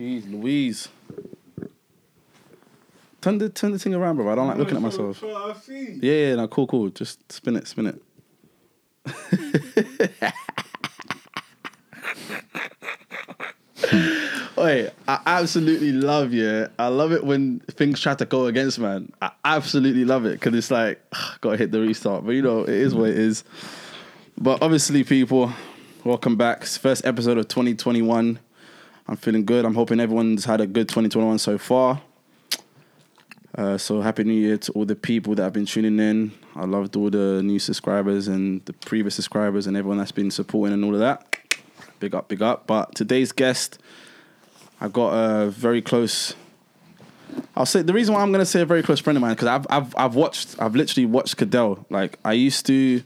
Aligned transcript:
Jeez, 0.00 0.32
Louise. 0.32 0.88
Turn 3.20 3.36
the 3.36 3.50
turn 3.50 3.72
the 3.72 3.78
thing 3.78 3.92
around, 3.92 4.16
bro. 4.16 4.32
I 4.32 4.34
don't 4.34 4.48
like 4.48 4.56
looking 4.56 4.76
at 4.76 4.82
myself. 4.82 5.22
Yeah, 5.68 5.92
yeah, 6.00 6.36
no, 6.36 6.48
cool, 6.48 6.66
cool. 6.66 6.88
Just 6.88 7.30
spin 7.30 7.56
it, 7.56 7.68
spin 7.68 7.88
it. 7.88 8.02
Wait, 14.56 14.90
I 15.06 15.20
absolutely 15.26 15.92
love 15.92 16.32
yeah. 16.32 16.68
I 16.78 16.88
love 16.88 17.12
it 17.12 17.22
when 17.22 17.60
things 17.60 18.00
try 18.00 18.14
to 18.14 18.24
go 18.24 18.46
against 18.46 18.78
man. 18.78 19.12
I 19.20 19.32
absolutely 19.44 20.06
love 20.06 20.24
it 20.24 20.40
because 20.40 20.54
it's 20.54 20.70
like 20.70 21.04
gotta 21.42 21.58
hit 21.58 21.72
the 21.72 21.80
restart. 21.80 22.24
But 22.24 22.30
you 22.30 22.40
know, 22.40 22.62
it 22.62 22.70
is 22.70 22.94
what 22.94 23.10
it 23.10 23.18
is. 23.18 23.44
But 24.38 24.62
obviously, 24.62 25.04
people, 25.04 25.52
welcome 26.04 26.36
back. 26.36 26.62
It's 26.62 26.78
first 26.78 27.04
episode 27.04 27.36
of 27.36 27.48
2021. 27.48 28.38
I'm 29.10 29.16
feeling 29.16 29.44
good. 29.44 29.64
I'm 29.64 29.74
hoping 29.74 29.98
everyone's 29.98 30.44
had 30.44 30.60
a 30.60 30.68
good 30.68 30.88
2021 30.88 31.40
so 31.40 31.58
far. 31.58 32.00
Uh, 33.58 33.76
so 33.76 34.00
happy 34.00 34.22
New 34.22 34.32
Year 34.32 34.56
to 34.56 34.70
all 34.70 34.84
the 34.84 34.94
people 34.94 35.34
that 35.34 35.42
have 35.42 35.52
been 35.52 35.66
tuning 35.66 35.98
in. 35.98 36.30
I 36.54 36.64
loved 36.64 36.94
all 36.94 37.10
the 37.10 37.42
new 37.42 37.58
subscribers 37.58 38.28
and 38.28 38.64
the 38.66 38.72
previous 38.72 39.16
subscribers 39.16 39.66
and 39.66 39.76
everyone 39.76 39.98
that's 39.98 40.12
been 40.12 40.30
supporting 40.30 40.74
and 40.74 40.84
all 40.84 40.94
of 40.94 41.00
that. 41.00 41.26
Big 41.98 42.14
up, 42.14 42.28
big 42.28 42.40
up. 42.40 42.68
But 42.68 42.94
today's 42.94 43.32
guest, 43.32 43.80
I 44.80 44.86
got 44.86 45.08
a 45.08 45.50
very 45.50 45.82
close. 45.82 46.36
I'll 47.56 47.66
say 47.66 47.82
the 47.82 47.92
reason 47.92 48.14
why 48.14 48.22
I'm 48.22 48.30
gonna 48.30 48.46
say 48.46 48.60
a 48.60 48.64
very 48.64 48.84
close 48.84 49.00
friend 49.00 49.16
of 49.16 49.22
mine 49.22 49.32
because 49.32 49.48
I've 49.48 49.66
I've 49.68 49.92
I've 49.96 50.14
watched 50.14 50.54
I've 50.60 50.76
literally 50.76 51.06
watched 51.06 51.36
Cadell. 51.36 51.84
Like 51.90 52.20
I 52.24 52.34
used 52.34 52.64
to 52.66 53.02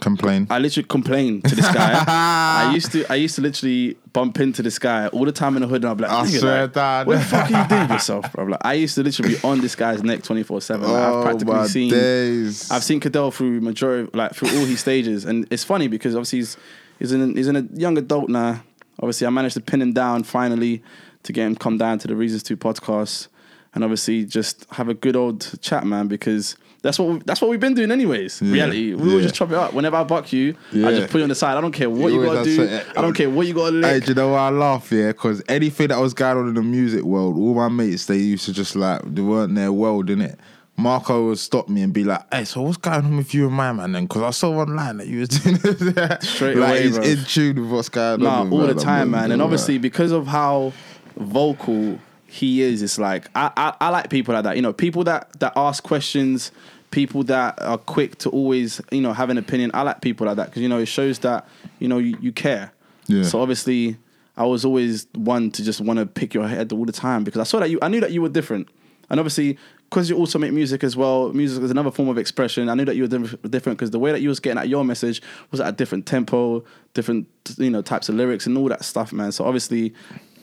Complain. 0.00 0.46
I 0.50 0.58
literally 0.58 0.86
complained 0.86 1.44
to 1.44 1.54
this 1.54 1.72
guy. 1.72 2.04
I 2.08 2.72
used 2.74 2.92
to 2.92 3.06
I 3.10 3.16
used 3.16 3.36
to 3.36 3.42
literally 3.42 3.96
bump 4.12 4.40
into 4.40 4.62
this 4.62 4.78
guy 4.78 5.06
all 5.08 5.24
the 5.24 5.32
time 5.32 5.56
in 5.56 5.62
the 5.62 5.68
hood 5.68 5.82
and 5.82 5.90
I'd 5.90 5.96
be 5.96 6.02
like, 6.02 6.12
I 6.12 6.26
swear, 6.26 6.62
like, 6.62 6.72
Dad. 6.72 7.06
what 7.06 7.18
the 7.18 7.24
fuck 7.24 7.50
are 7.50 7.62
you 7.62 7.68
doing 7.68 7.90
yourself, 7.90 8.32
bro? 8.32 8.44
Like, 8.44 8.60
I 8.64 8.74
used 8.74 8.94
to 8.96 9.02
literally 9.02 9.34
be 9.34 9.40
on 9.42 9.60
this 9.60 9.74
guy's 9.76 10.02
neck 10.02 10.20
24-7. 10.20 10.80
Like, 10.80 10.90
I've 10.90 11.12
oh 11.12 11.22
practically 11.22 11.54
my 11.54 11.66
seen 11.66 11.90
days. 11.90 12.70
I've 12.70 12.84
seen 12.84 13.00
Cadell 13.00 13.30
through 13.30 13.60
majority, 13.60 14.10
like 14.12 14.34
through 14.34 14.48
all 14.58 14.64
his 14.64 14.80
stages, 14.80 15.24
and 15.24 15.46
it's 15.50 15.64
funny 15.64 15.88
because 15.88 16.14
obviously 16.14 16.40
he's 16.40 16.56
he's 16.98 17.12
in 17.12 17.36
he's 17.36 17.48
in 17.48 17.56
a 17.56 17.66
young 17.74 17.96
adult 17.98 18.28
now. 18.28 18.62
Obviously, 18.98 19.26
I 19.26 19.30
managed 19.30 19.54
to 19.54 19.60
pin 19.60 19.82
him 19.82 19.92
down 19.92 20.22
finally 20.24 20.82
to 21.22 21.32
get 21.32 21.46
him 21.46 21.56
come 21.56 21.78
down 21.78 21.98
to 22.00 22.08
the 22.08 22.16
Reasons 22.16 22.42
Two 22.42 22.56
podcast, 22.56 23.28
and 23.74 23.84
obviously 23.84 24.24
just 24.24 24.66
have 24.72 24.88
a 24.88 24.94
good 24.94 25.16
old 25.16 25.60
chat, 25.60 25.86
man. 25.86 26.08
Because 26.08 26.56
that's 26.82 26.98
what 26.98 27.08
we, 27.08 27.18
that's 27.24 27.40
what 27.40 27.48
we've 27.50 27.60
been 27.60 27.74
doing, 27.74 27.90
anyways. 27.90 28.42
Yeah, 28.42 28.52
Reality, 28.52 28.94
we 28.94 29.14
will 29.14 29.20
just 29.20 29.34
chop 29.34 29.50
it 29.50 29.54
up. 29.56 29.72
Whenever 29.72 29.96
I 29.96 30.04
buck 30.04 30.32
you, 30.32 30.54
I 30.72 30.92
just 30.92 31.10
put 31.10 31.18
you 31.18 31.22
on 31.22 31.28
the 31.28 31.34
side. 31.34 31.56
I 31.56 31.60
don't 31.60 31.72
care 31.72 31.88
what 31.88 32.12
you 32.12 32.20
You 32.20 32.26
gotta 32.26 32.44
do. 32.44 32.80
I 32.96 33.00
don't 33.00 33.14
care 33.14 33.30
what 33.30 33.46
you 33.46 33.54
gotta 33.54 33.80
Hey, 33.86 34.00
do 34.00 34.08
you 34.08 34.14
know 34.14 34.30
why 34.30 34.48
I 34.48 34.50
laugh? 34.50 34.90
Yeah, 34.92 35.08
because 35.08 35.42
anything 35.48 35.88
that 35.88 35.98
was 35.98 36.12
going 36.12 36.36
on 36.36 36.48
in 36.48 36.54
the 36.54 36.62
music 36.62 37.02
world, 37.02 37.36
all 37.38 37.54
my 37.54 37.68
mates 37.68 38.06
they 38.06 38.16
used 38.18 38.44
to 38.46 38.52
just 38.52 38.76
like 38.76 39.00
they 39.04 39.22
weren't 39.22 39.54
their 39.54 39.72
world 39.72 40.10
in 40.10 40.20
it. 40.20 40.38
Marco 40.76 41.26
would 41.28 41.38
stop 41.38 41.68
me 41.68 41.82
and 41.82 41.92
be 41.92 42.02
like, 42.02 42.22
"Hey, 42.34 42.44
so 42.44 42.62
what's 42.62 42.78
going 42.78 43.04
on 43.04 43.16
with 43.18 43.34
you 43.34 43.46
and 43.46 43.54
my 43.54 43.72
man?" 43.72 43.92
Then 43.92 44.06
because 44.06 44.22
I 44.22 44.30
saw 44.30 44.58
online 44.58 44.96
that 44.96 45.06
you 45.06 45.20
was 45.20 45.28
doing 45.40 45.56
this. 45.58 46.28
Straight 46.28 46.56
like, 46.56 46.68
away, 46.70 46.82
he's 46.84 46.96
bro. 46.98 47.06
in 47.06 47.24
tune 47.24 47.60
with 47.60 47.70
what's 47.70 47.88
going 47.90 48.22
Nah, 48.22 48.40
on. 48.40 48.52
all 48.52 48.66
the 48.66 48.74
time, 48.74 49.02
I'm 49.02 49.10
man. 49.10 49.32
And 49.32 49.42
obviously, 49.42 49.76
because 49.78 50.10
of 50.12 50.26
how 50.26 50.72
vocal 51.16 51.98
he 52.32 52.62
is, 52.62 52.80
it's 52.80 52.98
like 52.98 53.28
I, 53.34 53.50
I 53.58 53.74
I 53.78 53.88
like 53.90 54.08
people 54.08 54.32
like 54.32 54.44
that. 54.44 54.56
You 54.56 54.62
know, 54.62 54.72
people 54.72 55.04
that 55.04 55.38
that 55.40 55.52
ask 55.54 55.82
questions, 55.82 56.50
people 56.90 57.22
that 57.24 57.60
are 57.60 57.76
quick 57.76 58.16
to 58.20 58.30
always 58.30 58.80
you 58.90 59.02
know 59.02 59.12
have 59.12 59.28
an 59.28 59.36
opinion. 59.36 59.70
I 59.74 59.82
like 59.82 60.00
people 60.00 60.26
like 60.26 60.36
that 60.36 60.46
because 60.46 60.62
you 60.62 60.68
know 60.68 60.78
it 60.78 60.86
shows 60.86 61.18
that 61.18 61.46
you 61.78 61.88
know 61.88 61.98
you, 61.98 62.16
you 62.22 62.32
care. 62.32 62.72
Yeah. 63.06 63.24
So 63.24 63.42
obviously, 63.42 63.98
I 64.34 64.46
was 64.46 64.64
always 64.64 65.06
one 65.14 65.50
to 65.50 65.62
just 65.62 65.82
want 65.82 65.98
to 65.98 66.06
pick 66.06 66.32
your 66.32 66.48
head 66.48 66.72
all 66.72 66.86
the 66.86 66.92
time 66.92 67.22
because 67.22 67.38
I 67.38 67.44
saw 67.44 67.60
that 67.60 67.68
you. 67.68 67.78
I 67.82 67.88
knew 67.88 68.00
that 68.00 68.12
you 68.12 68.22
were 68.22 68.30
different, 68.30 68.68
and 69.10 69.20
obviously. 69.20 69.58
Because 69.90 70.08
you 70.08 70.16
also 70.16 70.38
make 70.38 70.54
music 70.54 70.84
as 70.84 70.96
well, 70.96 71.34
music 71.34 71.62
is 71.62 71.70
another 71.70 71.90
form 71.90 72.08
of 72.08 72.16
expression. 72.16 72.70
I 72.70 72.74
knew 72.74 72.86
that 72.86 72.96
you 72.96 73.02
were 73.02 73.08
different 73.08 73.78
because 73.78 73.90
the 73.90 73.98
way 73.98 74.10
that 74.10 74.22
you 74.22 74.30
was 74.30 74.40
getting 74.40 74.56
at 74.56 74.70
your 74.70 74.86
message 74.86 75.20
was 75.50 75.60
at 75.60 75.68
a 75.68 75.72
different 75.72 76.06
tempo, 76.06 76.64
different 76.94 77.28
you 77.58 77.68
know 77.68 77.82
types 77.82 78.08
of 78.08 78.14
lyrics 78.14 78.46
and 78.46 78.56
all 78.56 78.70
that 78.70 78.86
stuff, 78.86 79.12
man. 79.12 79.32
So 79.32 79.44
obviously, 79.44 79.92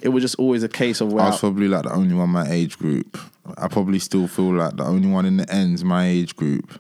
it 0.02 0.10
was 0.10 0.24
just 0.24 0.36
always 0.36 0.64
a 0.64 0.70
case 0.70 1.02
of 1.02 1.12
where 1.12 1.24
I 1.24 1.30
was 1.30 1.40
probably 1.40 1.68
like 1.68 1.84
the 1.84 1.94
only 1.94 2.16
one 2.16 2.30
my 2.30 2.48
age 2.50 2.78
group. 2.78 3.18
I 3.58 3.68
probably 3.68 4.00
still 4.00 4.28
feel 4.28 4.54
like 4.54 4.76
the 4.78 4.84
only 4.86 5.08
one 5.08 5.26
in 5.26 5.38
the 5.38 5.52
ends 5.52 5.84
my 5.84 6.08
age 6.08 6.36
group 6.36 6.80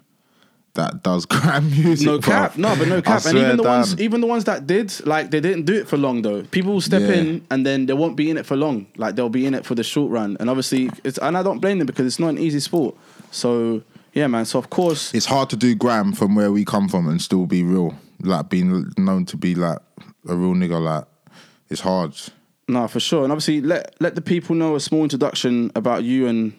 that 0.76 1.02
does 1.04 1.26
grime 1.34 1.70
music. 1.72 2.06
no 2.06 2.20
cap, 2.20 2.56
no, 2.58 2.76
but 2.76 2.88
no 2.88 2.98
I 2.98 3.02
cap, 3.02 3.26
and 3.26 3.38
even 3.38 3.58
the 3.58 3.64
down. 3.64 3.78
ones, 3.80 4.00
even 4.00 4.22
the 4.22 4.28
ones 4.28 4.44
that 4.46 4.68
did, 4.68 4.94
like 5.06 5.32
they 5.32 5.40
didn't 5.40 5.66
do 5.66 5.74
it 5.74 5.88
for 5.88 5.98
long 5.98 6.22
though. 6.22 6.44
People 6.44 6.74
will 6.74 6.82
step 6.82 7.02
Yeah. 7.02 7.14
in 7.16 7.46
and 7.50 7.66
then 7.66 7.88
they 7.88 7.94
won't 7.94 8.16
be 8.16 8.30
in 8.30 8.38
it 8.38 8.46
for 8.46 8.56
long. 8.56 8.86
Like 8.96 9.16
they'll 9.16 9.30
be 9.30 9.46
in 9.46 9.54
it 9.56 9.66
for 9.66 9.74
the 9.76 9.84
short 9.84 10.12
run, 10.12 10.38
and 10.40 10.50
obviously, 10.50 10.90
it's 11.04 11.18
and 11.18 11.36
I 11.38 11.44
don't 11.44 11.60
blame 11.60 11.80
them 11.80 11.88
because 11.88 12.06
it's 12.06 12.20
not 12.20 12.30
an 12.30 12.38
easy 12.38 12.60
sport. 12.60 12.96
So 13.32 13.82
yeah, 14.14 14.28
man. 14.28 14.46
So 14.46 14.60
of 14.60 14.70
course, 14.70 15.14
it's 15.14 15.26
hard 15.26 15.50
to 15.50 15.56
do 15.56 15.74
gram 15.76 16.14
from 16.14 16.36
where 16.36 16.52
we 16.52 16.64
come 16.66 16.88
from 16.88 17.08
and 17.08 17.20
still 17.22 17.46
be 17.48 17.64
real. 17.64 17.96
Like 18.22 18.50
being 18.50 18.94
known 18.98 19.26
to 19.26 19.38
be 19.38 19.56
like 19.56 19.80
a 20.28 20.36
real 20.36 20.54
nigga, 20.54 20.80
like 20.82 21.06
it's 21.70 21.82
hard. 21.82 22.14
No, 22.70 22.88
for 22.88 23.00
sure, 23.00 23.24
and 23.24 23.32
obviously, 23.32 23.62
let 23.62 23.96
let 24.00 24.16
the 24.16 24.22
people 24.22 24.56
know 24.56 24.76
a 24.76 24.80
small 24.80 25.04
introduction 25.04 25.72
about 25.76 26.04
you 26.04 26.28
and 26.28 26.54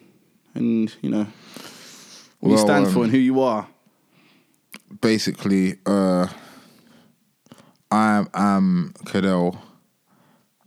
and 0.54 0.94
you 1.02 1.08
know 1.10 1.26
what 2.40 2.50
you 2.50 2.54
Well, 2.56 2.64
stand 2.66 2.86
for 2.88 2.98
um, 2.98 3.02
and 3.04 3.12
who 3.12 3.18
you 3.18 3.40
are. 3.40 3.66
Basically, 5.00 5.78
uh 5.86 6.26
I 7.90 8.24
am 8.34 8.92
Cadell. 9.06 9.60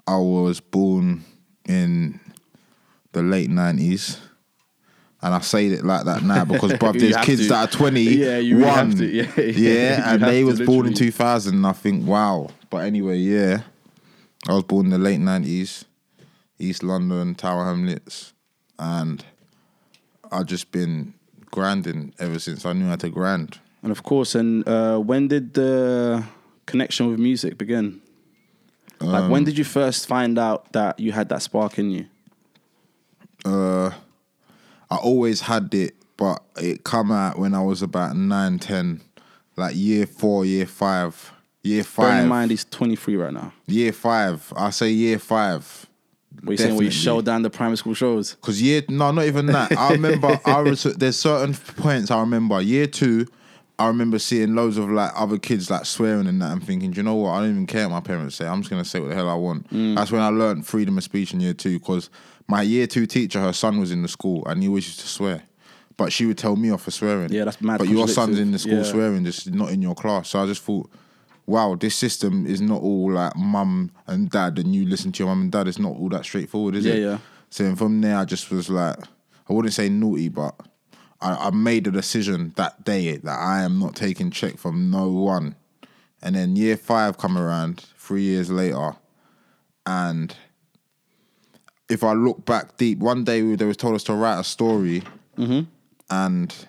I 0.07 0.17
was 0.17 0.59
born 0.59 1.23
in 1.67 2.19
the 3.13 3.23
late 3.23 3.49
nineties. 3.49 4.17
And 5.21 5.33
I 5.33 5.39
say 5.39 5.67
it 5.67 5.85
like 5.85 6.03
that 6.03 6.21
now 6.21 6.43
because, 6.43 6.73
bruv, 6.81 6.95
You 6.95 6.99
there's 6.99 7.25
kids 7.25 7.43
to. 7.43 7.47
that 7.47 7.69
are 7.69 7.77
20, 7.77 8.01
Yeah, 8.01 8.37
you 8.39 8.57
really 8.57 8.93
to. 8.95 9.05
Yeah, 9.13 9.23
yeah. 9.37 9.43
yeah, 9.45 9.97
You 10.09 10.13
and 10.15 10.23
they 10.23 10.43
was 10.43 10.59
born 10.59 10.85
in 10.87 10.93
2000. 10.93 11.55
And 11.55 11.65
I 11.65 11.71
think, 11.71 12.05
wow. 12.05 12.49
But 12.69 12.79
anyway, 12.83 13.19
yeah, 13.19 13.61
I 14.47 14.53
was 14.53 14.63
born 14.63 14.87
in 14.87 14.91
the 14.91 14.97
late 14.97 15.19
90s, 15.19 15.85
East 16.59 16.83
London, 16.83 17.35
Tower 17.35 17.65
Hamlets, 17.65 18.33
and 18.77 19.23
I've 20.31 20.45
just 20.47 20.71
been 20.71 21.13
grinding 21.51 22.13
ever 22.19 22.39
since 22.39 22.65
I 22.65 22.73
knew 22.73 22.87
how 22.87 22.95
to 22.97 23.09
grind. 23.09 23.59
And 23.81 23.91
of 23.91 24.03
course, 24.03 24.35
and 24.35 24.67
uh, 24.67 24.97
when 24.97 25.27
did 25.27 25.53
the 25.53 26.23
connection 26.65 27.07
with 27.09 27.19
music 27.19 27.57
begin? 27.57 28.01
Like, 28.99 29.23
Um, 29.23 29.29
when 29.31 29.43
did 29.43 29.57
you 29.57 29.63
first 29.63 30.07
find 30.07 30.37
out 30.39 30.71
that 30.73 30.99
you 30.99 31.11
had 31.11 31.29
that 31.29 31.41
spark 31.41 31.77
in 31.77 31.89
you? 31.91 32.05
Uh, 33.45 33.91
I 34.89 34.95
always 34.97 35.41
had 35.41 35.73
it, 35.73 35.95
but 36.17 36.41
it 36.57 36.83
come 36.83 37.11
out 37.11 37.37
when 37.37 37.53
I 37.53 37.61
was 37.61 37.81
about 37.81 38.15
nine, 38.15 38.59
ten, 38.59 39.01
like 39.57 39.75
year 39.75 40.05
four, 40.05 40.45
year 40.45 40.65
five, 40.65 41.31
year 41.63 41.83
Bearing 41.97 42.17
in 42.17 42.21
five, 42.23 42.27
mind, 42.27 42.51
he's 42.51 42.65
23 42.65 43.15
right 43.15 43.33
now. 43.33 43.53
year 43.67 43.93
five. 43.93 44.51
I 44.55 44.69
say 44.69 44.89
year 44.91 45.17
five. 45.17 45.87
What 46.41 46.51
you 46.51 46.57
saying? 46.57 46.75
Where 46.75 46.85
you 46.85 47.21
down 47.21 47.41
the 47.43 47.49
primary 47.49 47.77
school 47.77 47.93
shows? 47.93 48.35
Cause 48.41 48.59
year 48.61 48.83
no, 48.89 49.11
not 49.11 49.25
even 49.25 49.45
that. 49.47 49.71
I 49.77 49.91
remember 49.93 50.39
I 50.45 50.61
was 50.61 50.83
there's 50.83 51.17
certain 51.17 51.53
points 51.53 52.11
I 52.11 52.19
remember. 52.19 52.59
Year 52.59 52.87
two, 52.87 53.27
I 53.79 53.87
remember 53.87 54.19
seeing 54.19 54.55
loads 54.55 54.77
of 54.77 54.89
like 54.89 55.11
other 55.15 55.37
kids 55.37 55.69
like 55.69 55.85
swearing 55.85 56.27
and 56.27 56.41
that 56.41 56.51
and 56.51 56.63
thinking, 56.65 56.91
do 56.91 56.97
you 56.97 57.03
know 57.03 57.15
what? 57.15 57.31
I 57.31 57.41
don't 57.41 57.51
even 57.51 57.67
care 57.67 57.87
what 57.87 57.95
my 57.95 58.01
parents 58.01 58.35
say. 58.35 58.45
I'm 58.47 58.61
just 58.61 58.69
gonna 58.69 58.83
say 58.83 58.99
what 58.99 59.09
the 59.09 59.15
hell 59.15 59.29
I 59.29 59.35
want. 59.35 59.69
Mm. 59.69 59.95
That's 59.95 60.11
when 60.11 60.21
I 60.21 60.29
learned 60.29 60.65
freedom 60.67 60.97
of 60.97 61.03
speech 61.03 61.33
in 61.33 61.39
year 61.39 61.53
two. 61.53 61.79
Cause 61.79 62.09
my 62.47 62.61
year 62.61 62.87
two 62.87 63.05
teacher, 63.05 63.39
her 63.39 63.53
son 63.53 63.79
was 63.79 63.91
in 63.91 64.01
the 64.01 64.07
school 64.07 64.43
and 64.47 64.61
he 64.61 64.67
always 64.67 64.87
used 64.87 64.99
to 65.01 65.07
swear. 65.07 65.43
But 65.95 66.11
she 66.11 66.25
would 66.25 66.39
tell 66.39 66.55
me 66.55 66.71
off 66.71 66.83
for 66.83 66.91
swearing. 66.91 67.31
Yeah, 67.31 67.45
that's 67.45 67.61
mad 67.61 67.77
But 67.77 67.87
your 67.87 68.07
son's 68.07 68.39
in 68.39 68.51
the 68.51 68.59
school 68.59 68.77
Yeah. 68.77 68.83
swearing, 68.83 69.23
just 69.23 69.51
not 69.51 69.69
in 69.69 69.81
your 69.81 69.93
class. 69.93 70.29
So 70.29 70.41
I 70.41 70.47
just 70.47 70.63
thought, 70.63 70.89
wow, 71.45 71.75
this 71.75 71.95
system 71.95 72.45
is 72.45 72.61
not 72.61 72.81
all 72.81 73.11
like 73.11 73.35
mum 73.35 73.91
and 74.07 74.29
dad, 74.29 74.59
and 74.59 74.73
you 74.73 74.85
listen 74.87 75.11
to 75.11 75.23
your 75.23 75.27
mum 75.29 75.41
and 75.43 75.51
dad. 75.51 75.67
It's 75.67 75.79
not 75.79 75.93
all 75.97 76.09
that 76.09 76.23
straightforward, 76.25 76.75
is 76.75 76.85
Yeah, 76.85 76.93
it? 76.93 76.99
yeah. 76.99 77.09
yeah. 77.11 77.17
So 77.49 77.75
from 77.75 78.01
there, 78.01 78.17
I 78.17 78.25
just 78.25 78.49
was 78.49 78.69
like, 78.69 78.97
I 79.49 79.53
wouldn't 79.53 79.73
say 79.73 79.89
naughty, 79.89 80.29
but 80.29 80.55
I, 81.21 81.47
I 81.47 81.49
made 81.51 81.85
a 81.87 81.91
decision 81.91 82.53
that 82.55 82.83
day 82.83 83.17
that 83.17 83.39
I 83.39 83.61
am 83.61 83.79
not 83.79 83.95
taking 83.95 84.31
check 84.31 84.57
from 84.57 84.89
no 84.89 85.09
one. 85.09 85.55
And 86.21 86.35
then 86.35 86.55
year 86.55 86.77
five 86.77 87.17
come 87.17 87.37
around, 87.37 87.85
three 87.97 88.23
years 88.23 88.49
later, 88.49 88.95
and 89.85 90.35
if 91.89 92.03
I 92.03 92.13
look 92.13 92.45
back 92.45 92.77
deep, 92.77 92.99
one 92.99 93.23
day 93.25 93.55
they 93.55 93.65
was 93.65 93.77
told 93.77 93.95
us 93.95 94.03
to 94.05 94.13
write 94.13 94.39
a 94.39 94.43
story, 94.43 95.03
mm-hmm. 95.37 95.61
and 96.09 96.67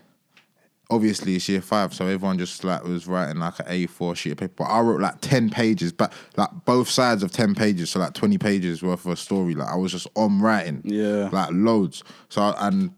obviously 0.94 1.34
it's 1.36 1.48
year 1.48 1.60
five, 1.60 1.92
so 1.92 2.06
everyone 2.06 2.38
just 2.38 2.64
like 2.64 2.84
was 2.84 3.06
writing 3.06 3.38
like 3.40 3.58
an 3.60 3.66
A4 3.66 4.16
sheet 4.16 4.32
of 4.32 4.38
paper. 4.38 4.54
But 4.58 4.64
I 4.64 4.80
wrote 4.80 5.00
like 5.00 5.20
ten 5.20 5.50
pages, 5.50 5.92
but 5.92 6.12
like 6.36 6.50
both 6.64 6.88
sides 6.88 7.22
of 7.22 7.32
ten 7.32 7.54
pages, 7.54 7.90
so 7.90 8.00
like 8.00 8.14
twenty 8.14 8.38
pages 8.38 8.82
worth 8.82 9.04
of 9.04 9.12
a 9.12 9.16
story. 9.16 9.54
Like 9.54 9.68
I 9.68 9.76
was 9.76 9.92
just 9.92 10.06
on 10.14 10.40
writing, 10.40 10.80
Yeah. 10.84 11.28
like 11.32 11.50
loads. 11.52 12.02
So 12.28 12.42
I- 12.42 12.68
and 12.68 12.90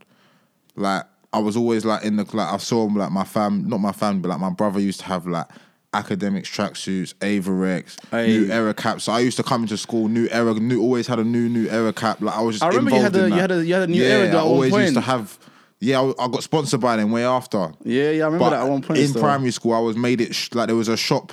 like 0.77 1.05
I 1.33 1.39
was 1.39 1.57
always 1.57 1.85
like 1.85 2.05
in 2.05 2.17
the 2.17 2.25
like 2.37 2.53
I 2.53 2.57
saw 2.59 2.85
like 2.85 3.11
my 3.11 3.25
fam, 3.25 3.69
not 3.69 3.79
my 3.81 3.93
family, 3.93 4.21
but 4.21 4.29
like 4.29 4.41
my 4.41 4.51
brother 4.51 4.81
used 4.81 5.01
to 5.01 5.07
have 5.07 5.27
like 5.27 5.47
Akademiks 5.95 6.45
tracksuits, 6.53 7.15
Avirex, 7.17 7.97
Aye. 8.13 8.27
new 8.27 8.53
era 8.53 8.75
caps. 8.75 9.05
So 9.05 9.13
I 9.13 9.21
used 9.21 9.37
to 9.39 9.43
come 9.43 9.63
into 9.63 9.79
school, 9.79 10.09
new 10.09 10.29
era, 10.31 10.53
new 10.55 10.83
always 10.83 11.07
had 11.07 11.19
a 11.19 11.25
new 11.25 11.49
new 11.49 11.69
era 11.71 11.93
cap. 11.93 12.21
Like 12.21 12.37
I 12.37 12.43
was 12.43 12.57
just 12.57 12.65
I 12.65 12.69
remember 12.69 12.91
you 12.97 13.03
had 13.03 13.17
a- 13.17 13.29
you 13.29 13.35
had 13.35 13.51
a- 13.51 13.67
you 13.67 13.75
had 13.75 13.83
a 13.85 13.87
new 13.87 14.03
yeah, 14.03 14.09
era 14.09 14.37
I 14.37 14.41
always 14.41 14.75
used 14.75 14.95
to 14.95 15.01
have. 15.01 15.39
Yeah, 15.81 16.00
I, 16.00 16.25
I 16.25 16.28
got 16.28 16.43
sponsored 16.43 16.81
by 16.81 16.96
them 16.96 17.11
way 17.11 17.25
after. 17.25 17.73
Yeah, 17.84 18.11
yeah, 18.11 18.23
I 18.23 18.26
remember 18.26 18.38
But 18.38 18.50
that 18.50 18.62
at 18.64 18.69
one 18.69 18.82
point. 18.82 18.99
in 19.00 19.08
still. 19.08 19.23
primary 19.23 19.50
school, 19.50 19.75
I 19.75 19.78
was 19.78 19.96
made 19.96 20.20
it 20.20 20.34
sh- 20.34 20.50
like 20.55 20.69
there 20.69 20.76
was 20.76 20.88
a 20.88 20.96
shop. 20.96 21.32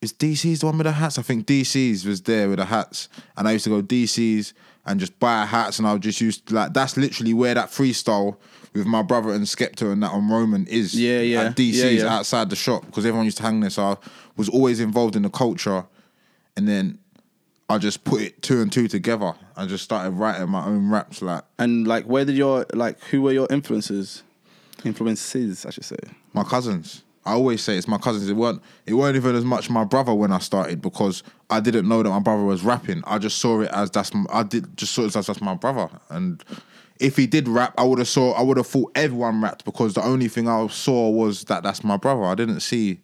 Is 0.00 0.12
DC's 0.12 0.60
the 0.60 0.66
one 0.66 0.78
with 0.78 0.86
the 0.86 0.92
hats? 0.92 1.18
I 1.18 1.22
think 1.22 1.46
DC's 1.46 2.04
was 2.04 2.22
there 2.22 2.48
with 2.48 2.58
the 2.58 2.64
hats, 2.66 3.08
and 3.36 3.48
I 3.48 3.52
used 3.52 3.64
to 3.64 3.70
go 3.70 3.82
DC's 3.82 4.54
and 4.86 4.98
just 5.00 5.18
buy 5.18 5.44
hats, 5.44 5.78
and 5.78 5.86
I 5.88 5.92
would 5.92 6.02
just 6.02 6.20
use 6.20 6.40
like 6.50 6.72
that's 6.72 6.96
literally 6.96 7.34
where 7.34 7.54
that 7.54 7.68
freestyle 7.70 8.36
with 8.74 8.86
my 8.86 9.02
brother 9.02 9.30
and 9.32 9.44
Skepta 9.44 9.90
and 9.92 10.02
that 10.02 10.12
on 10.12 10.28
Roman 10.30 10.66
is. 10.66 10.94
Yeah, 10.94 11.20
yeah. 11.20 11.42
At 11.44 11.56
DC's 11.56 11.82
Yeah, 11.82 11.90
yeah. 12.04 12.16
outside 12.16 12.48
the 12.50 12.56
shop 12.56 12.86
because 12.86 13.04
everyone 13.06 13.24
used 13.24 13.38
to 13.38 13.42
hang 13.42 13.60
there, 13.60 13.70
so 13.70 13.82
I 13.84 13.96
was 14.36 14.48
always 14.48 14.78
involved 14.80 15.16
in 15.16 15.22
the 15.22 15.30
culture, 15.30 15.84
and 16.56 16.68
then 16.68 16.98
I 17.70 17.78
just 17.78 18.04
put 18.04 18.22
it 18.22 18.40
two 18.42 18.62
and 18.62 18.72
two 18.72 18.88
together. 18.88 19.34
I 19.56 19.66
just 19.66 19.84
started 19.84 20.12
writing 20.12 20.48
my 20.48 20.64
own 20.64 20.90
raps 20.90 21.20
like. 21.20 21.44
And 21.58 21.86
like, 21.86 22.04
where 22.06 22.24
did 22.24 22.36
your 22.36 22.64
like? 22.72 22.98
Who 23.04 23.22
were 23.22 23.32
your 23.32 23.46
influences? 23.50 24.22
Influences, 24.84 25.66
I 25.66 25.70
should 25.70 25.84
say. 25.84 25.96
my 26.32 26.44
cousins. 26.44 27.02
I 27.26 27.32
always 27.32 27.62
say 27.62 27.76
it's 27.76 27.88
my 27.88 27.98
cousins. 27.98 28.30
It 28.30 28.36
weren't 28.36 28.62
it 28.86 28.94
weren't 28.94 29.16
even 29.16 29.34
as 29.36 29.44
much 29.44 29.68
my 29.68 29.84
brother 29.84 30.14
when 30.14 30.32
I 30.32 30.38
started 30.38 30.80
because 30.80 31.22
I 31.50 31.60
didn't 31.60 31.86
know 31.86 32.02
that 32.02 32.08
my 32.08 32.20
brother 32.20 32.42
was 32.44 32.62
rapping. 32.62 33.02
I 33.06 33.18
just 33.18 33.36
saw 33.38 33.60
it 33.60 33.70
as 33.70 33.90
that's 33.90 34.14
m- 34.14 34.26
I 34.30 34.44
did 34.44 34.74
just 34.78 34.94
saw 34.94 35.02
it 35.02 35.14
as 35.14 35.26
that's 35.26 35.42
my 35.42 35.54
brother. 35.54 35.90
And 36.08 36.42
if 37.00 37.16
he 37.18 37.26
did 37.26 37.46
rap, 37.48 37.74
I 37.76 37.84
would 37.84 37.98
have 37.98 38.08
saw 38.08 38.32
I 38.32 38.40
would 38.42 38.56
have 38.56 38.66
thought 38.66 38.92
everyone 38.94 39.42
rapped 39.42 39.66
because 39.66 39.92
the 39.92 40.02
only 40.02 40.28
thing 40.28 40.48
I 40.48 40.66
saw 40.68 41.10
was 41.10 41.44
that 41.44 41.62
that's 41.64 41.84
my 41.84 41.98
brother. 41.98 42.24
I 42.24 42.34
didn't 42.34 42.60
see. 42.60 43.00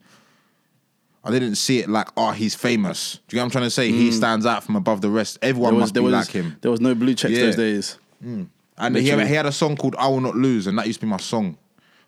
I 1.24 1.30
didn't 1.30 1.54
see 1.54 1.78
it 1.78 1.88
like, 1.88 2.08
oh, 2.16 2.32
he's 2.32 2.54
famous. 2.54 3.14
Do 3.14 3.34
you 3.34 3.38
get 3.38 3.40
what 3.40 3.44
I'm 3.46 3.50
trying 3.50 3.64
to 3.64 3.70
say? 3.70 3.90
He 3.90 4.10
mm. 4.10 4.12
stands 4.12 4.44
out 4.44 4.62
from 4.62 4.76
above 4.76 5.00
the 5.00 5.08
rest. 5.10 5.38
Everyone 5.40 5.70
There 5.72 5.76
was 5.76 5.82
must 5.84 5.94
be 5.94 6.00
was 6.00 6.12
like 6.12 6.28
him. 6.28 6.56
there 6.60 6.70
was 6.70 6.80
no 6.82 6.94
blue 6.94 7.14
checks 7.14 7.32
Yeah. 7.32 7.46
those 7.46 7.56
days. 7.56 7.98
Mm. 8.22 8.48
And 8.76 8.96
he 8.96 9.08
had, 9.08 9.26
he 9.26 9.34
had 9.34 9.46
a 9.46 9.52
song 9.52 9.76
called 9.76 9.94
"I 9.96 10.08
Will 10.08 10.20
Not 10.20 10.36
Lose," 10.36 10.66
and 10.66 10.76
that 10.78 10.86
used 10.86 11.00
to 11.00 11.06
be 11.06 11.10
my 11.10 11.16
song. 11.18 11.56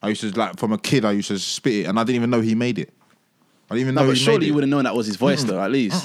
I 0.03 0.09
used 0.11 0.21
to 0.21 0.31
like 0.39 0.59
from 0.59 0.73
a 0.73 0.79
kid. 0.79 1.05
I 1.05 1.13
used 1.13 1.29
to 1.29 1.39
spit 1.39 1.73
it, 1.75 1.87
and 1.87 1.99
I 1.99 2.03
didn't 2.05 2.17
even 2.17 2.31
know 2.31 2.41
he 2.41 2.55
made 2.55 2.79
it. 2.79 2.93
I 3.71 3.75
didn't 3.75 3.83
even 3.83 3.95
know 3.95 4.03
No, 4.03 4.09
but 4.09 4.17
he 4.17 4.23
surely 4.25 4.47
you 4.47 4.55
would 4.55 4.63
have 4.65 4.69
known 4.71 4.85
that 4.85 4.95
was 4.95 5.07
his 5.07 5.17
voice, 5.17 5.43
though. 5.45 5.61
At 5.61 5.71
least. 5.71 6.05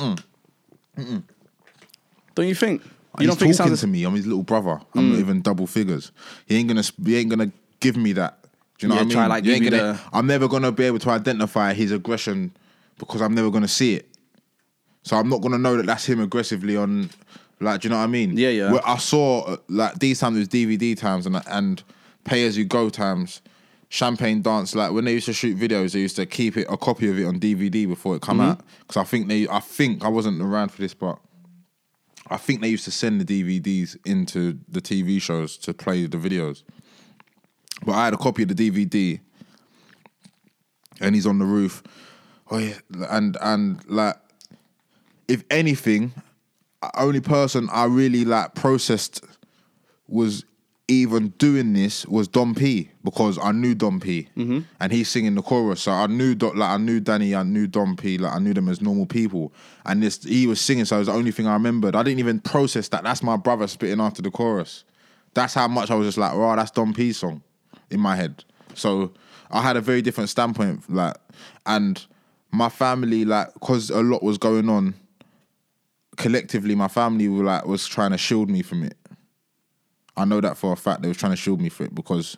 Don't 2.35 2.47
you 2.47 2.55
think? 2.55 2.83
You 2.83 2.89
He's 3.19 3.27
don't 3.27 3.37
think 3.39 3.55
talking 3.57 3.69
sounds? 3.71 3.81
to 3.81 3.87
me. 3.87 4.03
I'm 4.05 4.15
his 4.15 4.25
little 4.25 4.43
brother. 4.43 4.79
I'm 4.95 5.01
mm. 5.03 5.09
not 5.11 5.19
even 5.19 5.41
double 5.41 5.67
figures. 5.67 6.11
He 6.45 6.55
ain't 6.57 6.69
gonna. 6.69 6.83
He 7.03 7.17
ain't 7.17 7.29
gonna 7.29 7.51
give 7.79 7.97
me 7.97 8.13
that. 8.13 8.37
Do 8.77 8.85
you 8.85 8.89
know 8.89 8.95
Yeah, 8.95 9.01
what 9.01 9.03
I 9.03 9.07
mean? 9.07 9.15
try, 9.17 9.25
like, 9.27 9.45
You 9.45 9.53
ain't 9.53 9.63
gonna, 9.65 9.77
the- 9.93 9.99
I'm 10.13 10.27
never 10.27 10.47
gonna 10.47 10.71
be 10.71 10.85
able 10.85 10.99
to 10.99 11.09
identify 11.09 11.73
his 11.73 11.91
aggression 11.91 12.51
because 13.07 13.21
I'm 13.21 13.33
never 13.35 13.49
gonna 13.51 13.67
see 13.67 13.95
it. 13.95 14.07
So 15.03 15.17
I'm 15.17 15.29
not 15.29 15.41
gonna 15.41 15.57
know 15.57 15.77
that 15.77 15.85
that's 15.85 16.05
him 16.05 16.19
aggressively 16.21 16.77
on. 16.77 17.09
Like, 17.59 17.81
do 17.81 17.87
you 17.87 17.89
know 17.91 17.97
what 17.97 18.05
I 18.05 18.07
mean? 18.07 18.37
Yeah, 18.37 18.49
yeah. 18.49 18.71
Where 18.71 18.87
I 18.87 18.97
saw 18.97 19.57
like 19.67 19.99
these 19.99 20.19
times 20.19 20.37
it 20.37 20.39
was 20.39 20.47
DVD 20.47 20.97
times 20.97 21.25
and 21.25 21.41
and 21.47 21.83
pay 22.23 22.45
as 22.45 22.57
you 22.57 22.65
go 22.65 22.89
times. 22.89 23.41
Champagne 23.89 24.41
dance, 24.41 24.73
like 24.73 24.93
when 24.93 25.03
they 25.03 25.11
used 25.11 25.25
to 25.25 25.33
shoot 25.33 25.57
videos, 25.57 25.91
they 25.91 25.99
used 25.99 26.15
to 26.15 26.25
keep 26.25 26.55
it 26.55 26.65
a 26.69 26.77
copy 26.77 27.09
of 27.09 27.19
it 27.19 27.25
on 27.25 27.41
DVD 27.41 27.85
before 27.85 28.15
it 28.15 28.21
come 28.21 28.37
Mm-hmm. 28.37 28.51
out. 28.51 28.61
Because 28.79 28.95
I 28.95 29.03
think 29.03 29.27
they, 29.27 29.49
I 29.49 29.59
think 29.59 30.05
I 30.05 30.07
wasn't 30.07 30.41
around 30.41 30.71
for 30.71 30.81
this, 30.81 30.93
but 30.93 31.19
I 32.29 32.37
think 32.37 32.61
they 32.61 32.69
used 32.69 32.85
to 32.85 32.91
send 32.91 33.19
the 33.19 33.25
DVDs 33.43 33.97
into 34.05 34.57
the 34.69 34.79
TV 34.79 35.21
shows 35.21 35.57
to 35.57 35.73
play 35.73 36.05
the 36.05 36.15
videos. 36.17 36.63
But 37.85 37.95
I 37.95 38.05
had 38.05 38.13
a 38.13 38.17
copy 38.17 38.43
of 38.43 38.55
the 38.55 38.55
DVD, 38.69 39.19
and 41.01 41.13
he's 41.15 41.25
on 41.25 41.39
the 41.39 41.45
roof. 41.45 41.83
Oh 42.51 42.57
yeah, 42.57 42.73
and 43.09 43.37
and 43.41 43.79
like, 43.89 44.15
if 45.27 45.43
anything, 45.49 46.13
only 46.97 47.21
person 47.21 47.69
I 47.71 47.85
really 47.85 48.25
like 48.25 48.55
processed 48.55 49.23
was 50.07 50.43
even 50.89 51.29
doing 51.37 51.71
this 51.71 52.05
was 52.07 52.27
Don 52.27 52.53
P 52.53 52.91
because 53.05 53.39
I 53.41 53.53
knew 53.53 53.73
Don 53.73 54.01
P 54.01 54.27
mm-hmm. 54.35 54.59
and 54.81 54.91
he's 54.91 55.07
singing 55.07 55.35
the 55.35 55.41
chorus. 55.41 55.81
So 55.83 55.91
I 55.93 56.07
knew 56.07 56.33
like 56.33 56.69
I 56.69 56.75
knew 56.75 56.99
Danny, 56.99 57.33
I 57.33 57.43
knew 57.43 57.67
Don 57.67 57.95
P, 57.95 58.17
like 58.17 58.33
I 58.33 58.39
knew 58.39 58.53
them 58.53 58.67
as 58.67 58.81
normal 58.81 59.05
people. 59.05 59.53
And 59.85 60.03
this 60.03 60.21
he 60.21 60.47
was 60.47 60.59
singing, 60.59 60.83
so 60.83 60.97
it 60.97 60.99
was 60.99 61.07
the 61.07 61.13
only 61.13 61.31
thing 61.31 61.47
I 61.47 61.53
remembered. 61.53 61.95
I 61.95 62.03
didn't 62.03 62.19
even 62.19 62.41
process 62.41 62.89
that. 62.89 63.03
That's 63.03 63.23
my 63.23 63.37
brother 63.37 63.67
spitting 63.67 64.01
after 64.01 64.21
the 64.21 64.31
chorus. 64.31 64.83
That's 65.33 65.53
how 65.53 65.69
much 65.69 65.89
I 65.89 65.95
was 65.95 66.07
just 66.07 66.17
like, 66.17 66.33
wow, 66.33 66.57
that's 66.57 66.71
Don 66.71 66.93
P's 66.93 67.17
song 67.17 67.41
in 67.89 68.01
my 68.01 68.17
head. 68.17 68.43
So 68.73 69.13
I 69.49 69.61
had 69.61 69.77
a 69.77 69.81
very 69.81 70.01
different 70.01 70.29
standpoint, 70.29 70.93
like, 70.93 71.15
and 71.65 72.05
my 72.51 72.69
family, 72.69 73.25
like, 73.25 73.53
because 73.53 73.89
a 73.89 74.01
lot 74.01 74.21
was 74.23 74.37
going 74.37 74.69
on 74.69 74.93
collectively, 76.17 76.75
my 76.75 76.87
family 76.87 77.27
were 77.27 77.43
like 77.43 77.65
was 77.65 77.87
trying 77.87 78.11
to 78.11 78.17
shield 78.17 78.49
me 78.49 78.61
from 78.61 78.83
it. 78.83 78.97
I 80.17 80.25
know 80.25 80.41
that 80.41 80.57
for 80.57 80.73
a 80.73 80.75
fact. 80.75 81.01
They 81.01 81.07
were 81.07 81.13
trying 81.13 81.31
to 81.31 81.37
shield 81.37 81.61
me 81.61 81.69
from 81.69 81.87
it 81.87 81.95
because 81.95 82.37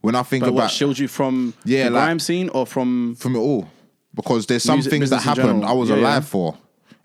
when 0.00 0.14
I 0.14 0.22
think 0.22 0.44
But 0.44 0.52
what 0.52 0.60
about 0.62 0.70
shield 0.72 0.98
you 0.98 1.08
from 1.08 1.54
Yeah, 1.64 1.84
the 1.84 1.90
like- 1.90 2.20
scene 2.20 2.48
or 2.50 2.66
from? 2.66 3.14
from 3.16 3.36
it 3.36 3.38
all, 3.38 3.68
because 4.14 4.46
there's 4.46 4.64
some 4.64 4.76
Music 4.76 4.90
things 4.90 5.10
that 5.10 5.22
happened. 5.22 5.64
I 5.64 5.72
was 5.72 5.88
Yeah, 5.88 5.96
yeah. 5.96 6.02
alive 6.02 6.28
for, 6.28 6.56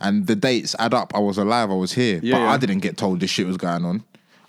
and 0.01 0.25
the 0.27 0.36
dates 0.36 0.75
add 0.79 0.94
up. 0.94 1.13
I 1.15 1.19
was 1.19 1.38
alive. 1.38 1.69
I 1.69 1.75
was 1.75 1.94
here, 1.94 2.19
Yeah, 2.24 2.36
but 2.36 2.41
yeah. 2.41 2.51
I 2.51 2.57
didn't 2.57 2.79
get 2.79 2.97
told 2.97 3.19
this 3.19 3.29
shit 3.29 3.45
was 3.47 3.57
going 3.57 3.86
on. 3.86 4.03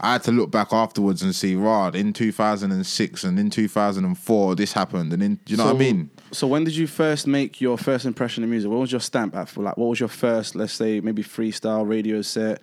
I 0.04 0.12
had 0.12 0.22
to 0.24 0.32
look 0.32 0.50
back 0.50 0.70
afterwards 0.70 1.22
and 1.22 1.34
see, 1.34 1.56
rod 1.56 1.96
in 1.96 2.12
2006 2.12 3.24
and 3.24 3.38
in 3.38 3.48
2004 3.48 4.54
this 4.54 4.74
happened, 4.74 5.14
and 5.14 5.22
in 5.22 5.36
do 5.46 5.52
you 5.52 5.56
know 5.56 5.64
what 5.64 5.76
I 5.76 5.78
mean? 5.78 6.10
So 6.30 6.46
when 6.46 6.62
did 6.64 6.76
you 6.76 6.86
first 6.86 7.26
make 7.26 7.58
your 7.58 7.78
first 7.78 8.04
impression 8.04 8.44
in 8.44 8.50
music? 8.50 8.70
What 8.70 8.80
was 8.80 8.92
your 8.92 9.00
stamp 9.00 9.34
at 9.34 9.48
for 9.48 9.62
like? 9.62 9.78
What 9.78 9.86
was 9.86 9.98
your 9.98 10.10
first, 10.10 10.54
let's 10.56 10.74
say, 10.74 11.00
maybe 11.00 11.22
freestyle 11.22 11.88
radio 11.88 12.20
set, 12.20 12.60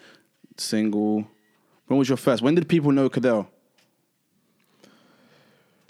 single? 0.58 1.28
When 1.88 1.98
was 1.98 2.08
your 2.08 2.18
first? 2.18 2.44
When 2.44 2.54
did 2.54 2.70
people 2.70 2.92
know 2.92 3.10
Cadell? 3.10 3.50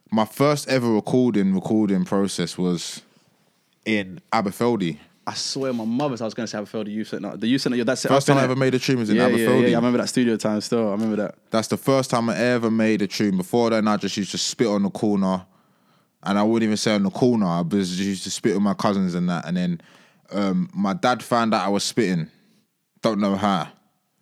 My 0.09 0.23
first 0.23 0.69
ever 0.69 0.89
recording 0.89 1.53
recording 1.53 2.05
process 2.05 2.57
was 2.57 3.01
in 3.83 4.21
Aberfeldy. 4.31 4.99
I 5.25 5.35
swear, 5.35 5.71
my 5.71 5.85
mother's. 5.85 6.21
I 6.21 6.25
was 6.25 6.33
going 6.33 6.47
to 6.47 6.47
say 6.47 6.57
Aberfeld, 6.57 6.85
the 6.85 6.91
youth 6.91 7.09
center. 7.09 7.37
The 7.37 7.47
youth 7.47 7.61
center. 7.61 7.75
Your 7.75 7.85
dad 7.85 7.95
set 7.95 8.09
First 8.09 8.27
time 8.27 8.37
I 8.37 8.43
ever 8.43 8.55
made 8.55 8.73
a 8.73 8.79
tune 8.79 8.97
was 8.97 9.09
in 9.09 9.17
yeah, 9.17 9.27
yeah, 9.27 9.37
Aberfeldy. 9.37 9.61
yeah, 9.61 9.67
yeah. 9.67 9.75
I 9.75 9.79
remember 9.79 9.99
that 9.99 10.07
studio 10.07 10.35
time. 10.35 10.59
Still, 10.61 10.89
I 10.89 10.91
remember 10.91 11.15
that. 11.17 11.35
That's 11.51 11.67
the 11.67 11.77
first 11.77 12.09
time 12.09 12.29
I 12.29 12.37
ever 12.37 12.71
made 12.71 13.03
a 13.03 13.07
tune. 13.07 13.37
Before 13.37 13.69
then, 13.69 13.87
I 13.87 13.97
just 13.97 14.17
used 14.17 14.31
to 14.31 14.39
spit 14.39 14.67
on 14.67 14.81
the 14.81 14.89
corner, 14.89 15.45
and 16.23 16.39
I 16.39 16.43
wouldn't 16.43 16.63
even 16.63 16.77
say 16.77 16.95
on 16.95 17.03
the 17.03 17.11
corner. 17.11 17.45
I 17.45 17.61
was 17.61 17.89
just 17.89 18.01
used 18.01 18.23
to 18.23 18.31
spit 18.31 18.55
with 18.55 18.63
my 18.63 18.73
cousins 18.73 19.13
and 19.13 19.29
that. 19.29 19.45
And 19.45 19.55
then 19.55 19.81
um, 20.31 20.69
my 20.73 20.93
dad 20.93 21.21
found 21.21 21.53
out 21.53 21.65
I 21.65 21.69
was 21.69 21.83
spitting. 21.83 22.27
Don't 23.01 23.19
know 23.19 23.35
how. 23.35 23.67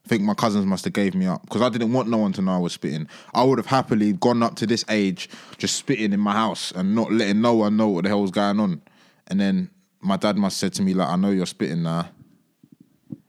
I 0.05 0.09
think 0.09 0.23
my 0.23 0.33
cousins 0.33 0.65
must 0.65 0.83
have 0.85 0.93
gave 0.93 1.15
me 1.15 1.27
up 1.27 1.43
because 1.43 1.61
I 1.61 1.69
didn't 1.69 1.93
want 1.93 2.09
no 2.09 2.17
one 2.17 2.33
to 2.33 2.41
know 2.41 2.55
I 2.55 2.57
was 2.57 2.73
spitting. 2.73 3.07
I 3.33 3.43
would 3.43 3.57
have 3.57 3.67
happily 3.67 4.13
gone 4.13 4.41
up 4.43 4.55
to 4.55 4.65
this 4.65 4.83
age 4.89 5.29
just 5.57 5.75
spitting 5.75 6.13
in 6.13 6.19
my 6.19 6.33
house 6.33 6.71
and 6.71 6.95
not 6.95 7.11
letting 7.11 7.41
no 7.41 7.53
one 7.53 7.77
know 7.77 7.87
what 7.87 8.03
the 8.03 8.09
hell 8.09 8.21
was 8.21 8.31
going 8.31 8.59
on. 8.59 8.81
And 9.27 9.39
then 9.39 9.69
my 10.01 10.17
dad 10.17 10.37
must 10.37 10.59
have 10.61 10.71
said 10.71 10.73
to 10.75 10.81
me 10.81 10.93
like, 10.93 11.07
"I 11.07 11.15
know 11.15 11.31
you're 11.31 11.45
spitting 11.45 11.83
now." 11.83 12.09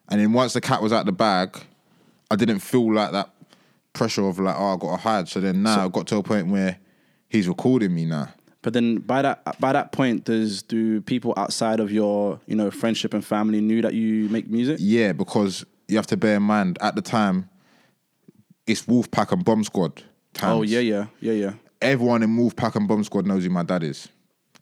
And 0.09 0.21
then 0.21 0.33
once 0.33 0.53
the 0.53 0.61
cat 0.61 0.83
was 0.83 0.93
out 0.93 1.01
of 1.01 1.07
the 1.07 1.13
bag, 1.13 1.57
I 2.31 2.37
didn't 2.37 2.61
feel 2.61 2.93
like 2.93 3.13
that 3.13 3.31
pressure 3.93 4.27
of 4.27 4.39
like, 4.39 4.57
oh, 4.59 4.75
I 4.75 4.77
got 4.77 4.91
to 4.91 4.97
hide. 4.97 5.29
So 5.29 5.41
then 5.41 5.63
now 5.63 5.85
I 5.85 5.89
got 5.89 6.07
to 6.09 6.17
a 6.17 6.23
point 6.23 6.49
where 6.49 6.79
he's 7.29 7.49
recording 7.49 7.95
me 7.95 8.05
now. 8.07 8.29
But 8.63 8.75
then 8.75 8.99
by 8.99 9.23
that 9.23 9.59
by 9.59 9.73
that 9.73 9.93
point, 9.93 10.25
does 10.25 10.63
do 10.63 11.01
people 11.01 11.33
outside 11.37 11.81
of 11.81 11.91
your 11.91 12.41
you 12.47 12.55
know 12.55 12.71
friendship 12.71 13.15
and 13.15 13.25
family 13.25 13.61
knew 13.61 13.81
that 13.83 13.95
you 13.95 14.29
make 14.29 14.51
music? 14.51 14.77
Yeah, 14.81 15.13
because 15.13 15.65
you 15.89 15.97
have 15.97 16.07
to 16.09 16.17
bear 16.17 16.37
in 16.37 16.43
mind 16.43 16.77
at 16.83 16.95
the 16.95 17.03
time, 17.03 17.49
it's 18.67 18.83
Wolfpack 18.83 19.33
and 19.33 19.45
Bomb 19.45 19.65
Squad. 19.65 20.03
Oh, 20.03 20.05
times. 20.35 20.59
Oh 20.59 20.63
yeah, 20.63 20.81
yeah, 20.81 21.07
yeah, 21.21 21.33
yeah. 21.33 21.53
Everyone 21.81 22.23
in 22.23 22.37
Wolfpack 22.37 22.77
and 22.77 22.87
Bomb 22.87 23.03
Squad 23.03 23.27
knows 23.27 23.45
who 23.45 23.51
my 23.51 23.63
dad 23.63 23.83
is. 23.83 24.09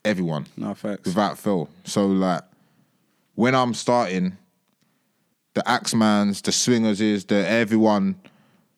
Everyone. 0.08 0.46
No 0.56 0.74
facts. 0.74 1.06
without 1.06 1.38
fail. 1.38 1.68
So 1.84 2.06
like 2.06 2.42
when 3.34 3.54
I'm 3.54 3.74
starting, 3.74 4.36
the 5.54 5.62
Axemans, 5.62 6.42
the 6.42 6.52
Swingers 6.52 7.00
is 7.00 7.26
the 7.26 7.46
everyone 7.46 8.16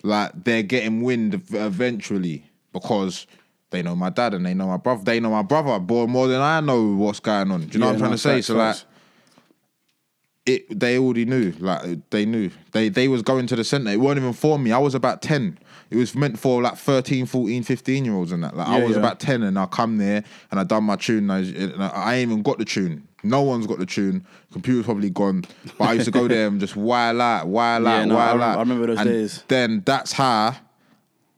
like 0.03 0.33
they're 0.45 0.63
getting 0.63 1.03
wind 1.03 1.35
eventually 1.53 2.45
because 2.73 3.27
they 3.71 3.83
know 3.83 3.95
my 3.95 4.11
dad 4.11 4.35
and 4.35 4.45
they 4.45 4.55
know 4.55 4.67
my 4.67 4.77
brother. 4.77 5.05
They 5.05 5.21
know 5.21 5.31
my 5.31 5.43
brother 5.43 5.79
more 5.79 6.27
than 6.27 6.41
I 6.41 6.61
know 6.61 6.95
what's 6.97 7.21
going 7.21 7.51
on. 7.53 7.67
Do 7.67 7.75
you 7.75 7.79
know 7.79 7.87
Yeah, 7.87 7.93
what 7.93 7.95
I'm 7.95 7.99
trying 8.01 8.11
no, 8.11 8.17
to 8.17 8.23
say? 8.23 8.41
so 8.43 8.55
like 8.57 8.77
it 10.47 10.81
they 10.81 10.99
already 10.99 11.25
knew. 11.27 11.53
Like 11.61 12.11
they 12.11 12.25
knew. 12.27 12.51
They 12.73 12.89
they 12.89 13.09
was 13.09 13.23
going 13.23 13.47
to 13.49 13.57
the 13.57 13.63
centre. 13.65 13.91
It 13.91 14.01
weren't 14.01 14.19
even 14.19 14.33
for 14.33 14.59
me. 14.59 14.73
I 14.73 14.79
was 14.79 14.95
about 14.95 15.23
10. 15.23 15.59
It 15.91 15.97
was 15.97 16.15
meant 16.15 16.39
for 16.39 16.63
like 16.63 16.77
13, 16.77 17.27
14, 17.27 17.63
15 17.65 18.05
year 18.05 18.15
olds 18.15 18.31
and 18.33 18.45
that. 18.45 18.57
Like 18.57 18.69
I 18.69 18.81
was 18.81 18.93
yeah. 18.93 18.99
about 18.99 19.19
10 19.19 19.43
and 19.43 19.59
I 19.59 19.67
come 19.67 19.99
there 19.99 20.23
and 20.51 20.61
I 20.61 20.65
done 20.65 20.85
my 20.85 20.97
tune 20.97 21.29
and 21.29 21.33
I, 21.33 21.39
and 21.41 21.83
I 21.83 22.15
ain't 22.17 22.31
even 22.31 22.43
got 22.43 22.59
the 22.59 22.65
tune. 22.65 23.09
No 23.23 23.43
one's 23.43 23.67
got 23.67 23.79
the 23.79 23.87
tune. 23.87 24.25
Computer's 24.53 24.85
probably 24.87 25.11
gone. 25.11 25.45
But 25.79 25.89
I 25.89 25.93
used 25.95 26.07
to 26.07 26.11
go 26.13 26.29
there 26.29 26.47
and 26.47 26.61
just 26.61 26.77
while 26.77 27.21
out, 27.21 27.49
while 27.49 27.83
Yeah, 27.83 28.03
out, 28.03 28.09
no, 28.09 28.15
I 28.15 28.19
while 28.19 28.35
remember- 28.35 28.45
out. 28.45 28.57
I 28.57 28.61
remember 28.61 28.87
those 28.87 28.99
And 28.99 29.09
days. 29.09 29.45
Then 29.49 29.83
that's 29.85 30.13
how 30.13 30.57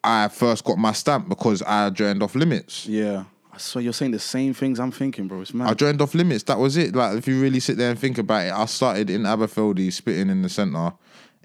I 0.05 0.29
first 0.29 0.65
got 0.65 0.77
my 0.79 0.93
stamp 0.93 1.29
because 1.29 1.63
I 1.63 1.89
joined 1.91 2.23
off 2.23 2.35
limits. 2.35 2.87
Yeah. 2.87 3.25
So 3.59 3.79
you're 3.79 3.93
saying 3.93 4.13
the 4.13 4.19
same 4.19 4.55
things 4.55 4.81
I'm 4.81 4.91
thinking, 4.91 5.29
bro. 5.29 5.41
It's 5.41 5.55
mad. 5.55 5.69
I 5.71 5.75
joined 5.75 6.01
off 6.03 6.15
limits. 6.15 6.45
That 6.45 6.59
was 6.59 6.77
it. 6.77 6.95
Like 6.95 7.17
if 7.17 7.27
you 7.29 7.41
really 7.41 7.61
sit 7.61 7.77
there 7.79 7.91
and 7.91 7.99
think 7.99 8.19
about 8.19 8.47
it, 8.47 8.53
I 8.53 8.65
started 8.67 9.09
in 9.11 9.23
Aberfeldy 9.23 9.93
spitting 9.93 10.31
in 10.31 10.43
the 10.43 10.49
centre. 10.49 10.93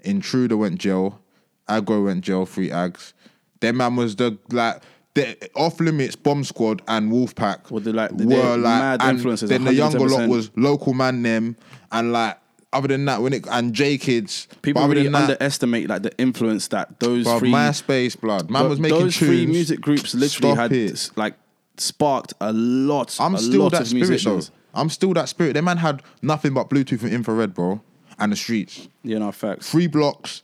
Intruder 0.04 0.56
went 0.56 0.78
jail. 0.78 1.20
Agro 1.68 2.04
went 2.04 2.24
jail. 2.24 2.46
Three 2.46 2.70
ags. 2.70 3.12
Their 3.60 3.72
man 3.72 3.96
was 3.96 4.16
the 4.16 4.38
like 4.50 4.82
the 5.14 5.50
off 5.54 5.80
limits 5.80 6.16
bomb 6.16 6.44
squad 6.44 6.82
and 6.86 7.10
Wolfpack 7.10 7.70
Were 7.70 7.80
the, 7.80 7.92
like, 7.92 8.12
were 8.12 8.56
like 8.56 8.62
mad 8.62 9.02
and 9.02 9.18
influences, 9.18 9.48
Then 9.48 9.64
the 9.64 9.74
younger 9.74 10.08
lot 10.08 10.28
was 10.28 10.50
local 10.56 10.94
man 10.94 11.22
them 11.22 11.56
and 11.90 12.12
like 12.12 12.38
other 12.72 12.88
than 12.88 13.04
that 13.06 13.22
when 13.22 13.32
it 13.32 13.46
and 13.50 13.72
J 13.72 13.98
kids. 13.98 14.46
People 14.62 14.86
really 14.86 15.08
that, 15.08 15.30
underestimate 15.30 15.88
like 15.88 16.02
the 16.02 16.16
influence 16.18 16.68
that 16.68 17.00
those 17.00 17.26
bruv, 17.26 17.38
three 17.40 17.50
MySpace 17.50 18.20
blood. 18.20 18.50
Man 18.50 18.68
was 18.68 18.78
making 18.78 18.98
those 18.98 19.16
tunes. 19.16 19.30
three 19.30 19.46
music 19.46 19.80
groups 19.80 20.14
literally 20.14 20.54
had 20.54 20.72
it. 20.72 21.10
like 21.16 21.34
sparked 21.78 22.34
a 22.40 22.52
lot. 22.52 23.16
I'm 23.20 23.34
a 23.34 23.38
still 23.38 23.62
lot 23.62 23.72
that 23.72 23.82
of 23.82 23.88
spirit 23.88 24.08
musicians. 24.08 24.48
though. 24.48 24.54
I'm 24.74 24.90
still 24.90 25.14
that 25.14 25.28
spirit. 25.28 25.54
That 25.54 25.62
man 25.62 25.78
had 25.78 26.02
nothing 26.22 26.54
but 26.54 26.68
Bluetooth 26.68 27.02
and 27.02 27.12
infrared, 27.12 27.54
bro, 27.54 27.80
and 28.18 28.32
the 28.32 28.36
streets. 28.36 28.88
You 29.02 29.18
know, 29.18 29.32
facts. 29.32 29.70
Three 29.70 29.86
blocks, 29.86 30.42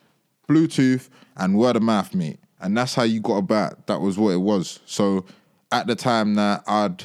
Bluetooth, 0.48 1.08
and 1.36 1.56
word 1.58 1.76
of 1.76 1.82
mouth, 1.82 2.14
mate. 2.14 2.38
And 2.60 2.76
that's 2.76 2.94
how 2.94 3.02
you 3.02 3.20
got 3.20 3.36
about. 3.36 3.86
That 3.86 4.00
was 4.00 4.16
what 4.18 4.30
it 4.30 4.40
was. 4.40 4.80
So 4.86 5.24
at 5.72 5.86
the 5.86 5.94
time 5.94 6.34
that 6.36 6.62
I'd 6.66 7.04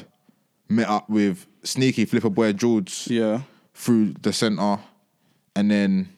met 0.68 0.88
up 0.88 1.08
with 1.10 1.46
Sneaky 1.64 2.04
Flipper 2.04 2.30
Boy 2.30 2.52
George 2.52 3.06
Yeah, 3.08 3.42
through 3.74 4.14
the 4.22 4.32
center, 4.32 4.78
and 5.56 5.70
then 5.70 6.08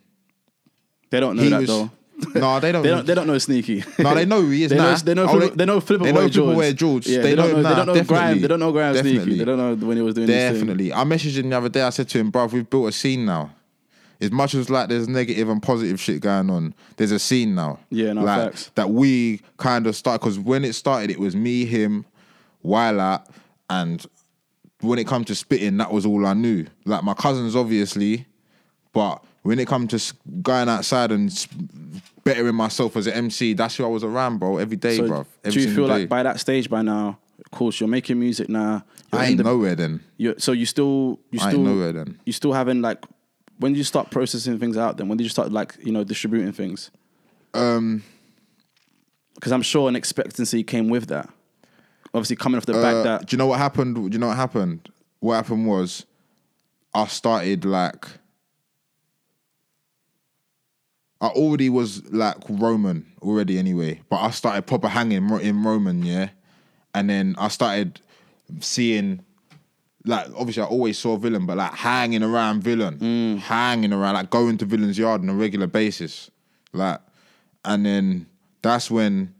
they 1.11 1.19
don't 1.21 1.37
know 1.37 1.43
he 1.43 1.49
that 1.50 1.61
was. 1.61 1.69
though. 1.69 1.91
No, 2.37 2.61
they 2.61 2.71
don't. 2.71 2.85
They 2.85 2.91
don't. 2.91 3.05
They 3.05 3.14
don't 3.17 3.26
know 3.26 3.38
Sneaky. 3.38 3.83
No, 3.99 4.14
they 4.14 4.25
know 4.25 4.43
who 4.43 4.50
he 4.50 4.62
is 4.62 4.71
They 4.71 4.76
now. 4.76 4.93
know, 4.93 4.97
they 4.99 5.14
know, 5.14 5.25
Oh, 5.25 5.38
Flipper, 5.41 5.57
they 5.57 5.64
know 5.64 5.81
Flipper 5.81 6.05
they 6.05 6.12
Boy 6.12 6.21
know 6.21 6.29
George. 6.29 6.55
Flipper 6.55 6.55
Boy 6.55 6.73
George. 6.73 7.07
Yeah, 7.09 7.21
They 7.23 7.35
don't 7.35 7.52
know. 7.52 7.62
now, 7.62 7.69
They 7.71 7.75
don't 7.75 7.87
know 7.87 7.93
Graham. 8.05 8.05
definitely. 8.05 8.38
They 8.43 8.49
don't 8.49 8.61
know 8.61 8.73
Graham 8.73 8.95
Sneaky. 8.95 9.09
Definitely. 9.17 9.38
They 9.38 9.45
don't 9.45 9.59
know 9.81 9.87
when 9.88 9.97
he 9.97 10.02
was 10.05 10.14
doing 10.14 10.26
this 10.29 10.37
thing. 10.52 10.52
Definitely. 10.61 10.93
I 10.93 11.02
messaged 11.02 11.37
him 11.37 11.50
the 11.50 11.57
other 11.57 11.69
day. 11.69 11.83
I 11.83 11.91
said 11.91 12.09
to 12.11 12.19
him, 12.19 12.31
bruv, 12.31 12.52
we've 12.52 12.69
built 12.71 12.88
a 12.88 12.93
scene 12.93 13.25
now. 13.25 13.50
As 14.23 14.31
much 14.31 14.55
as 14.55 14.71
like 14.71 14.88
there's 14.88 15.09
negative 15.09 15.49
and 15.49 15.61
positive 15.62 16.00
shit 16.00 16.21
going 16.21 16.49
on, 16.49 16.75
there's 16.97 17.11
a 17.11 17.19
scene 17.19 17.55
now. 17.55 17.79
Yeah, 17.91 18.12
no, 18.12 18.23
like, 18.23 18.52
facts. 18.52 18.71
That 18.76 18.91
we 18.91 19.41
kind 19.57 19.87
of 19.87 19.97
start 19.97 20.21
because 20.21 20.38
when 20.38 20.64
it 20.64 20.75
started, 20.75 21.11
it 21.11 21.19
was 21.19 21.35
me, 21.35 21.64
him, 21.64 22.07
Wylat, 22.64 23.26
and 23.69 24.07
when 24.81 24.99
it 24.99 25.07
comes 25.07 25.26
to 25.26 25.35
spitting, 25.35 25.76
that 25.79 25.91
was 25.93 26.07
all 26.07 26.25
I 26.25 26.35
knew. 26.35 26.67
Like 26.85 27.02
my 27.02 27.14
cousins, 27.14 27.57
obviously, 27.57 28.26
but 28.93 29.25
when 29.43 29.59
it 29.59 29.67
comes 29.67 29.91
to 29.91 30.14
going 30.41 30.69
outside 30.69 31.11
and 31.11 31.47
bettering 32.23 32.55
myself 32.55 32.97
as 32.97 33.09
an 33.09 33.14
MC, 33.14 33.55
that's 33.55 33.76
who 33.76 33.85
I 33.85 33.88
was 33.88 34.05
around, 34.05 34.38
bro, 34.38 34.59
every 34.59 34.76
day, 34.76 34.99
So 34.99 35.05
bruv. 35.09 35.26
Every 35.45 35.62
do 35.62 35.69
you 35.69 35.75
feel 35.75 35.87
day. 35.88 35.93
like 36.00 36.09
by 36.09 36.23
that 36.23 36.38
stage 36.38 36.71
by 36.71 36.83
now, 36.83 37.19
of 37.45 37.50
course, 37.50 37.81
you're 37.81 37.88
making 37.88 38.21
music 38.21 38.49
now. 38.49 38.85
You're 39.12 39.21
I 39.21 39.26
ain't 39.26 39.38
the- 39.38 39.43
nowhere 39.45 39.75
then. 39.75 40.00
So 40.38 40.52
you 40.52 40.64
still, 40.67 41.19
you 41.33 41.41
I 41.41 41.45
ain't 41.47 41.52
still, 41.55 41.62
nowhere 41.64 41.93
then. 41.93 42.21
you 42.25 42.33
still 42.33 42.52
haven't 42.52 42.83
like. 42.83 43.05
When 43.62 43.73
did 43.73 43.78
you 43.78 43.85
start 43.85 44.11
processing 44.11 44.59
things 44.59 44.76
out? 44.76 44.97
Then 44.97 45.07
when 45.07 45.16
did 45.16 45.23
you 45.23 45.31
start 45.31 45.52
like 45.52 45.76
you 45.85 45.92
know 45.92 46.02
distributing 46.02 46.52
things? 46.52 46.90
Um, 47.54 48.02
Because 49.37 49.52
I'm 49.52 49.62
sure 49.62 49.88
an 49.88 49.95
expectancy 49.95 50.64
came 50.64 50.88
with 50.88 51.07
that. 51.07 51.28
Obviously, 52.12 52.37
coming 52.37 52.59
off 52.59 52.66
the 52.66 52.76
Uh, 52.76 52.83
back 52.83 53.04
that 53.04 53.28
Do 53.28 53.35
you 53.35 53.38
know 53.38 53.47
what 53.47 53.59
happened? 53.59 53.95
Do 53.95 54.02
you 54.11 54.19
know 54.19 54.26
what 54.28 54.37
happened? 54.37 54.88
What 55.21 55.37
happened 55.37 55.66
was, 55.69 56.04
I 56.92 57.07
started 57.07 57.64
like, 57.64 58.07
I 61.21 61.28
already 61.28 61.69
was 61.71 62.04
like 62.12 62.37
Roman 62.49 63.07
already 63.23 63.59
anyway, 63.59 64.00
but 64.11 64.16
I 64.16 64.31
started 64.31 64.66
proper 64.66 64.88
hanging 64.88 65.28
in 65.40 65.62
Roman, 65.64 66.02
yeah, 66.02 66.31
and 66.95 67.09
then 67.09 67.37
I 67.38 67.47
started 67.49 68.00
seeing. 68.61 69.25
Like 70.04 70.26
obviously, 70.37 70.62
I 70.62 70.66
always 70.66 70.99
saw 70.99 71.16
villain, 71.16 71.47
but 71.47 71.56
like 71.56 71.75
hanging 71.75 72.23
around 72.23 72.62
villain, 72.62 72.99
mm. 72.99 73.38
hanging 73.38 73.92
around, 73.92 74.14
like 74.14 74.30
going 74.30 74.59
to 74.59 74.64
villain's 74.64 74.99
yard 74.99 75.21
on 75.21 75.28
a 75.28 75.35
regular 75.35 75.68
basis, 75.68 76.30
like, 76.73 77.00
and 77.64 77.87
then 77.87 78.26
that's 78.62 78.90
when 78.90 79.32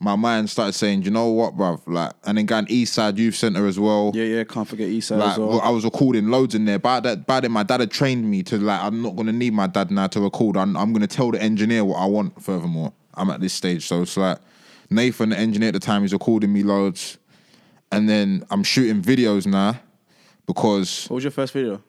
my 0.00 0.14
mind 0.14 0.48
started 0.48 0.72
saying, 0.72 1.02
you 1.02 1.10
know 1.10 1.28
what, 1.28 1.56
bruv? 1.56 1.80
Like, 1.86 2.12
and 2.24 2.38
then 2.38 2.46
going 2.46 2.66
East 2.68 2.94
Side 2.94 3.18
Youth 3.18 3.34
Center 3.34 3.66
as 3.66 3.78
well. 3.78 4.12
yeah, 4.14 4.24
yeah, 4.24 4.44
can't 4.44 4.68
forget 4.68 4.88
Eastside 4.88 5.18
Like 5.18 5.32
as 5.32 5.38
well. 5.38 5.60
I 5.60 5.70
was 5.70 5.84
recording 5.84 6.28
loads 6.28 6.54
in 6.54 6.64
there. 6.64 6.78
By 6.78 7.00
that, 7.00 7.26
by 7.26 7.40
then, 7.40 7.52
my 7.52 7.64
dad 7.64 7.80
had 7.80 7.90
trained 7.90 8.30
me 8.30 8.42
to 8.44 8.58
like. 8.58 8.80
I'm 8.80 9.02
not 9.02 9.16
gonna 9.16 9.32
need 9.32 9.52
my 9.52 9.66
dad 9.66 9.90
now 9.90 10.06
to 10.08 10.20
record. 10.20 10.56
I'm, 10.56 10.76
I'm 10.76 10.92
gonna 10.92 11.06
tell 11.06 11.30
the 11.30 11.42
engineer 11.42 11.84
what 11.84 11.96
I 11.96 12.06
want. 12.06 12.40
Furthermore, 12.42 12.92
I'm 13.14 13.30
at 13.30 13.40
this 13.40 13.52
stage, 13.52 13.86
so 13.86 14.02
it's 14.02 14.16
like 14.16 14.38
Nathan, 14.88 15.30
the 15.30 15.38
engineer 15.38 15.68
at 15.68 15.74
the 15.74 15.80
time, 15.80 16.02
he's 16.02 16.12
recording 16.12 16.52
me 16.52 16.62
loads, 16.62 17.18
and 17.90 18.08
then 18.08 18.46
I'm 18.50 18.62
shooting 18.62 19.02
videos 19.02 19.46
now 19.46 19.80
because 20.48 21.06
What 21.08 21.16
was 21.16 21.24
your 21.24 21.30
first 21.30 21.52
video? 21.52 21.80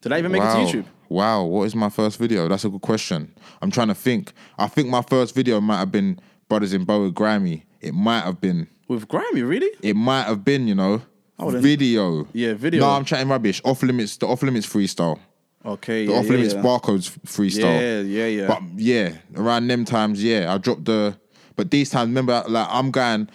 Did 0.00 0.12
I 0.12 0.18
even 0.18 0.32
make 0.32 0.40
wow, 0.40 0.62
it 0.62 0.70
to 0.70 0.78
YouTube? 0.78 0.86
Wow, 1.08 1.44
what 1.44 1.64
is 1.64 1.76
my 1.76 1.90
first 1.90 2.18
video? 2.18 2.48
That's 2.48 2.64
a 2.64 2.68
good 2.68 2.80
question. 2.80 3.34
I'm 3.62 3.70
trying 3.70 3.88
to 3.88 3.94
think. 3.94 4.32
I 4.58 4.66
think 4.68 4.88
my 4.88 5.02
first 5.02 5.34
video 5.34 5.60
might 5.60 5.78
have 5.78 5.92
been 5.92 6.18
Brothers 6.48 6.72
in 6.72 6.84
Bow 6.84 7.02
with 7.02 7.14
Grammy. 7.14 7.64
It 7.80 7.94
might 7.94 8.22
have 8.22 8.40
been. 8.40 8.68
With 8.88 9.06
Grammy, 9.06 9.46
really? 9.46 9.70
It 9.82 9.96
might 9.96 10.22
have 10.22 10.44
been, 10.44 10.66
you 10.66 10.74
know, 10.74 11.02
video. 11.38 12.26
Yeah, 12.32 12.54
video. 12.54 12.80
No, 12.80 12.90
I'm 12.90 13.04
chatting 13.04 13.28
rubbish. 13.28 13.60
Off 13.64 13.82
limits, 13.82 14.16
the 14.16 14.26
off 14.26 14.42
limits 14.42 14.66
freestyle. 14.66 15.18
Okay, 15.64 16.06
The 16.06 16.12
yeah, 16.12 16.18
off 16.18 16.24
yeah, 16.24 16.30
limits 16.30 16.54
yeah. 16.54 16.62
barcodes 16.62 17.18
freestyle. 17.26 17.80
Yeah, 17.80 18.00
yeah, 18.00 18.26
yeah. 18.26 18.46
But 18.46 18.62
yeah, 18.76 19.12
around 19.36 19.66
them 19.68 19.84
times, 19.84 20.24
yeah, 20.24 20.52
I 20.52 20.58
dropped 20.58 20.86
the. 20.86 21.18
But 21.56 21.70
these 21.70 21.90
times, 21.90 22.08
remember, 22.08 22.42
like 22.48 22.68
I'm 22.70 22.90
going, 22.90 23.28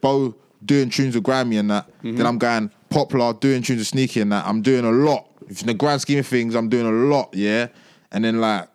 Bo 0.00 0.34
doing 0.64 0.90
tunes 0.90 1.14
with 1.14 1.24
Grammy 1.24 1.60
and 1.60 1.70
that. 1.70 1.86
Mm-hmm. 1.98 2.16
Then 2.16 2.26
I'm 2.26 2.38
going 2.38 2.72
Poplar 2.90 3.34
doing 3.34 3.62
tunes 3.62 3.78
with 3.80 3.86
Sneaky 3.88 4.20
and 4.20 4.32
that. 4.32 4.46
I'm 4.46 4.62
doing 4.62 4.84
a 4.84 4.90
lot. 4.90 5.26
In 5.48 5.66
the 5.66 5.74
grand 5.74 6.00
scheme 6.00 6.18
of 6.18 6.26
things, 6.26 6.54
I'm 6.54 6.68
doing 6.68 6.86
a 6.86 6.90
lot, 6.90 7.30
yeah. 7.34 7.68
And 8.12 8.24
then 8.24 8.40
like, 8.40 8.68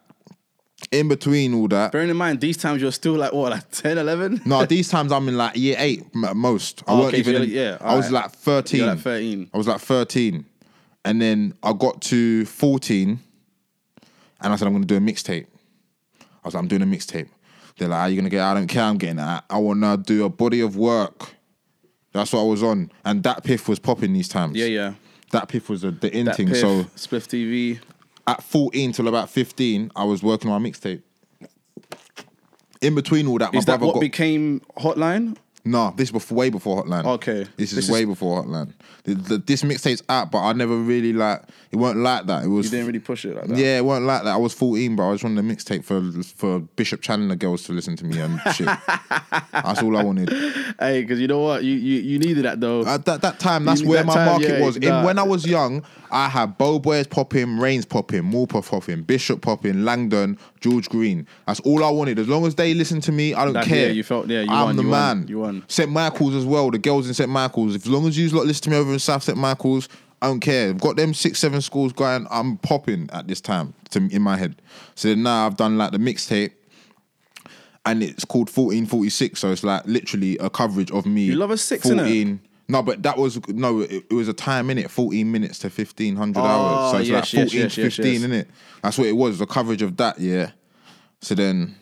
in 0.92 1.08
between 1.08 1.54
all 1.54 1.68
that, 1.70 1.92
Bearing 1.92 2.10
in 2.10 2.18
mind, 2.18 2.42
these 2.42 2.58
times 2.58 2.82
you're 2.82 2.92
still 2.92 3.14
like 3.14 3.32
what, 3.34 3.52
like 3.52 3.70
10, 3.72 3.98
11? 3.98 4.42
no, 4.46 4.66
these 4.66 4.90
times 4.90 5.12
I'm 5.12 5.28
in 5.30 5.38
like 5.38 5.56
year 5.56 5.76
eight 5.80 6.04
at 6.26 6.36
most. 6.36 6.84
I 6.88 6.92
Oh, 6.92 7.08
okay, 7.08 7.18
even. 7.20 7.34
you're 7.34 7.42
in- 7.44 7.48
like- 7.50 7.56
yeah, 7.56 7.78
I 7.82 7.96
was 7.96 8.08
alright. 8.08 8.24
like 8.26 8.32
thirteen. 8.32 8.80
You're 8.82 8.90
like 8.90 9.00
13. 9.00 9.50
I 9.54 9.58
was 9.58 9.68
like 9.68 9.80
thirteen, 9.82 10.46
and 11.06 11.22
then 11.22 11.54
I 11.64 11.74
got 11.74 12.02
to 12.04 12.46
fourteen, 12.46 13.20
and 14.42 14.52
I 14.54 14.56
said 14.56 14.68
I'm 14.68 14.74
going 14.74 14.84
to 14.84 14.88
do 14.88 14.98
a 14.98 15.00
mixtape. 15.00 15.46
I 16.22 16.26
was 16.48 16.54
like, 16.54 16.62
I'm 16.62 16.68
doing 16.68 16.82
a 16.82 16.86
mixtape. 16.86 17.30
They're 17.78 17.88
like, 17.88 18.00
Are 18.00 18.10
you 18.10 18.16
gonna 18.18 18.30
get? 18.30 18.42
I 18.42 18.54
don't 18.54 18.68
care. 18.68 18.84
I'm 18.84 18.98
getting 18.98 19.16
that. 19.18 19.46
I 19.50 19.58
want 19.60 19.82
to 19.82 19.98
do 19.98 20.26
a 20.26 20.30
body 20.30 20.60
of 20.62 20.76
work. 20.76 21.34
That's 22.14 22.32
what 22.32 22.40
I 22.42 22.44
was 22.44 22.64
on, 22.64 22.92
and 23.06 23.24
that 23.24 23.44
piff 23.44 23.68
was 23.68 23.80
popping 23.80 24.14
these 24.14 24.30
times. 24.30 24.56
Yeah, 24.56 24.66
yeah. 24.66 24.94
That 25.32 25.48
piff 25.50 25.68
was 25.68 25.84
a, 25.84 25.92
the 25.92 26.16
in 26.16 26.26
That 26.28 26.36
thing. 26.38 26.48
Piff, 26.48 26.58
So 26.58 26.84
Spliff 26.96 27.28
TV. 27.28 27.80
at 28.28 28.44
14 28.44 28.92
till 28.92 29.08
about 29.08 29.30
15, 29.30 29.92
I 29.96 30.04
was 30.04 30.22
working 30.22 30.50
on 30.52 30.62
my 30.62 30.70
mixtape. 30.70 31.02
In 32.82 32.96
between 32.96 33.28
all 33.28 33.38
that, 33.40 33.52
my 33.54 33.60
Is 33.60 33.66
that 33.66 33.80
brother 33.80 33.88
what 33.88 33.94
got 33.96 34.02
became 34.02 34.62
Hotline? 34.78 35.38
No, 35.66 35.94
this 35.96 36.12
before 36.12 36.38
way 36.38 36.50
before 36.50 36.84
Hotline. 36.84 37.06
Okay. 37.06 37.46
this 37.56 37.72
is 37.72 37.76
This 37.78 37.90
way 37.90 38.02
is- 38.02 38.06
before 38.08 38.44
Hotline. 38.44 38.74
The, 39.06 39.14
the, 39.16 39.38
this 39.38 39.64
mixtape's 39.64 40.04
out, 40.10 40.30
but 40.32 40.40
I 40.40 40.52
never 40.54 40.76
really 40.78 41.14
like. 41.14 41.42
It 41.72 41.78
weren't 41.78 41.98
like 42.00 42.26
that. 42.28 42.44
It 42.44 42.48
was. 42.48 42.66
You 42.66 42.72
didn't 42.72 42.88
really 42.88 43.00
push 43.00 43.24
it 43.26 43.36
like 43.36 43.48
that. 43.48 43.58
yeah, 43.58 43.78
it 43.78 43.86
weren't 43.86 44.06
like 44.06 44.24
that. 44.24 44.32
I 44.34 44.38
was 44.38 44.54
14, 44.54 44.96
but 44.96 45.08
I 45.08 45.12
was 45.12 45.24
running 45.24 45.46
the 45.46 45.54
mixtape 45.56 45.84
for 45.86 46.02
for 46.36 46.60
Bishop 46.60 47.02
Challoner 47.02 47.36
girls 47.36 47.64
to 47.64 47.74
listen 47.74 47.96
to 47.98 48.06
me 48.06 48.20
and 48.20 48.40
shit. 48.56 48.68
That's 49.52 49.82
all 49.82 49.98
I 49.98 50.04
wanted. 50.04 50.30
Hey, 50.80 51.02
because 51.02 51.20
you 51.20 51.28
know 51.28 51.40
what? 51.40 51.64
You, 51.64 51.74
you 51.76 52.02
you 52.02 52.20
needed 52.20 52.46
that 52.46 52.60
though. 52.60 52.86
At 52.86 53.06
that, 53.06 53.22
that 53.22 53.40
time, 53.40 53.66
that's 53.66 53.82
You- 53.82 53.90
where 53.90 54.00
that 54.00 54.06
my 54.06 54.14
time, 54.16 54.26
market 54.26 54.50
yeah, 54.60 54.66
was. 54.66 54.80
nah. 54.80 55.00
In, 55.00 55.06
when 55.06 55.20
I 55.20 55.24
was 55.24 55.46
young, 55.46 55.84
I 56.12 56.28
had 56.30 56.58
Bow 56.58 56.80
Boys 56.80 57.08
popping, 57.08 57.58
Raine's 57.58 57.86
popping, 57.86 58.24
Morpeth 58.24 58.70
popping, 58.70 59.04
Bishop 59.04 59.42
popping, 59.42 59.84
Langdon, 59.84 60.38
George 60.64 60.88
Green. 60.90 61.28
That's 61.46 61.60
all 61.60 61.84
I 61.84 61.92
wanted. 61.92 62.18
As 62.18 62.28
long 62.30 62.46
as 62.46 62.56
they 62.56 62.74
listen 62.74 63.02
to 63.02 63.12
me, 63.12 63.34
I 63.34 63.44
don't 63.44 63.54
That- 63.54 63.66
care. 63.66 63.88
yeah, 63.88 63.92
you 63.92 64.02
felt- 64.04 64.30
yeah, 64.30 64.42
you 64.42 64.50
I'm 64.50 64.66
won, 64.68 64.76
the 64.78 64.84
you 64.84 64.90
won, 64.90 65.18
man. 65.20 65.28
you 65.28 65.40
won. 65.40 65.64
St. 65.68 65.92
Michael's 65.92 66.36
as 66.36 66.46
well. 66.46 66.72
The 66.72 66.78
girls 66.78 67.08
in 67.08 67.14
St. 67.14 67.30
Michael's. 67.30 67.76
As 67.76 67.86
long 67.86 68.08
as 68.08 68.18
you 68.18 68.30
lot 68.30 68.46
listen 68.48 68.64
to 68.64 68.70
me 68.70 68.78
over 68.78 68.94
in 68.94 69.00
South 69.00 69.24
St. 69.24 69.38
Michael's, 69.38 69.90
I 70.22 70.28
don't 70.28 70.40
care. 70.40 70.70
I've 70.70 70.80
got 70.80 70.96
them 70.96 71.14
six, 71.14 71.38
seven 71.40 71.60
schools 71.60 71.92
going. 71.92 72.26
I'm 72.32 72.56
popping 72.58 73.10
at 73.12 73.28
this 73.28 73.42
time 73.42 73.74
to, 73.90 74.08
in 74.10 74.22
my 74.22 74.38
head. 74.38 74.56
So 74.96 75.10
then 75.10 75.22
now 75.24 75.46
I've 75.46 75.58
done 75.58 75.78
like 75.78 75.92
the 75.92 75.98
mixtape. 75.98 76.52
And 77.86 78.02
it's 78.02 78.24
called 78.24 78.48
1446, 78.50 79.38
so 79.42 79.52
it's 79.52 79.62
like 79.66 79.86
literally 79.86 80.38
a 80.38 80.50
coverage 80.50 80.90
of 80.92 81.06
me. 81.06 81.24
You 81.24 81.36
love 81.36 81.52
a 81.52 81.58
six, 81.58 81.86
innit? 81.88 81.98
14, 81.98 82.40
no, 82.68 82.82
but 82.82 83.04
that 83.04 83.18
was 83.18 83.46
no. 83.50 83.82
It, 83.82 84.06
it 84.10 84.14
was 84.14 84.28
a 84.28 84.34
time 84.34 84.70
in 84.70 84.78
it, 84.78 84.90
fourteen 84.90 85.32
minutes 85.32 85.60
to 85.60 85.70
fifteen 85.70 86.16
hundred 86.16 86.40
Oh, 86.40 86.44
hours. 86.46 86.92
So 86.92 86.98
it's 87.00 87.10
yes, 87.10 87.34
like 87.34 87.44
fourteen 87.44 87.62
yes, 87.62 87.76
to 87.76 87.82
yes, 87.82 87.96
fifteen, 87.96 88.14
yes. 88.14 88.24
in 88.24 88.32
it. 88.32 88.48
That's 88.82 88.98
what 88.98 89.08
it 89.08 89.14
was. 89.14 89.40
The 89.40 89.46
coverage 89.46 89.82
of 89.82 89.98
that, 89.98 90.20
yeah. 90.20 90.52
So 91.22 91.36
then, 91.36 91.76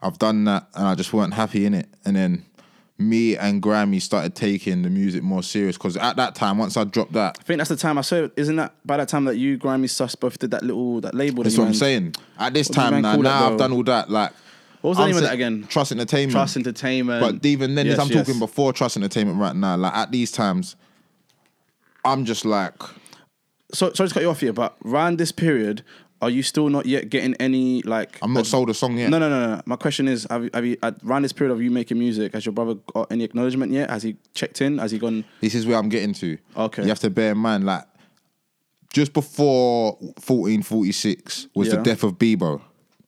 I've 0.00 0.18
done 0.18 0.44
that, 0.44 0.68
and 0.74 0.86
I 0.86 0.94
just 0.94 1.12
weren't 1.12 1.34
happy 1.34 1.66
in 1.66 1.74
it. 1.74 1.88
And 2.04 2.16
then, 2.16 2.44
me 2.98 3.36
and 3.36 3.62
Grammy 3.62 4.00
started 4.02 4.34
taking 4.34 4.82
the 4.82 4.90
music 4.90 5.22
more 5.22 5.42
serious 5.42 5.76
because 5.76 5.96
at 5.96 6.16
that 6.16 6.34
time, 6.34 6.58
once 6.58 6.76
I 6.76 6.84
dropped 6.84 7.12
that, 7.12 7.38
I 7.40 7.42
think 7.42 7.58
that's 7.58 7.70
the 7.70 7.76
time 7.76 7.98
I 7.98 8.02
saw. 8.02 8.28
Isn't 8.36 8.56
that 8.56 8.74
by 8.84 8.96
that 8.96 9.08
time 9.08 9.24
that 9.26 9.36
you, 9.36 9.58
Grammy 9.58 9.88
Sus, 9.88 10.14
both 10.14 10.38
did 10.38 10.50
that 10.52 10.62
little 10.62 11.00
that 11.00 11.14
label? 11.14 11.42
that's 11.42 11.56
that 11.56 11.62
what 11.62 11.68
I'm 11.68 11.74
saying. 11.74 12.14
At 12.38 12.54
this 12.54 12.68
time 12.68 13.02
now, 13.02 13.16
now 13.16 13.50
I've 13.50 13.58
done 13.58 13.72
all 13.72 13.84
that. 13.84 14.10
Like, 14.10 14.32
What 14.80 14.90
was 14.90 14.98
the 14.98 15.04
I'm 15.04 15.08
name 15.10 15.16
of 15.16 15.22
that 15.24 15.34
again? 15.34 15.66
Trust 15.68 15.92
Entertainment. 15.92 16.32
Trust 16.32 16.56
Entertainment. 16.56 17.20
But 17.40 17.46
even 17.46 17.74
then, 17.74 17.86
Yes, 17.86 17.98
I'm 17.98 18.08
yes. 18.08 18.26
talking 18.26 18.38
before 18.38 18.72
Trust 18.72 18.96
Entertainment 18.96 19.38
right 19.38 19.56
now. 19.56 19.76
Like 19.76 19.94
at 19.94 20.10
these 20.12 20.30
times, 20.30 20.76
I'm 22.04 22.24
just 22.24 22.44
like, 22.44 22.74
So 23.72 23.92
sorry 23.92 24.08
to 24.08 24.14
cut 24.14 24.22
you 24.22 24.30
off 24.30 24.40
here, 24.40 24.52
but 24.52 24.76
around 24.84 25.18
this 25.18 25.32
period, 25.32 25.82
are 26.20 26.30
you 26.30 26.42
still 26.42 26.68
not 26.68 26.86
yet 26.86 27.10
getting 27.10 27.34
any 27.34 27.82
like? 27.82 28.18
I'm 28.22 28.32
not 28.32 28.46
sold 28.46 28.70
a 28.70 28.74
song 28.74 28.96
yet. 28.98 29.10
No, 29.10 29.18
no, 29.18 29.28
no, 29.28 29.56
no. 29.56 29.62
My 29.66 29.76
question 29.76 30.08
is, 30.08 30.26
have 30.30 30.44
you, 30.44 30.50
have 30.54 30.64
you 30.64 30.76
at, 30.82 30.96
around 31.04 31.22
this 31.22 31.32
period 31.32 31.52
of 31.52 31.62
you 31.62 31.70
making 31.70 31.98
music, 31.98 32.32
has 32.34 32.44
your 32.46 32.52
brother 32.52 32.74
got 32.92 33.10
any 33.12 33.24
acknowledgement 33.24 33.70
yet? 33.72 33.90
Has 33.90 34.02
he 34.02 34.16
checked 34.34 34.60
in? 34.60 34.78
Has 34.78 34.90
he 34.90 34.98
gone? 34.98 35.24
This 35.40 35.54
is 35.54 35.66
where 35.66 35.76
I'm 35.76 35.88
getting 35.88 36.14
to. 36.14 36.38
Okay. 36.56 36.82
You 36.82 36.88
have 36.88 36.98
to 37.00 37.10
bear 37.10 37.32
in 37.32 37.38
mind, 37.38 37.64
like, 37.66 37.84
just 38.92 39.12
before 39.12 39.92
1446 40.16 41.48
was 41.54 41.70
the 41.70 41.76
Yeah. 41.76 41.82
death 41.82 42.02
of 42.02 42.18
Bebo. 42.18 42.60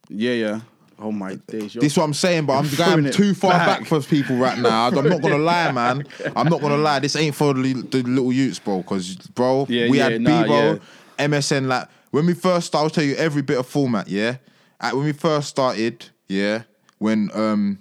Yeah, 0.08 0.32
yeah. 0.34 0.60
Oh 1.02 1.10
my 1.10 1.36
days. 1.46 1.72
This 1.72 1.92
is 1.92 1.96
what 1.96 2.04
I'm 2.04 2.14
saying, 2.14 2.44
but 2.44 2.52
I'm 2.54 2.68
going 2.76 3.10
too 3.10 3.32
far 3.32 3.52
back. 3.52 3.80
back. 3.80 3.88
for 3.88 4.02
people 4.02 4.36
right 4.36 4.58
now. 4.58 4.88
I'm 4.88 5.08
not 5.08 5.22
gonna 5.22 5.38
lie, 5.52 5.72
man. 5.72 6.04
I'm 6.36 6.48
not 6.48 6.60
gonna 6.60 6.76
lie. 6.76 6.98
This 6.98 7.16
ain't 7.16 7.34
for 7.34 7.54
the, 7.54 7.72
the 7.72 8.02
little 8.02 8.32
youths, 8.32 8.58
bro. 8.58 8.78
Because, 8.78 9.16
bro, 9.16 9.66
Yeah, 9.68 9.88
we 9.88 9.98
yeah, 9.98 10.08
had 10.10 10.20
nah, 10.20 10.44
Bebo, 10.44 10.80
MSN. 11.18 11.66
Like 11.68 11.88
when 12.10 12.26
we 12.26 12.34
first 12.34 12.66
started, 12.66 12.84
I'll 12.84 12.90
tell 12.90 13.04
you 13.04 13.14
every 13.14 13.40
bit 13.42 13.58
of 13.58 13.66
format. 13.66 14.08
Yeah, 14.08 14.36
At- 14.78 14.94
when 14.94 15.04
we 15.06 15.12
first 15.12 15.48
started, 15.48 16.06
yeah, 16.28 16.64
when 16.98 17.30
um 17.34 17.78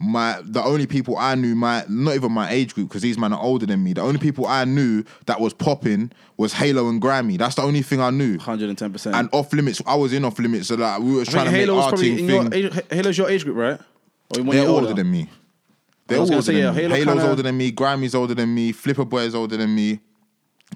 my 0.00 0.40
the 0.44 0.62
only 0.62 0.86
people 0.86 1.16
I 1.16 1.34
knew, 1.34 1.54
my 1.54 1.84
not 1.88 2.14
even 2.14 2.30
my 2.32 2.48
age 2.50 2.74
group, 2.74 2.88
because 2.88 3.02
these 3.02 3.18
men 3.18 3.32
are 3.32 3.40
older 3.42 3.66
than 3.66 3.82
me. 3.82 3.92
The 3.94 4.02
only 4.02 4.18
people 4.20 4.46
I 4.46 4.64
knew 4.64 5.02
that 5.26 5.40
was 5.40 5.52
popping 5.52 6.12
was 6.36 6.52
Halo 6.52 6.88
and 6.88 7.02
Grammy. 7.02 7.36
That's 7.36 7.56
the 7.56 7.62
only 7.62 7.82
thing 7.82 8.00
I 8.00 8.10
knew. 8.10 8.38
110%. 8.38 9.12
And 9.12 9.28
off 9.32 9.52
limits, 9.52 9.82
I 9.86 9.96
was 9.96 10.12
in 10.12 10.24
off 10.24 10.38
limits, 10.38 10.68
so 10.68 10.76
like 10.76 11.00
we 11.00 11.14
were 11.16 11.24
trying 11.24 11.46
to 11.46 11.50
Halo 11.50 11.76
make 11.76 11.84
our 11.84 11.92
team 11.92 12.18
in 12.30 12.50
thing. 12.50 12.62
your 12.62 12.70
Halo's 12.90 13.18
your 13.18 13.28
age 13.28 13.44
group, 13.44 13.56
right? 13.56 13.80
Or 14.36 14.42
They're 14.44 14.54
year 14.54 14.68
older 14.68 14.94
than 14.94 15.10
me. 15.10 15.28
They're 16.06 16.20
older 16.20 16.40
say, 16.42 16.52
than 16.54 16.62
yeah, 16.62 16.70
me. 16.70 16.76
Halo 16.82 16.94
Halo's 16.94 17.06
kinda- 17.14 17.28
older 17.30 17.42
than 17.42 17.56
me. 17.56 17.72
Grammy's 17.72 18.14
older 18.14 18.34
than 18.34 18.54
me. 18.54 18.72
Flipper 18.72 19.04
Boy 19.04 19.22
is 19.22 19.34
older 19.34 19.56
than 19.56 19.74
me. 19.74 20.00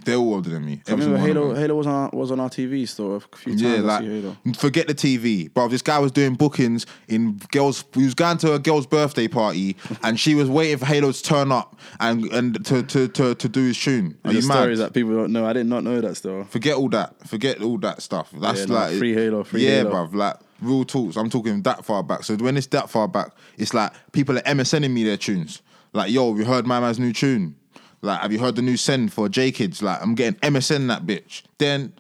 They're 0.04 0.16
all 0.16 0.34
older 0.34 0.50
than 0.50 0.64
me. 0.64 0.82
I 0.88 0.92
Every 0.92 1.04
remember 1.04 1.26
single 1.26 1.42
one 1.44 1.52
of 1.52 1.54
Halo. 1.54 1.54
them. 1.54 1.62
Halo 1.62 1.74
was 1.76 1.86
on 1.86 1.94
our, 1.94 2.10
was 2.12 2.30
on 2.30 2.40
our 2.40 2.48
TV 2.48 2.88
store 2.88 3.16
a 3.16 3.20
few 3.20 3.52
times. 3.52 3.62
Yeah, 3.62 3.74
I 3.74 3.78
like 3.80 4.00
see 4.02 4.20
Halo. 4.22 4.36
forget 4.56 4.86
the 4.88 4.94
TV, 4.94 5.52
bro. 5.52 5.68
This 5.68 5.82
guy 5.82 5.98
was 5.98 6.10
doing 6.10 6.34
bookings 6.34 6.86
in 7.08 7.38
girls. 7.50 7.84
He 7.94 8.02
was 8.04 8.14
going 8.14 8.38
to 8.38 8.54
a 8.54 8.58
girl's 8.58 8.86
birthday 8.86 9.28
party, 9.28 9.76
and 10.02 10.18
she 10.18 10.34
was 10.34 10.48
waiting 10.48 10.78
for 10.78 10.86
Halo 10.86 11.12
to 11.12 11.22
turn 11.22 11.52
up 11.52 11.78
and 12.00 12.24
and 12.32 12.64
to 12.66 12.82
to 12.82 13.06
to, 13.08 13.34
to 13.34 13.48
do 13.48 13.64
his 13.66 13.78
tune. 13.78 14.18
Are 14.24 14.28
And 14.30 14.36
the 14.36 14.40
you 14.42 14.48
mad? 14.48 14.54
stories 14.54 14.78
that 14.78 14.94
people 14.94 15.12
don't 15.14 15.30
know. 15.32 15.44
I 15.46 15.52
did 15.52 15.66
not 15.66 15.84
know 15.84 16.00
that 16.00 16.16
still. 16.16 16.44
Forget 16.44 16.76
all 16.76 16.88
that. 16.88 17.14
Forget 17.28 17.62
all 17.62 17.78
that 17.78 18.00
stuff. 18.02 18.30
That's 18.32 18.60
Yeah, 18.60 18.66
no, 18.66 18.74
like 18.74 18.96
free 18.98 19.12
Halo, 19.14 19.44
free 19.44 19.64
Halo. 19.64 19.72
yeah, 19.76 19.82
Halo. 19.90 20.06
bruv. 20.08 20.14
Like 20.14 20.36
real 20.62 20.84
talks. 20.84 21.16
I'm 21.16 21.28
talking 21.28 21.62
that 21.62 21.84
far 21.84 22.02
back. 22.02 22.24
So 22.24 22.34
when 22.36 22.56
it's 22.56 22.66
that 22.68 22.88
far 22.88 23.08
back, 23.08 23.32
it's 23.58 23.74
like 23.74 23.92
people 24.12 24.38
are 24.38 24.42
MSNing 24.42 24.90
me 24.90 25.04
their 25.04 25.16
tunes. 25.18 25.60
Like, 25.92 26.10
yo, 26.10 26.34
you 26.34 26.46
heard 26.46 26.66
my 26.66 26.80
man's 26.80 26.98
new 26.98 27.12
tune? 27.12 27.56
Like, 28.02 28.20
have 28.20 28.32
you 28.32 28.38
heard 28.40 28.56
the 28.56 28.62
new 28.62 28.76
send 28.76 29.12
for 29.12 29.28
J 29.28 29.52
Kids? 29.52 29.82
Like, 29.82 30.02
I'm 30.02 30.14
getting 30.14 30.38
MSN 30.40 30.88
that 30.88 31.06
bitch. 31.06 31.42
Then 31.58 31.92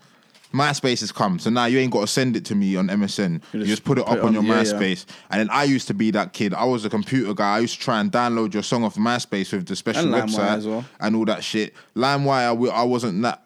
MySpace 0.52 1.00
has 1.00 1.12
come, 1.12 1.38
so 1.38 1.48
now 1.48 1.64
you 1.66 1.78
ain't 1.78 1.92
got 1.92 2.00
to 2.02 2.06
send 2.06 2.36
it 2.36 2.44
to 2.46 2.54
me 2.54 2.76
on 2.76 2.88
MSN. 2.88 3.40
You 3.52 3.60
just 3.60 3.68
just, 3.70 3.84
put 3.84 3.98
it 3.98 4.04
put 4.04 4.12
up 4.12 4.18
it 4.18 4.20
on, 4.24 4.36
on- 4.36 4.44
your 4.44 4.54
yeah, 4.54 4.62
yeah. 4.62 4.72
MySpace. 4.72 5.06
And 5.30 5.40
then 5.40 5.48
I 5.50 5.64
used 5.64 5.86
to 5.88 5.94
be 5.94 6.10
that 6.10 6.32
kid. 6.32 6.52
I 6.54 6.64
was 6.64 6.84
a 6.84 6.90
computer 6.90 7.32
guy. 7.34 7.56
I 7.56 7.58
used 7.60 7.74
to 7.76 7.80
try 7.80 8.00
and 8.00 8.10
download 8.12 8.52
your 8.52 8.62
song 8.64 8.82
off 8.84 8.96
MySpace 8.96 9.52
with 9.52 9.66
the 9.66 9.76
special 9.76 10.12
And 10.12 10.28
website 10.30 10.66
well. 10.66 10.84
and 11.00 11.16
all 11.16 11.24
that 11.26 11.42
shit. 11.44 11.72
LimeWire, 11.96 12.56
we- 12.56 12.68
I 12.70 12.82
wasn't 12.82 13.22
that. 13.22 13.42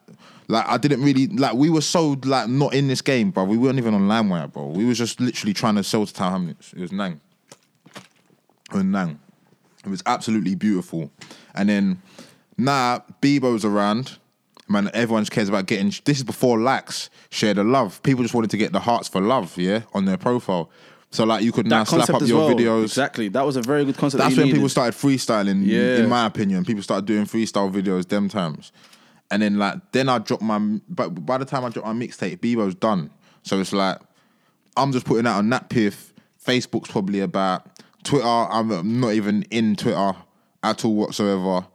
Like 0.48 0.64
I 0.68 0.78
didn't 0.78 1.02
really 1.02 1.26
like. 1.26 1.54
We 1.54 1.68
were 1.70 1.80
so 1.80 2.16
like 2.24 2.48
not 2.48 2.72
in 2.72 2.86
this 2.88 3.02
game, 3.02 3.32
bro. 3.32 3.42
We 3.44 3.58
weren't 3.58 3.78
even 3.78 3.94
on 3.94 4.02
LimeWire, 4.02 4.52
bro. 4.52 4.66
We 4.68 4.84
was 4.84 4.96
just 4.96 5.20
literally 5.20 5.52
trying 5.52 5.74
to 5.74 5.82
sell 5.82 6.06
to 6.06 6.14
Tower 6.14 6.30
Hamlets. 6.30 6.72
It 6.72 6.80
was 6.80 6.92
Nang. 6.92 7.20
It 8.70 8.74
was 8.74 8.84
Nang. 8.84 9.18
It 9.84 9.88
was 9.88 10.02
absolutely 10.06 10.54
beautiful. 10.54 11.10
And 11.54 11.68
then 11.68 12.02
now 12.56 13.04
Bebo's 13.20 13.64
around. 13.64 14.18
Man, 14.68 14.90
everyone 14.94 15.22
just 15.22 15.30
cares 15.30 15.48
about 15.48 15.66
getting. 15.66 15.92
This 16.04 16.18
is 16.18 16.24
before 16.24 16.58
likes 16.58 17.08
share 17.30 17.54
the 17.54 17.62
love. 17.62 18.02
People 18.02 18.24
just 18.24 18.34
wanted 18.34 18.50
to 18.50 18.56
get 18.56 18.72
the 18.72 18.80
hearts 18.80 19.06
for 19.06 19.20
love, 19.20 19.56
yeah, 19.56 19.82
on 19.94 20.06
their 20.06 20.16
profile. 20.16 20.70
So 21.10 21.24
like 21.24 21.44
you 21.44 21.52
could 21.52 21.66
now 21.66 21.84
slap 21.84 22.10
up 22.10 22.22
your 22.22 22.46
well. 22.46 22.56
videos. 22.56 22.84
Exactly. 22.84 23.28
That 23.28 23.46
was 23.46 23.56
a 23.56 23.62
very 23.62 23.84
good 23.84 23.96
concept. 23.96 24.22
That's 24.22 24.34
that 24.34 24.42
when 24.42 24.52
people 24.52 24.68
started 24.68 24.94
freestyling. 24.94 25.64
Yeah. 25.64 25.98
In 25.98 26.08
my 26.08 26.26
opinion, 26.26 26.64
people 26.64 26.82
started 26.82 27.06
doing 27.06 27.24
freestyle 27.26 27.72
videos 27.72 28.08
them 28.08 28.28
times, 28.28 28.72
and 29.30 29.40
then 29.40 29.58
like 29.58 29.92
then 29.92 30.08
I 30.08 30.18
dropped 30.18 30.42
my. 30.42 30.58
But 30.88 31.10
by 31.24 31.38
the 31.38 31.44
time 31.44 31.64
I 31.64 31.68
dropped 31.68 31.86
my 31.86 31.94
mixtape, 31.94 32.38
Bebo's 32.38 32.74
done. 32.74 33.10
So 33.44 33.60
it's 33.60 33.72
like 33.72 33.98
I'm 34.76 34.92
just 34.92 35.06
putting 35.06 35.26
out 35.26 35.38
on 35.38 35.48
that 35.50 35.68
piff. 35.68 36.12
Facebook's 36.44 36.90
probably 36.90 37.20
about 37.20 37.66
Twitter. 38.02 38.26
I'm 38.26 39.00
not 39.00 39.12
even 39.12 39.42
in 39.44 39.76
Twitter 39.76 40.12
at 40.62 40.84
all 40.84 40.94
whatsoever. 40.94 41.66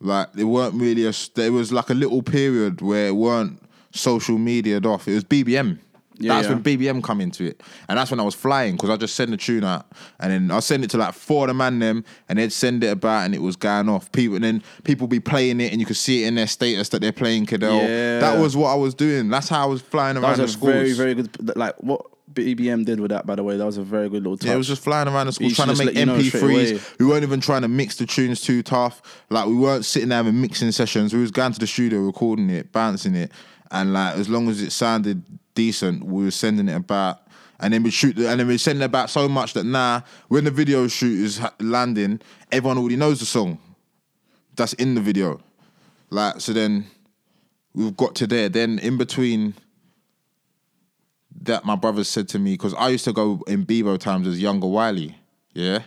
Like 0.00 0.28
it 0.36 0.44
weren't 0.44 0.74
really 0.74 1.06
a. 1.06 1.12
There 1.34 1.52
was 1.52 1.72
like 1.72 1.90
a 1.90 1.94
little 1.94 2.22
period 2.22 2.80
where 2.80 3.08
it 3.08 3.16
weren't 3.16 3.62
social 3.92 4.38
media'd 4.38 4.86
off. 4.86 5.06
It 5.08 5.14
was 5.14 5.24
BBM. 5.24 5.78
Yeah, 6.20 6.34
that's 6.34 6.48
yeah. 6.48 6.54
when 6.54 6.62
BBM 6.62 7.02
come 7.02 7.22
into 7.22 7.44
it, 7.44 7.62
and 7.88 7.98
that's 7.98 8.10
when 8.10 8.20
I 8.20 8.22
was 8.22 8.34
flying 8.34 8.76
because 8.76 8.90
I 8.90 8.96
just 8.98 9.14
send 9.14 9.32
the 9.32 9.38
tune 9.38 9.64
out, 9.64 9.86
and 10.18 10.30
then 10.30 10.50
I 10.50 10.60
send 10.60 10.84
it 10.84 10.90
to 10.90 10.98
like 10.98 11.14
four 11.14 11.44
of 11.44 11.48
the 11.48 11.54
man 11.54 11.78
them, 11.78 12.04
and 12.28 12.38
they'd 12.38 12.52
send 12.52 12.84
it 12.84 12.88
about, 12.88 13.24
and 13.24 13.34
it 13.34 13.40
was 13.40 13.56
going 13.56 13.88
off. 13.88 14.12
People, 14.12 14.34
and 14.36 14.44
then 14.44 14.62
people 14.84 15.06
be 15.06 15.18
playing 15.18 15.62
it, 15.62 15.72
and 15.72 15.80
you 15.80 15.86
could 15.86 15.96
see 15.96 16.24
it 16.24 16.28
in 16.28 16.34
their 16.34 16.46
status 16.46 16.90
that 16.90 17.00
they're 17.00 17.10
playing 17.10 17.46
Cadell. 17.46 17.76
Yeah. 17.76 18.20
That 18.20 18.38
was 18.38 18.54
what 18.54 18.68
I 18.68 18.74
was 18.74 18.94
doing. 18.94 19.30
That's 19.30 19.48
how 19.48 19.62
I 19.62 19.66
was 19.66 19.80
flying 19.80 20.16
That 20.16 20.22
around 20.22 20.40
was 20.40 20.52
the 20.52 20.58
schools. 20.58 20.72
very, 20.72 20.92
very 20.92 21.14
good. 21.14 21.56
Like 21.56 21.74
what 21.82 22.04
BBM 22.32 22.84
did 22.84 23.00
with 23.00 23.10
that, 23.10 23.26
by 23.26 23.34
the 23.34 23.42
way, 23.42 23.56
that 23.56 23.64
was 23.64 23.76
a 23.76 23.82
very 23.82 24.08
good 24.08 24.22
little 24.22 24.36
touch. 24.36 24.46
Yeah, 24.46 24.54
it 24.54 24.58
was 24.58 24.68
just 24.68 24.82
flying 24.82 25.08
around 25.08 25.26
the 25.26 25.32
school 25.32 25.48
He 25.48 25.54
trying 25.54 25.68
to 25.68 25.74
make 25.74 25.94
just 25.94 25.96
let 25.96 26.00
you 26.00 26.06
know. 26.06 26.18
MP3s. 26.18 26.98
We 26.98 27.06
weren't 27.06 27.22
even 27.22 27.40
trying 27.40 27.62
to 27.62 27.68
mix 27.68 27.96
the 27.96 28.06
tunes 28.06 28.40
too 28.40 28.62
tough. 28.62 29.24
Like 29.30 29.46
we 29.46 29.54
weren't 29.54 29.84
sitting 29.84 30.10
there 30.10 30.16
having 30.18 30.40
mixing 30.40 30.70
sessions. 30.72 31.12
We 31.12 31.20
was 31.20 31.30
going 31.30 31.52
to 31.52 31.60
the 31.60 31.66
studio, 31.66 32.00
recording 32.00 32.50
it, 32.50 32.72
bouncing 32.72 33.14
it, 33.14 33.32
and 33.70 33.92
like 33.92 34.16
as 34.16 34.28
long 34.28 34.48
as 34.48 34.62
it 34.62 34.72
sounded 34.72 35.22
decent, 35.54 36.04
we 36.04 36.24
were 36.24 36.30
sending 36.30 36.68
it 36.68 36.76
about. 36.76 37.20
And 37.62 37.74
then 37.74 37.82
we 37.82 37.90
shoot, 37.90 38.16
the, 38.16 38.26
and 38.30 38.40
then 38.40 38.46
we 38.46 38.56
send 38.56 38.80
it 38.80 38.84
about 38.86 39.10
so 39.10 39.28
much 39.28 39.52
that 39.52 39.64
now 39.64 40.02
when 40.28 40.44
the 40.44 40.50
video 40.50 40.88
shoot 40.88 41.20
is 41.20 41.42
landing, 41.60 42.22
everyone 42.50 42.78
already 42.78 42.96
knows 42.96 43.20
the 43.20 43.26
song 43.26 43.58
that's 44.56 44.72
in 44.74 44.94
the 44.94 45.00
video. 45.02 45.40
Like 46.08 46.40
so, 46.40 46.54
then 46.54 46.86
we've 47.74 47.96
got 47.96 48.14
to 48.16 48.26
there. 48.26 48.48
Then 48.48 48.78
in 48.78 48.96
between 48.96 49.54
that, 51.42 51.64
my 51.64 51.76
brother 51.76 52.04
said 52.04 52.28
to 52.30 52.38
me 52.38 52.52
because 52.54 52.74
I 52.74 52.88
used 52.88 53.04
to 53.04 53.12
go 53.12 53.42
in 53.46 53.64
Bebo 53.66 53.98
times 53.98 54.26
as 54.26 54.40
younger 54.40 54.66
Wiley, 54.66 55.16
yeah, 55.54 55.82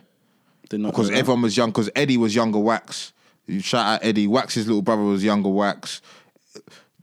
because 0.69 1.10
everyone 1.12 1.41
was 1.41 1.56
young. 1.58 1.69
Because 1.69 1.89
Eddie 1.95 2.17
was 2.17 2.34
younger 2.36 2.60
Wax. 2.60 3.13
You 3.45 3.60
shout 3.60 3.86
out 3.86 3.99
Eddie. 4.06 4.27
Wax's 4.27 4.67
little 4.67 4.82
brother 4.82 5.03
was 5.03 5.23
younger 5.23 5.49
Wax. 5.49 6.01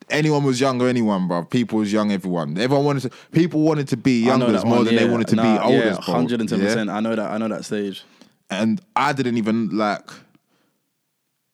Anyone 0.08 0.42
was 0.42 0.60
younger, 0.60 0.88
anyone, 0.88 1.28
bro. 1.28 1.44
People 1.44 1.78
was 1.78 1.92
young, 1.92 2.10
everyone. 2.10 2.58
Everyone 2.58 2.84
wanted 2.84 3.02
to. 3.02 3.10
People 3.30 3.60
wanted 3.62 3.86
to 3.88 3.96
be 3.96 4.22
I 4.24 4.36
know 4.36 4.46
youngers 4.46 4.62
that 4.62 4.66
more 4.68 4.78
one, 4.78 4.86
than 4.86 4.96
they 4.96 5.08
wanted 5.08 5.28
to 5.28 5.36
Nah, 5.36 5.68
be 5.68 5.74
yeah, 5.74 5.92
110%. 5.98 6.92
I 6.92 6.98
know 7.00 7.14
that. 7.14 7.30
I 7.30 7.38
know 7.38 7.46
that 7.48 7.64
stage. 7.64 8.02
and 8.50 8.80
I 8.96 9.12
didn't 9.12 9.36
even 9.38 9.68
like 9.76 10.10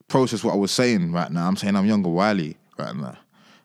process 0.08 0.42
what 0.42 0.54
I 0.54 0.56
was 0.56 0.70
saying 0.70 1.12
right 1.12 1.30
now. 1.30 1.46
I'm 1.46 1.56
saying 1.56 1.76
I'm 1.76 1.84
younger 1.84 2.08
Wiley 2.08 2.56
right 2.78 2.96
now. 2.96 3.18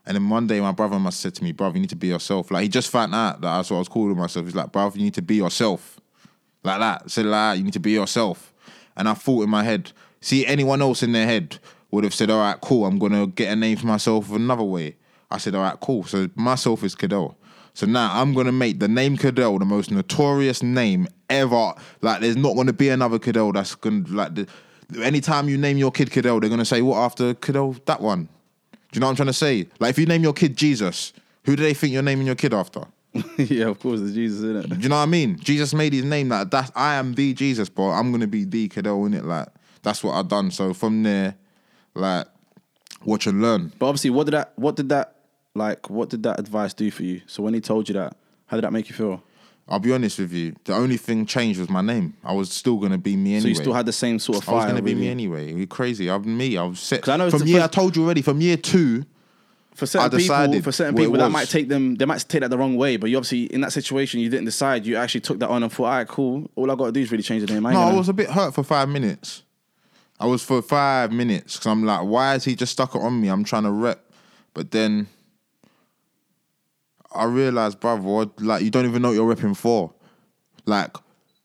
And 0.05 0.15
then 0.15 0.29
one 0.29 0.47
day 0.47 0.59
my 0.59 0.71
brother 0.71 0.97
must 0.99 1.19
said 1.19 1.35
to 1.35 1.43
me, 1.43 1.53
bruv, 1.53 1.75
you 1.75 1.81
need 1.81 1.89
to 1.89 1.95
be 1.95 2.07
yourself. 2.07 2.49
Like 2.49 2.63
he 2.63 2.69
just 2.69 2.89
found 2.89 3.13
out 3.13 3.41
that 3.41 3.55
that's 3.55 3.69
what 3.69 3.77
I 3.77 3.79
was 3.79 3.87
calling 3.87 4.17
myself. 4.17 4.45
He's 4.45 4.55
like, 4.55 4.71
bruv, 4.71 4.95
you 4.95 5.03
need 5.03 5.13
to 5.15 5.21
be 5.21 5.35
yourself. 5.35 5.99
Like 6.63 6.79
that. 6.79 7.11
Said 7.11 7.25
like 7.25 7.57
you 7.59 7.63
need 7.63 7.73
to 7.73 7.79
be 7.79 7.91
yourself. 7.91 8.53
And 8.97 9.07
I 9.07 9.13
thought 9.13 9.43
in 9.43 9.49
my 9.49 9.63
head, 9.63 9.91
see 10.19 10.45
anyone 10.45 10.81
else 10.81 11.03
in 11.03 11.11
their 11.11 11.25
head 11.25 11.59
would 11.91 12.03
have 12.03 12.13
said, 12.13 12.29
all 12.29 12.39
right, 12.39 12.59
cool, 12.61 12.85
I'm 12.85 12.99
gonna 12.99 13.27
get 13.27 13.51
a 13.51 13.55
name 13.55 13.77
for 13.77 13.87
myself 13.87 14.31
another 14.31 14.63
way. 14.63 14.95
I 15.29 15.37
said, 15.37 15.55
all 15.55 15.61
right, 15.61 15.79
cool. 15.79 16.03
So 16.03 16.29
myself 16.35 16.83
is 16.83 16.95
Cadell. 16.95 17.37
So 17.73 17.85
now 17.85 18.09
I'm 18.19 18.33
gonna 18.33 18.51
make 18.51 18.79
the 18.79 18.87
name 18.87 19.17
Cadell 19.17 19.59
the 19.59 19.65
most 19.65 19.91
notorious 19.91 20.61
name 20.61 21.07
ever. 21.29 21.73
Like 22.01 22.21
there's 22.21 22.37
not 22.37 22.55
gonna 22.55 22.73
be 22.73 22.89
another 22.89 23.19
Cadell 23.19 23.51
that's 23.53 23.75
gonna 23.75 24.03
like 24.09 24.35
the 24.35 24.47
anytime 25.01 25.47
you 25.47 25.57
name 25.57 25.77
your 25.77 25.91
kid 25.91 26.11
Cadell, 26.11 26.39
they're 26.39 26.49
gonna 26.49 26.65
say, 26.65 26.81
What 26.81 26.97
after 26.97 27.33
Cadell? 27.33 27.75
That 27.85 28.01
one. 28.01 28.29
Do 28.91 28.97
you 28.97 29.01
know 29.01 29.07
what 29.07 29.11
I'm 29.11 29.15
trying 29.15 29.27
to 29.27 29.33
say? 29.33 29.67
Like 29.79 29.91
if 29.91 29.99
you 29.99 30.05
name 30.05 30.23
your 30.23 30.33
kid 30.33 30.55
Jesus, 30.57 31.13
who 31.45 31.55
do 31.55 31.63
they 31.63 31.73
think 31.73 31.93
you're 31.93 32.03
naming 32.03 32.27
your 32.27 32.35
kid 32.35 32.53
after? 32.53 32.83
yeah, 33.37 33.65
of 33.65 33.79
course, 33.79 33.99
it's 34.01 34.13
Jesus 34.13 34.43
it. 34.43 34.69
Do 34.69 34.75
you 34.75 34.89
know 34.89 34.95
what 34.95 35.03
I 35.03 35.07
mean? 35.07 35.37
Jesus 35.39 35.73
made 35.73 35.93
his 35.93 36.05
name 36.05 36.29
like 36.29 36.49
that. 36.51 36.71
I 36.75 36.95
am 36.95 37.13
the 37.13 37.33
Jesus, 37.33 37.69
bro. 37.69 37.89
I'm 37.89 38.11
gonna 38.11 38.27
be 38.27 38.45
the 38.45 38.67
Cadell 38.67 39.05
in 39.05 39.13
it. 39.13 39.25
Like 39.25 39.47
that's 39.81 40.03
what 40.03 40.13
I've 40.13 40.27
done. 40.27 40.51
So 40.51 40.73
from 40.73 41.03
there, 41.03 41.35
like 41.93 42.27
watch 43.03 43.27
and 43.27 43.41
learn. 43.41 43.71
But 43.79 43.87
obviously, 43.87 44.11
what 44.11 44.25
did 44.25 44.33
that? 44.33 44.53
What 44.55 44.75
did 44.75 44.89
that? 44.89 45.15
Like, 45.53 45.89
what 45.89 46.09
did 46.09 46.23
that 46.23 46.39
advice 46.39 46.73
do 46.73 46.89
for 46.91 47.03
you? 47.03 47.21
So 47.27 47.43
when 47.43 47.53
he 47.53 47.59
told 47.59 47.89
you 47.89 47.93
that, 47.93 48.15
how 48.45 48.55
did 48.55 48.63
that 48.63 48.71
make 48.71 48.87
you 48.87 48.95
feel? 48.95 49.21
I'll 49.67 49.79
be 49.79 49.93
honest 49.93 50.19
with 50.19 50.33
you. 50.33 50.53
The 50.65 50.73
only 50.73 50.97
thing 50.97 51.25
changed 51.25 51.59
was 51.59 51.69
my 51.69 51.81
name. 51.81 52.15
I 52.23 52.33
was 52.33 52.51
still 52.51 52.77
gonna 52.77 52.97
be 52.97 53.15
me 53.15 53.35
anyway. 53.35 53.41
So 53.41 53.47
you 53.47 53.55
still 53.55 53.73
had 53.73 53.85
the 53.85 53.93
same 53.93 54.19
sort 54.19 54.39
of 54.39 54.43
I 54.43 54.45
fire. 54.45 54.55
was 54.57 54.65
gonna 54.65 54.81
be 54.81 54.93
really? 54.93 55.05
me 55.05 55.09
anyway. 55.09 55.53
You're 55.53 55.67
crazy. 55.67 56.09
I'm 56.09 56.37
me. 56.37 56.57
I 56.57 56.63
was 56.63 56.79
set 56.79 57.07
I 57.07 57.17
know 57.17 57.29
from 57.29 57.47
year. 57.47 57.61
first- 57.61 57.77
I 57.77 57.81
told 57.81 57.95
you 57.95 58.03
already. 58.03 58.21
From 58.21 58.41
year 58.41 58.57
two, 58.57 59.05
for 59.73 59.85
certain 59.85 60.09
people, 60.09 60.19
decided 60.19 60.63
for 60.63 60.71
certain 60.71 60.95
people, 60.95 61.13
that 61.13 61.23
was. 61.25 61.31
might 61.33 61.47
take 61.47 61.69
them. 61.69 61.95
They 61.95 62.05
might 62.05 62.25
take 62.27 62.41
that 62.41 62.49
the 62.49 62.57
wrong 62.57 62.75
way. 62.75 62.97
But 62.97 63.09
you 63.09 63.17
obviously 63.17 63.43
in 63.45 63.61
that 63.61 63.71
situation, 63.71 64.19
you 64.19 64.29
didn't 64.29 64.45
decide. 64.45 64.85
You 64.85 64.97
actually 64.97 65.21
took 65.21 65.39
that 65.39 65.49
on 65.49 65.63
and 65.63 65.71
thought, 65.71 65.85
all 65.85 65.91
right, 65.91 66.07
cool. 66.07 66.51
All 66.55 66.69
I 66.69 66.75
got 66.75 66.87
to 66.87 66.91
do 66.91 66.99
is 66.99 67.11
really 67.11 67.23
change 67.23 67.45
the 67.45 67.53
name. 67.53 67.65
I 67.65 67.73
No, 67.73 67.79
I 67.81 67.93
was 67.93 68.09
a 68.09 68.13
bit 68.13 68.29
hurt 68.29 68.53
for 68.53 68.63
five 68.63 68.89
minutes. 68.89 69.43
I 70.19 70.25
was 70.25 70.43
for 70.43 70.61
five 70.61 71.11
minutes 71.11 71.55
because 71.55 71.67
I'm 71.67 71.83
like, 71.83 72.03
why 72.03 72.35
is 72.35 72.43
he 72.43 72.55
just 72.55 72.73
stuck 72.73 72.93
it 72.93 73.01
on 73.01 73.19
me? 73.21 73.29
I'm 73.29 73.43
trying 73.43 73.63
to 73.63 73.71
rep, 73.71 74.03
but 74.53 74.69
then 74.71 75.07
I 77.13 77.25
realized, 77.25 77.79
brother, 77.79 78.01
what- 78.01 78.41
like 78.41 78.63
you 78.63 78.71
don't 78.71 78.85
even 78.85 79.01
know 79.01 79.09
what 79.09 79.15
you're 79.15 79.35
repping 79.35 79.55
for. 79.57 79.93
Like 80.65 80.95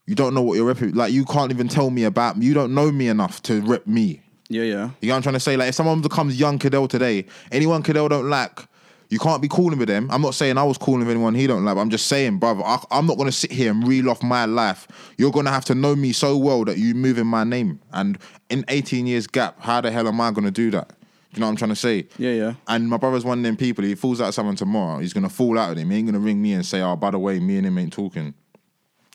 you 0.07 0.15
don't 0.15 0.35
know 0.35 0.43
what 0.43 0.55
you're 0.57 0.73
repping. 0.73 0.95
Like 0.95 1.13
you 1.13 1.25
can't 1.25 1.51
even 1.51 1.69
tell 1.69 1.91
me 1.91 2.05
about 2.05 2.39
me. 2.39 2.47
You 2.47 2.55
don't 2.55 2.75
know 2.75 2.93
me 2.93 3.09
enough 3.09 3.43
to 3.45 3.61
rep 3.63 3.87
me. 3.87 4.23
yeah, 4.49 4.63
yeah. 4.63 4.91
You 5.01 5.09
know 5.09 5.15
what 5.15 5.17
I'm 5.17 5.23
trying 5.23 5.33
to 5.35 5.41
say? 5.41 5.57
Like, 5.57 5.71
if 5.71 5.75
someone 5.75 6.01
becomes 6.01 6.39
young 6.39 6.59
Cadell 6.59 6.87
today, 6.89 7.27
anyone 7.51 7.83
Cadell 7.83 8.09
don't 8.09 8.29
like, 8.31 8.61
you 9.09 9.19
can't 9.19 9.43
be 9.43 9.49
calling 9.49 9.79
with 9.79 9.89
them. 9.89 10.09
I'm 10.11 10.23
not 10.23 10.35
saying 10.35 10.59
I 10.59 10.63
was 10.65 10.79
calling 10.79 11.01
with 11.01 11.11
anyone 11.11 11.35
he 11.35 11.47
don't 11.49 11.65
like, 11.65 11.77
I'm 11.77 11.91
just 11.91 12.07
saying, 12.07 12.39
brother, 12.39 12.63
I, 12.65 12.79
I'm 12.93 13.07
not 13.07 13.17
going 13.17 13.29
to 13.29 13.33
sit 13.37 13.51
here 13.53 13.71
and 13.73 13.87
reel 13.87 14.09
off 14.11 14.23
my 14.23 14.45
life. 14.45 14.87
You're 15.19 15.31
going 15.33 15.47
to 15.47 15.51
have 15.53 15.65
to 15.67 15.75
know 15.75 15.95
me 15.97 16.13
so 16.13 16.37
well 16.37 16.65
that 16.65 16.79
you 16.79 16.95
move 16.95 17.19
in 17.19 17.27
my 17.27 17.43
name. 17.45 17.81
And 17.93 18.19
in 18.51 18.65
18 18.69 19.07
years 19.07 19.27
gap, 19.27 19.61
how 19.61 19.81
the 19.81 19.91
hell 19.91 20.07
am 20.09 20.21
I 20.21 20.31
going 20.31 20.45
to 20.45 20.51
do 20.53 20.71
that? 20.73 20.93
You 21.37 21.41
know 21.41 21.49
what 21.49 21.51
I'm 21.51 21.57
trying 21.57 21.71
to 21.71 21.77
say? 21.77 22.09
Yeah, 22.17 22.33
yeah. 22.33 22.55
And 22.67 22.89
my 22.89 22.97
brother's 22.97 23.25
one 23.25 23.39
of 23.39 23.45
them 23.45 23.59
people, 23.59 23.85
he 23.85 23.95
falls 23.95 24.23
out 24.23 24.29
with 24.29 24.35
someone 24.35 24.57
tomorrow, 24.57 25.01
he's 25.01 25.13
going 25.13 25.25
to 25.25 25.29
fall 25.29 25.59
out 25.59 25.73
of 25.73 25.77
him. 25.77 25.91
He 25.91 25.99
ain't 25.99 26.07
going 26.07 26.15
to 26.15 26.21
ring 26.21 26.41
me 26.41 26.55
and 26.55 26.65
say, 26.65 26.81
oh, 26.81 26.97
by 26.97 27.11
the 27.11 27.19
way, 27.19 27.39
me 27.39 27.59
and 27.59 27.67
him 27.67 27.77
ain't 27.77 27.93
talking. 27.93 28.33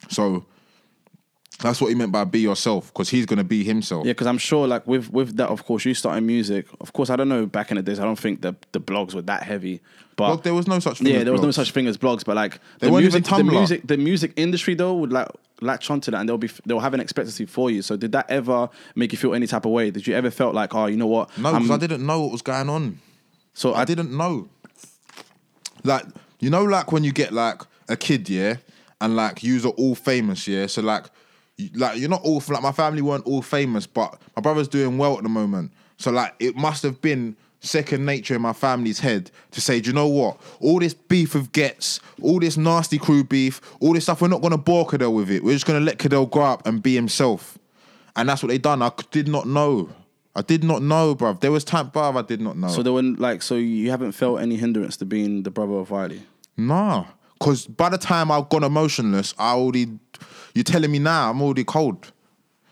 So 0.07 0.45
that's 1.61 1.79
what 1.81 1.87
he 1.89 1.95
meant 1.95 2.11
by 2.11 2.23
be 2.25 2.39
yourself, 2.39 2.87
because 2.93 3.09
he's 3.09 3.25
going 3.25 3.37
to 3.37 3.43
be 3.43 3.63
himself. 3.63 4.05
Yeah, 4.05 4.11
because 4.13 4.27
I'm 4.27 4.37
sure, 4.37 4.67
like 4.67 4.85
with 4.87 5.11
with 5.11 5.37
that, 5.37 5.49
of 5.49 5.63
course, 5.65 5.85
you 5.85 5.93
starting 5.93 6.25
music. 6.25 6.67
Of 6.79 6.93
course, 6.93 7.09
I 7.09 7.15
don't 7.15 7.29
know. 7.29 7.45
Back 7.45 7.71
in 7.71 7.77
the 7.77 7.83
days, 7.83 7.99
I 7.99 8.03
don't 8.03 8.19
think 8.19 8.41
the 8.41 8.55
the 8.71 8.79
blogs 8.81 9.13
were 9.13 9.21
that 9.23 9.43
heavy. 9.43 9.79
But 10.17 10.29
Look, 10.31 10.43
there 10.43 10.53
was 10.53 10.67
no 10.67 10.79
such 10.79 10.97
thing 10.99 11.07
yeah, 11.07 11.19
as 11.19 11.23
there 11.23 11.31
was 11.33 11.41
no 11.41 11.47
blogs. 11.47 11.53
such 11.53 11.71
thing 11.71 11.87
as 11.87 11.97
blogs. 11.97 12.25
But 12.25 12.35
like 12.35 12.59
They 12.79 12.87
the 12.87 12.93
weren't 12.93 13.03
music, 13.05 13.25
even 13.31 13.45
the 13.47 13.51
Tumblr. 13.51 13.57
music, 13.57 13.87
the 13.87 13.97
music 13.97 14.33
industry 14.35 14.75
though 14.75 14.93
would 14.95 15.11
like 15.13 15.27
latch 15.61 15.89
onto 15.89 16.11
that, 16.11 16.19
and 16.19 16.27
they'll 16.27 16.37
be 16.37 16.49
they'll 16.65 16.79
have 16.79 16.93
an 16.93 16.99
expectancy 16.99 17.45
for 17.45 17.71
you. 17.71 17.81
So 17.81 17.95
did 17.95 18.11
that 18.11 18.29
ever 18.29 18.69
make 18.95 19.11
you 19.13 19.17
feel 19.17 19.33
any 19.33 19.47
type 19.47 19.65
of 19.65 19.71
way? 19.71 19.89
Did 19.91 20.05
you 20.07 20.13
ever 20.15 20.29
felt 20.29 20.53
like, 20.53 20.75
oh, 20.75 20.87
you 20.87 20.97
know 20.97 21.07
what? 21.07 21.35
No, 21.37 21.49
I'm- 21.49 21.61
because 21.63 21.75
I 21.75 21.79
didn't 21.79 22.05
know 22.05 22.21
what 22.21 22.31
was 22.31 22.41
going 22.41 22.69
on. 22.69 22.99
So 23.53 23.73
I 23.73 23.85
didn't 23.85 24.15
know. 24.15 24.49
Like, 25.83 26.05
you 26.39 26.49
know, 26.49 26.63
like 26.63 26.91
when 26.91 27.03
you 27.03 27.11
get 27.11 27.31
like 27.31 27.61
a 27.89 27.95
kid, 27.95 28.29
yeah, 28.29 28.57
and 28.99 29.15
like 29.15 29.43
yous 29.43 29.65
are 29.65 29.69
all 29.69 29.95
famous, 29.95 30.47
yeah. 30.47 30.67
So 30.67 30.81
like, 30.81 31.05
like 31.73 31.99
you're 31.99 32.09
not 32.09 32.21
all 32.23 32.41
like 32.49 32.63
my 32.63 32.71
family 32.71 33.01
weren't 33.01 33.25
all 33.25 33.41
famous, 33.41 33.87
but 33.87 34.19
my 34.35 34.41
brother's 34.41 34.67
doing 34.67 34.97
well 34.97 35.17
at 35.17 35.23
the 35.23 35.29
moment. 35.29 35.71
So 35.97 36.11
like, 36.11 36.33
it 36.39 36.55
must 36.55 36.83
have 36.83 37.01
been 37.01 37.35
second 37.59 38.05
nature 38.05 38.35
in 38.35 38.41
my 38.41 38.53
family's 38.53 38.99
head 38.99 39.29
to 39.51 39.61
say, 39.61 39.79
do 39.79 39.89
you 39.89 39.93
know 39.93 40.07
what? 40.07 40.41
All 40.59 40.79
this 40.79 40.93
beef 40.93 41.35
of 41.35 41.51
Gets, 41.51 41.99
all 42.21 42.39
this 42.39 42.57
nasty 42.57 42.97
crew 42.97 43.23
beef, 43.23 43.61
all 43.79 43.93
this 43.93 44.03
stuff, 44.03 44.21
we're 44.21 44.27
not 44.27 44.41
gonna 44.41 44.57
bore 44.57 44.87
Cadell 44.87 45.13
with 45.13 45.29
it. 45.29 45.43
We're 45.43 45.53
just 45.53 45.65
gonna 45.65 45.79
let 45.79 45.99
Cadell 45.99 46.25
grow 46.25 46.45
up 46.45 46.65
and 46.65 46.81
be 46.81 46.95
himself. 46.95 47.57
And 48.15 48.27
that's 48.27 48.43
what 48.43 48.49
they 48.49 48.57
done. 48.57 48.81
I 48.81 48.91
did 49.11 49.27
not 49.27 49.47
know. 49.47 49.89
I 50.35 50.41
did 50.41 50.63
not 50.63 50.81
know, 50.81 51.13
bruv. 51.13 51.41
There 51.41 51.51
was 51.51 51.63
time, 51.63 51.91
bruv, 51.91 52.17
I 52.17 52.21
did 52.21 52.41
not 52.41 52.57
know. 52.57 52.69
So 52.69 52.83
there 52.83 52.93
were 52.93 53.01
like, 53.01 53.41
so 53.41 53.55
you 53.55 53.89
haven't 53.91 54.13
felt 54.13 54.39
any 54.39 54.55
hindrance 54.55 54.97
to 54.97 55.05
being 55.05 55.43
the 55.43 55.51
brother 55.51 55.73
of 55.73 55.91
Wiley. 55.91 56.23
Nah, 56.57 57.05
because 57.41 57.65
by 57.65 57.89
the 57.89 57.97
time 57.97 58.31
I've 58.31 58.49
gone 58.49 58.63
emotionless, 58.63 59.33
I 59.37 59.53
already. 59.53 59.87
You're 60.53 60.63
telling 60.63 60.91
me 60.91 60.99
now, 60.99 61.31
I'm 61.31 61.41
already 61.41 61.63
cold. 61.63 62.11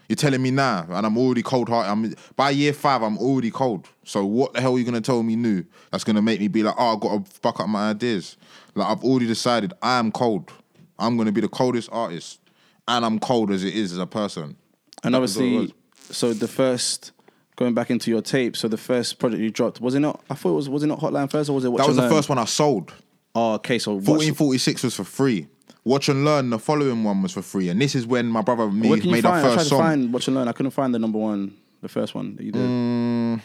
You're 0.08 0.16
telling 0.16 0.42
me 0.42 0.52
now, 0.52 0.86
and 0.90 1.06
I'm 1.06 1.18
already 1.18 1.42
cold 1.42 1.70
hearted. 1.70 1.90
I'm 1.90 2.16
by 2.36 2.52
year 2.52 2.72
five, 2.74 3.02
I'm 3.02 3.18
already 3.18 3.50
cold. 3.52 3.88
So 4.04 4.26
what 4.26 4.54
the 4.54 4.62
hell 4.62 4.76
are 4.76 4.80
you 4.80 4.86
gonna 4.86 5.02
tell 5.02 5.24
me 5.24 5.36
new? 5.36 5.64
That's 5.92 6.04
gonna 6.04 6.22
make 6.22 6.40
me 6.40 6.48
be 6.48 6.62
like, 6.62 6.76
oh, 6.78 6.94
I've 6.94 7.00
gotta 7.00 7.24
fuck 7.42 7.60
up 7.60 7.68
my 7.68 7.90
ideas. 7.90 8.38
Like 8.76 8.88
I've 8.88 9.04
already 9.04 9.26
decided 9.26 9.74
I 9.82 9.98
am 9.98 10.12
cold. 10.12 10.52
I'm 11.00 11.18
gonna 11.18 11.32
be 11.32 11.42
the 11.42 11.48
coldest 11.50 11.90
artist, 11.92 12.40
and 12.88 13.04
I'm 13.04 13.20
cold 13.20 13.52
as 13.52 13.64
it 13.64 13.74
is 13.74 13.92
as 13.92 13.98
a 13.98 14.08
person. 14.08 14.56
And 15.04 15.16
That 15.16 15.20
what 15.20 15.30
obviously, 15.30 15.74
so 16.12 16.34
the 16.34 16.48
first 16.48 17.12
going 17.56 17.74
back 17.74 17.90
into 17.90 18.12
your 18.12 18.22
tape, 18.22 18.56
so 18.56 18.68
the 18.68 18.78
first 18.78 19.18
project 19.20 19.42
you 19.42 19.50
dropped 19.50 19.82
was 19.82 19.96
it 19.96 20.00
not? 20.00 20.22
I 20.30 20.36
thought 20.36 20.52
it 20.52 20.56
was 20.56 20.70
was 20.70 20.84
it 20.84 20.88
not 20.88 21.00
Hotline 21.00 21.32
first 21.32 21.50
or 21.50 21.54
was 21.54 21.66
it? 21.66 21.70
Watch 21.70 21.80
That 21.82 21.88
was 21.88 21.96
the 21.96 22.04
Learn? 22.04 22.12
first 22.12 22.30
one 22.30 22.38
I 22.38 22.46
sold. 22.46 22.94
Oh, 23.40 23.54
okay. 23.56 23.80
So 23.80 23.92
watch, 23.94 24.08
1446 24.08 24.84
was 24.84 24.96
for 24.96 25.04
free. 25.06 25.48
Watch 25.86 26.10
and 26.10 26.26
Learn, 26.26 26.50
the 26.50 26.60
following 26.60 27.04
one 27.06 27.22
was 27.22 27.32
for 27.32 27.42
free. 27.42 27.70
And 27.70 27.80
this 27.82 27.96
is 27.96 28.06
when 28.06 28.28
my 28.28 28.42
brother 28.42 28.64
and 28.64 28.80
me 28.80 28.90
where 28.90 28.98
can 29.00 29.08
you 29.08 29.12
made 29.14 29.24
find? 29.24 29.36
our 29.36 29.40
I 29.40 29.44
tried 29.44 29.56
first 29.56 29.70
to 29.70 29.76
song. 29.76 29.80
find 29.82 30.14
Watch 30.14 30.28
and 30.28 30.36
Learn. 30.36 30.48
I 30.48 30.52
couldn't 30.52 30.72
find 30.72 30.94
the 30.94 31.00
number 31.00 31.18
one, 31.18 31.56
the 31.82 31.88
first 31.88 32.14
one 32.14 32.36
that 32.36 32.44
you 32.44 32.52
did. 32.52 32.62
Mm. 32.62 33.42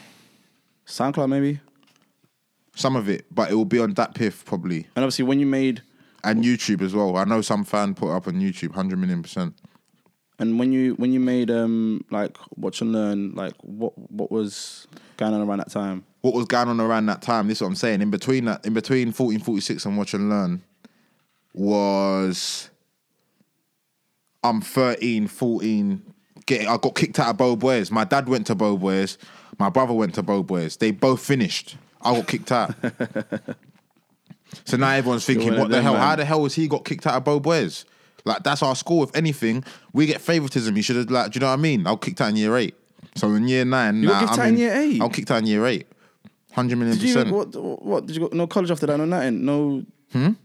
SoundCloud 0.85 1.29
maybe. 1.29 1.59
Some 2.75 2.95
of 2.97 3.07
it, 3.07 3.25
but 3.31 3.49
it 3.49 3.55
will 3.55 3.63
be 3.65 3.79
on 3.79 3.93
that 3.93 4.15
piff 4.15 4.43
probably. 4.43 4.79
And 4.95 5.03
obviously, 5.05 5.23
when 5.23 5.39
you 5.39 5.45
made 5.45 5.81
And 6.25 6.43
YouTube 6.43 6.81
as 6.81 6.93
well. 6.93 7.15
I 7.15 7.23
know 7.23 7.41
some 7.41 7.63
fan 7.63 7.93
put 7.95 8.09
up 8.13 8.27
on 8.27 8.33
YouTube, 8.35 8.69
100 8.69 8.97
million 8.99 9.21
percent. 9.23 9.53
and 10.39 10.59
when 10.59 10.73
you 10.73 10.95
when 10.95 11.13
you 11.13 11.19
made 11.21 11.49
um 11.49 12.03
like 12.11 12.37
Watch 12.57 12.81
and 12.81 12.91
Learn, 12.91 13.31
like 13.33 13.53
what 13.61 13.93
what 14.11 14.29
was 14.29 14.87
going 15.17 15.33
on 15.33 15.47
around 15.47 15.59
that 15.59 15.71
time? 15.71 16.05
What 16.21 16.33
was 16.33 16.45
going 16.45 16.67
on 16.67 16.79
around 16.79 17.05
that 17.07 17.21
time? 17.21 17.47
This 17.47 17.57
is 17.57 17.61
what 17.61 17.67
I'm 17.67 17.75
saying. 17.75 18.01
In 18.01 18.09
between 18.09 18.45
that, 18.45 18.65
in 18.65 18.73
between 18.73 19.07
1446 19.07 19.85
and 19.85 19.97
Watch 19.97 20.13
and 20.13 20.29
Learn 20.29 20.63
was 21.53 22.69
I'm 24.43 24.61
13, 24.61 25.27
14. 25.27 26.13
Getting, 26.45 26.67
I 26.67 26.77
got 26.77 26.93
kicked 26.93 27.19
out 27.19 27.29
of 27.29 27.37
Bow 27.37 27.55
Boys. 27.55 27.89
My 27.89 28.03
dad 28.03 28.29
went 28.29 28.47
to 28.47 28.55
Bow 28.55 28.77
Boys. 28.77 29.17
My 29.57 29.69
brother 29.69 29.93
went 29.93 30.13
to 30.15 30.23
Bow 30.23 30.43
Boys. 30.43 30.77
They 30.77 30.91
both 30.91 31.25
finished. 31.25 31.77
I 32.01 32.13
got 32.13 32.27
kicked 32.27 32.51
out. 32.51 32.75
so 34.65 34.77
now 34.77 34.91
everyone's 34.91 35.25
thinking, 35.25 35.57
what 35.57 35.69
the 35.69 35.77
them, 35.77 35.83
hell? 35.83 35.93
man. 35.93 36.01
How 36.01 36.15
the 36.15 36.25
hell 36.25 36.41
was 36.41 36.53
he 36.53 36.67
got 36.67 36.85
kicked 36.85 37.07
out 37.07 37.15
of 37.15 37.23
Bow 37.23 37.39
Boys? 37.39 37.85
Like 38.25 38.43
that's 38.43 38.61
our 38.61 38.75
school. 38.75 39.03
If 39.03 39.15
anything, 39.15 39.63
we 39.93 40.05
get 40.05 40.21
favoritism. 40.21 40.75
You 40.75 40.83
should 40.83 40.95
have 40.97 41.09
like, 41.09 41.31
do 41.31 41.37
you 41.37 41.41
know 41.41 41.47
what 41.47 41.53
I 41.53 41.57
mean? 41.57 41.81
I 41.87 41.91
got 41.91 42.01
kicked 42.01 42.21
out 42.21 42.29
in 42.29 42.35
year 42.35 42.55
eight. 42.57 42.75
So 43.15 43.33
in 43.33 43.47
year 43.47 43.65
nine, 43.65 44.01
You 44.03 44.09
got 44.09 44.21
nah, 44.21 44.27
kicked 44.27 44.39
I'm 44.39 44.39
out 44.41 44.47
in 44.49 44.57
year 44.57 44.73
eight? 44.75 44.95
I 44.95 44.97
got 44.99 45.13
kicked 45.13 45.31
out 45.31 45.37
in 45.39 45.47
year 45.47 45.65
eight. 45.65 45.87
Hundred 46.53 46.77
million 46.77 46.97
Did 46.97 47.07
you 47.09 47.13
percent. 47.15 47.35
what 47.35 47.83
what 47.83 48.05
did 48.05 48.15
you 48.15 48.27
go? 48.29 48.35
No 48.35 48.47
college 48.47 48.71
after 48.71 48.85
that? 48.87 48.97
No 48.97 49.05
nothing. 49.05 49.43
No. 49.45 49.83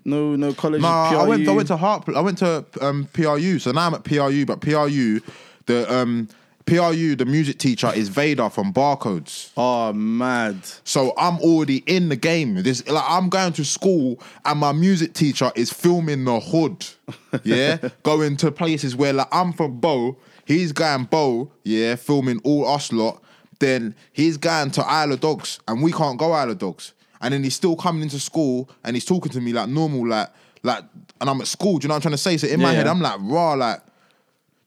No 0.05 0.35
no 0.35 0.53
college. 0.55 0.83
No, 0.83 0.89
I 0.89 1.25
went. 1.29 1.43
I 1.43 1.45
PRU? 1.45 1.55
went 1.55 1.69
to 1.69 1.77
Hart. 1.77 2.09
I 2.09 2.21
went 2.21 2.39
to 2.39 2.65
um, 2.81 3.09
PRU. 3.13 3.61
So 3.61 3.71
now 3.71 3.87
I'm 3.87 3.95
at 3.95 4.03
PRU. 4.03 4.45
But 4.45 4.61
PRU, 4.61 5.21
the 5.67 5.93
um, 5.95 6.29
PRU, 6.71 7.17
the 7.17 7.25
music 7.25 7.59
teacher 7.59 7.93
is 7.93 8.09
Vader 8.09 8.49
from 8.49 8.73
Barcodes. 8.73 9.51
Oh 9.57 9.93
mad. 9.93 10.57
So 10.85 11.13
I'm 11.19 11.41
already 11.41 11.79
in 11.79 12.09
the 12.09 12.15
game. 12.15 12.55
This 12.63 12.87
like 12.87 13.03
I'm 13.09 13.29
going 13.29 13.53
to 13.55 13.65
school 13.65 14.21
and 14.45 14.61
my 14.61 14.71
music 14.71 15.13
teacher 15.13 15.51
is 15.57 15.73
filming 15.73 16.25
the 16.25 16.39
hood. 16.39 16.87
Yeah, 17.43 17.79
going 18.05 18.37
to 18.39 18.53
places 18.53 18.95
where 18.95 19.13
like 19.13 19.27
I'm 19.33 19.53
from 19.53 19.81
Bow, 19.81 20.17
he's 20.45 20.71
going 20.71 21.05
Bow, 21.05 21.51
yeah, 21.65 21.97
filming 21.97 22.41
all 22.45 22.69
us 22.69 22.93
lot. 22.93 23.21
Then 23.59 23.97
he's 24.13 24.37
going 24.37 24.71
to 24.73 24.83
Isle 24.83 25.13
of 25.13 25.21
Dogs 25.21 25.59
and 25.67 25.83
we 25.83 25.91
can't 25.91 26.19
go 26.19 26.33
Isle 26.33 26.51
of 26.51 26.59
Dogs. 26.59 26.93
And 27.21 27.35
then 27.35 27.43
he's 27.43 27.57
still 27.57 27.75
coming 27.75 28.03
into 28.03 28.21
school 28.21 28.71
and 28.85 28.95
he's 28.95 29.05
talking 29.05 29.33
to 29.33 29.41
me 29.41 29.53
like 29.53 29.69
normal, 29.69 30.09
like 30.09 30.29
like, 30.63 30.85
and 31.21 31.29
I'm 31.31 31.41
at 31.41 31.49
school. 31.49 31.79
Do 31.79 31.85
you 31.85 31.89
know 31.89 31.95
what 31.95 31.97
I'm 31.97 32.03
trying 32.03 32.13
to 32.13 32.19
say? 32.19 32.37
So 32.37 32.47
in 32.47 32.61
my 32.61 32.73
head, 32.73 32.87
yeah. 32.87 32.93
I'm 32.93 33.01
like, 33.01 33.19
raw, 33.23 33.55
like 33.55 33.81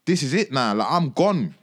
this 0.06 0.22
is 0.22 0.34
it 0.34 0.52
now. 0.52 0.74
Like 0.74 0.88
I'm 0.90 1.10
gone. 1.12 1.56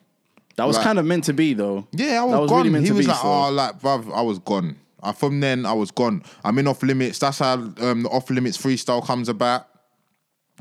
That 0.60 0.66
was 0.66 0.76
Like- 0.76 0.84
kind 0.84 0.98
of 0.98 1.06
meant 1.06 1.24
to 1.24 1.32
be 1.32 1.54
though. 1.54 1.86
Yeah, 1.92 2.20
I 2.20 2.24
was, 2.24 2.32
that 2.34 2.40
was 2.42 2.50
gone. 2.50 2.58
really 2.58 2.70
meant 2.70 2.84
he 2.84 2.90
to 2.90 2.94
was 2.96 3.06
be. 3.06 3.10
like, 3.12 3.20
so- 3.20 3.28
oh, 3.32 3.50
like, 3.50 3.80
bruv, 3.80 4.12
I 4.14 4.20
was 4.20 4.38
gone. 4.40 4.76
Uh, 5.02 5.12
from 5.12 5.40
then, 5.40 5.64
I 5.64 5.72
was 5.72 5.90
gone. 5.90 6.22
I'm 6.44 6.58
in 6.58 6.66
off 6.68 6.82
limits. 6.82 7.18
That's 7.18 7.38
how 7.38 7.54
um, 7.54 8.02
the 8.02 8.08
off 8.10 8.28
limits 8.28 8.58
freestyle 8.58 9.02
comes 9.02 9.30
about. 9.30 9.66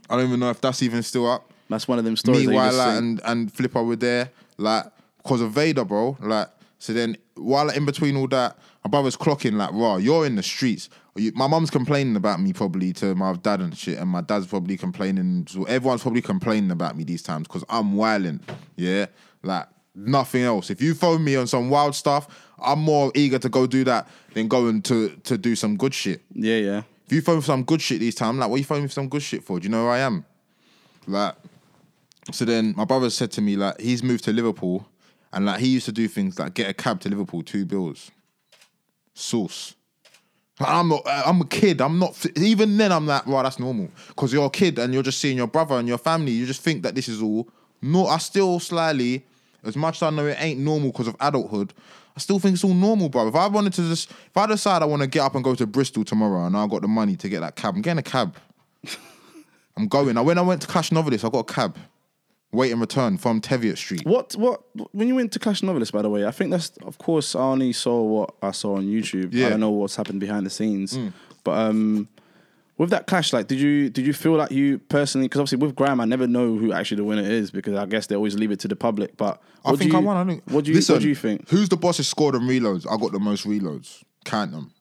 I 0.09 0.15
don't 0.15 0.27
even 0.29 0.39
know 0.39 0.49
if 0.49 0.62
that's 0.62 0.81
even 0.81 1.03
still 1.03 1.29
up. 1.29 1.51
That's 1.69 1.88
one 1.88 1.99
of 1.99 2.05
them 2.05 2.15
stories. 2.15 2.47
Me, 2.47 2.47
that 2.47 2.53
you 2.53 2.59
just 2.71 2.77
Wildlight, 2.77 2.95
sing. 2.95 3.05
and 3.07 3.21
and 3.25 3.53
Flipper 3.53 3.83
were 3.83 3.97
there, 3.97 4.31
like, 4.57 4.85
because 5.17 5.41
of 5.41 5.51
Vader, 5.51 5.83
bro. 5.83 6.17
Like, 6.21 6.47
so 6.79 6.93
then 6.93 7.17
while 7.35 7.69
in 7.69 7.85
between 7.85 8.15
all 8.15 8.27
that, 8.29 8.57
my 8.85 8.89
brother's 8.89 9.17
clocking 9.17 9.55
like, 9.57 9.71
raw. 9.73 9.97
You're 9.97 10.25
in 10.25 10.35
the 10.35 10.43
streets. 10.43 10.89
You, 11.15 11.33
my 11.35 11.47
mum's 11.47 11.69
complaining 11.69 12.15
about 12.15 12.39
me 12.39 12.53
probably 12.53 12.93
to 12.93 13.13
my 13.15 13.33
dad 13.33 13.59
and 13.59 13.77
shit, 13.77 13.97
and 13.99 14.09
my 14.09 14.21
dad's 14.21 14.47
probably 14.47 14.77
complaining. 14.77 15.47
So 15.49 15.65
everyone's 15.65 16.01
probably 16.01 16.21
complaining 16.21 16.71
about 16.71 16.95
me 16.97 17.03
these 17.03 17.21
times 17.21 17.45
because 17.47 17.65
I'm 17.69 17.93
wilding. 17.97 18.39
Yeah, 18.77 19.07
like 19.43 19.67
nothing 19.95 20.43
else. 20.43 20.69
If 20.69 20.82
you 20.82 20.93
phone 20.93 21.23
me 21.23 21.36
on 21.36 21.47
some 21.47 21.69
wild 21.69 21.95
stuff, 21.95 22.28
I'm 22.62 22.80
more 22.80 23.12
eager 23.15 23.39
to 23.39 23.49
go 23.49 23.67
do 23.67 23.84
that 23.86 24.08
than 24.34 24.47
going 24.47 24.82
to 24.84 25.10
to 25.23 25.38
do 25.38 25.56
some 25.56 25.78
good 25.78 25.93
shit. 25.93 26.21
Yeah, 26.34 26.58
yeah. 26.58 26.82
If 27.06 27.13
you 27.13 27.21
phone 27.21 27.41
for 27.41 27.47
some 27.47 27.63
good 27.63 27.82
shit 27.82 27.99
these 27.99 28.15
times, 28.15 28.30
I'm 28.30 28.39
like, 28.39 28.49
what 28.49 28.58
you 28.58 28.65
phoning 28.65 28.88
for 28.88 28.93
some 28.93 29.10
good 29.10 29.23
shit 29.23 29.43
for? 29.43 29.60
Do 29.60 29.63
you 29.65 29.71
know 29.71 29.86
who 29.86 29.89
I 29.89 29.99
am? 29.99 30.25
Like, 31.08 31.36
so 32.32 32.45
then 32.45 32.75
my 32.78 32.86
brother 32.86 33.10
said 33.10 33.32
to 33.32 33.41
me, 33.41 33.56
like, 33.56 33.82
he's 33.82 34.04
moved 34.04 34.25
to 34.25 34.34
Liverpool 34.34 34.88
and 35.34 35.45
like 35.45 35.60
he 35.60 35.67
used 35.67 35.86
to 35.86 35.91
do 35.91 36.08
things 36.08 36.38
like 36.38 36.54
get 36.54 36.69
a 36.69 36.73
cab 36.73 36.99
to 37.02 37.10
Liverpool, 37.10 37.43
two 37.43 37.65
bills. 37.65 38.12
Sauce. 39.13 39.75
I'm 40.60 40.89
not, 40.89 41.04
I'm 41.08 41.41
a 41.41 41.45
kid. 41.45 41.82
I'm 41.82 41.99
not, 41.99 42.25
even 42.38 42.78
then 42.78 42.91
I'm 42.91 43.08
like, 43.08 43.25
right, 43.25 43.43
that's 43.43 43.60
normal. 43.60 43.89
Because 44.10 44.34
you're 44.34 44.45
a 44.45 44.49
kid 44.49 44.78
and 44.78 44.93
you're 44.93 45.04
just 45.04 45.19
seeing 45.19 45.38
your 45.38 45.47
brother 45.47 45.75
and 45.75 45.88
your 45.88 45.97
family. 45.97 46.34
You 46.34 46.45
just 46.45 46.62
think 46.62 46.84
that 46.84 46.95
this 46.95 47.08
is 47.08 47.21
all. 47.21 47.47
No, 47.82 48.08
I 48.08 48.17
still 48.17 48.60
slightly 48.60 49.25
As 49.63 49.76
much 49.76 49.98
as 49.98 50.04
I 50.04 50.10
know 50.10 50.26
it 50.26 50.38
ain't 50.39 50.60
normal 50.60 50.91
because 50.91 51.08
of 51.08 51.15
adulthood, 51.19 51.74
I 52.15 52.19
still 52.19 52.39
think 52.39 52.54
it's 52.56 52.63
all 52.63 52.74
normal, 52.74 53.10
bro. 53.10 53.28
If 53.28 53.36
I 53.36 53.48
wanted 53.48 53.74
to 53.74 53.82
just, 53.84 54.12
if 54.12 54.36
I 54.38 54.45
decide 54.45 54.82
I 54.82 54.86
want 54.86 55.02
to 55.02 55.08
get 55.08 55.22
up 55.22 55.36
and 55.36 55.43
go 55.43 55.56
to 55.56 55.67
Bristol 55.67 56.04
tomorrow 56.04 56.45
and 56.45 56.56
I 56.56 56.67
got 56.67 56.82
the 56.82 56.88
money 56.88 57.15
to 57.17 57.30
get 57.30 57.41
that 57.41 57.56
cab, 57.56 57.76
I'm 57.76 57.82
getting 57.82 58.00
a 58.00 58.04
cab. 58.04 58.36
I'm 59.78 59.88
going. 59.88 60.15
Now, 60.15 60.24
when 60.24 60.38
I 60.38 60.41
went 60.41 60.62
to 60.62 60.67
Clash 60.67 60.91
Novelist, 60.91 61.24
I 61.24 61.30
got 61.30 61.50
a 61.50 61.54
cab, 61.54 61.78
wait 62.52 62.72
and 62.72 62.82
return 62.82 63.17
from 63.17 63.39
Teviot 63.39 63.78
Street. 63.78 64.06
What 64.06 64.36
what 64.36 64.62
when 64.93 65.08
you 65.08 65.15
went 65.15 65.32
to 65.34 65.39
Clash 65.39 65.63
Novelist, 65.63 65.93
by 65.93 66.02
the 66.02 66.10
way, 66.10 66.26
I 66.26 66.32
think 66.32 66.52
that's 66.52 66.69
of 66.84 66.98
course 66.98 67.36
I 67.36 67.39
only 67.41 67.74
saw 67.74 68.02
what 68.02 68.36
I 68.41 68.52
saw 68.52 68.76
on 68.76 68.86
YouTube. 68.86 69.34
Yeah. 69.34 69.48
I 69.48 69.50
don't 69.52 69.60
know 69.62 69.72
what's 69.72 69.95
happened 69.95 70.19
behind 70.19 70.45
the 70.45 70.50
scenes. 70.50 70.98
But 71.43 71.58
um 71.58 72.10
with 72.80 72.92
that 72.92 73.08
clash, 73.08 73.34
like, 73.34 73.48
did 73.48 73.60
you 73.60 73.89
did 73.89 74.08
you 74.08 74.13
feel 74.13 74.36
like 74.36 74.52
you 74.52 74.80
personally? 74.80 75.28
Because 75.28 75.42
obviously 75.42 75.58
with 75.58 75.76
Graham, 75.76 76.00
I 76.00 76.06
never 76.06 76.26
know 76.26 76.56
who 76.56 76.72
actually 76.72 76.98
the 76.98 77.04
winner 77.04 77.22
is 77.22 77.52
because 77.52 77.76
I 77.78 77.86
guess 77.86 78.08
they 78.08 78.15
always 78.15 78.36
leave 78.36 78.52
it 78.52 78.60
to 78.62 78.70
the 78.70 78.76
public. 78.76 79.18
But 79.18 79.42
I 79.65 79.72
do 79.72 79.78
think 79.78 79.92
you, 79.92 80.00
I 80.00 80.02
won. 80.02 80.15
I 80.15 80.24
think. 80.24 80.44
What 80.46 80.63
do 80.63 80.72
you 80.72 80.78
Listen, 80.78 80.96
What 80.96 81.02
do 81.02 81.10
you 81.10 81.15
think? 81.15 81.50
Who's 81.50 81.68
the 81.68 81.76
boss 81.76 81.98
has 81.98 82.08
scored 82.08 82.36
on 82.36 82.44
reloads? 82.44 82.88
I 82.89 82.96
got 82.98 83.12
the 83.12 83.20
most 83.20 83.46
reloads. 83.46 84.04
Count 84.24 84.54
them. 84.54 84.72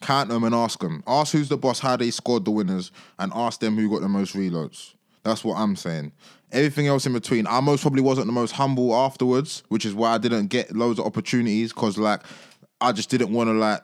Count 0.00 0.28
them 0.28 0.44
and 0.44 0.54
ask 0.54 0.78
them. 0.78 1.02
Ask 1.08 1.32
who's 1.32 1.48
the 1.48 1.56
boss, 1.56 1.80
how 1.80 1.96
they 1.96 2.12
scored 2.12 2.44
the 2.44 2.52
winners, 2.52 2.92
and 3.18 3.32
ask 3.34 3.58
them 3.58 3.76
who 3.76 3.90
got 3.90 4.02
the 4.02 4.08
most 4.08 4.36
reloads. 4.36 4.94
That's 5.24 5.42
what 5.42 5.56
I'm 5.56 5.74
saying. 5.74 6.12
Everything 6.52 6.86
else 6.86 7.04
in 7.04 7.14
between, 7.14 7.48
I 7.48 7.58
most 7.60 7.80
probably 7.80 8.02
wasn't 8.02 8.28
the 8.28 8.32
most 8.32 8.52
humble 8.52 8.94
afterwards, 8.94 9.64
which 9.70 9.84
is 9.84 9.92
why 9.92 10.12
I 10.12 10.18
didn't 10.18 10.48
get 10.48 10.76
loads 10.76 11.00
of 11.00 11.06
opportunities 11.06 11.72
because 11.72 11.98
like 11.98 12.20
I 12.80 12.92
just 12.92 13.10
didn't 13.10 13.32
want 13.32 13.48
to 13.48 13.54
like 13.54 13.80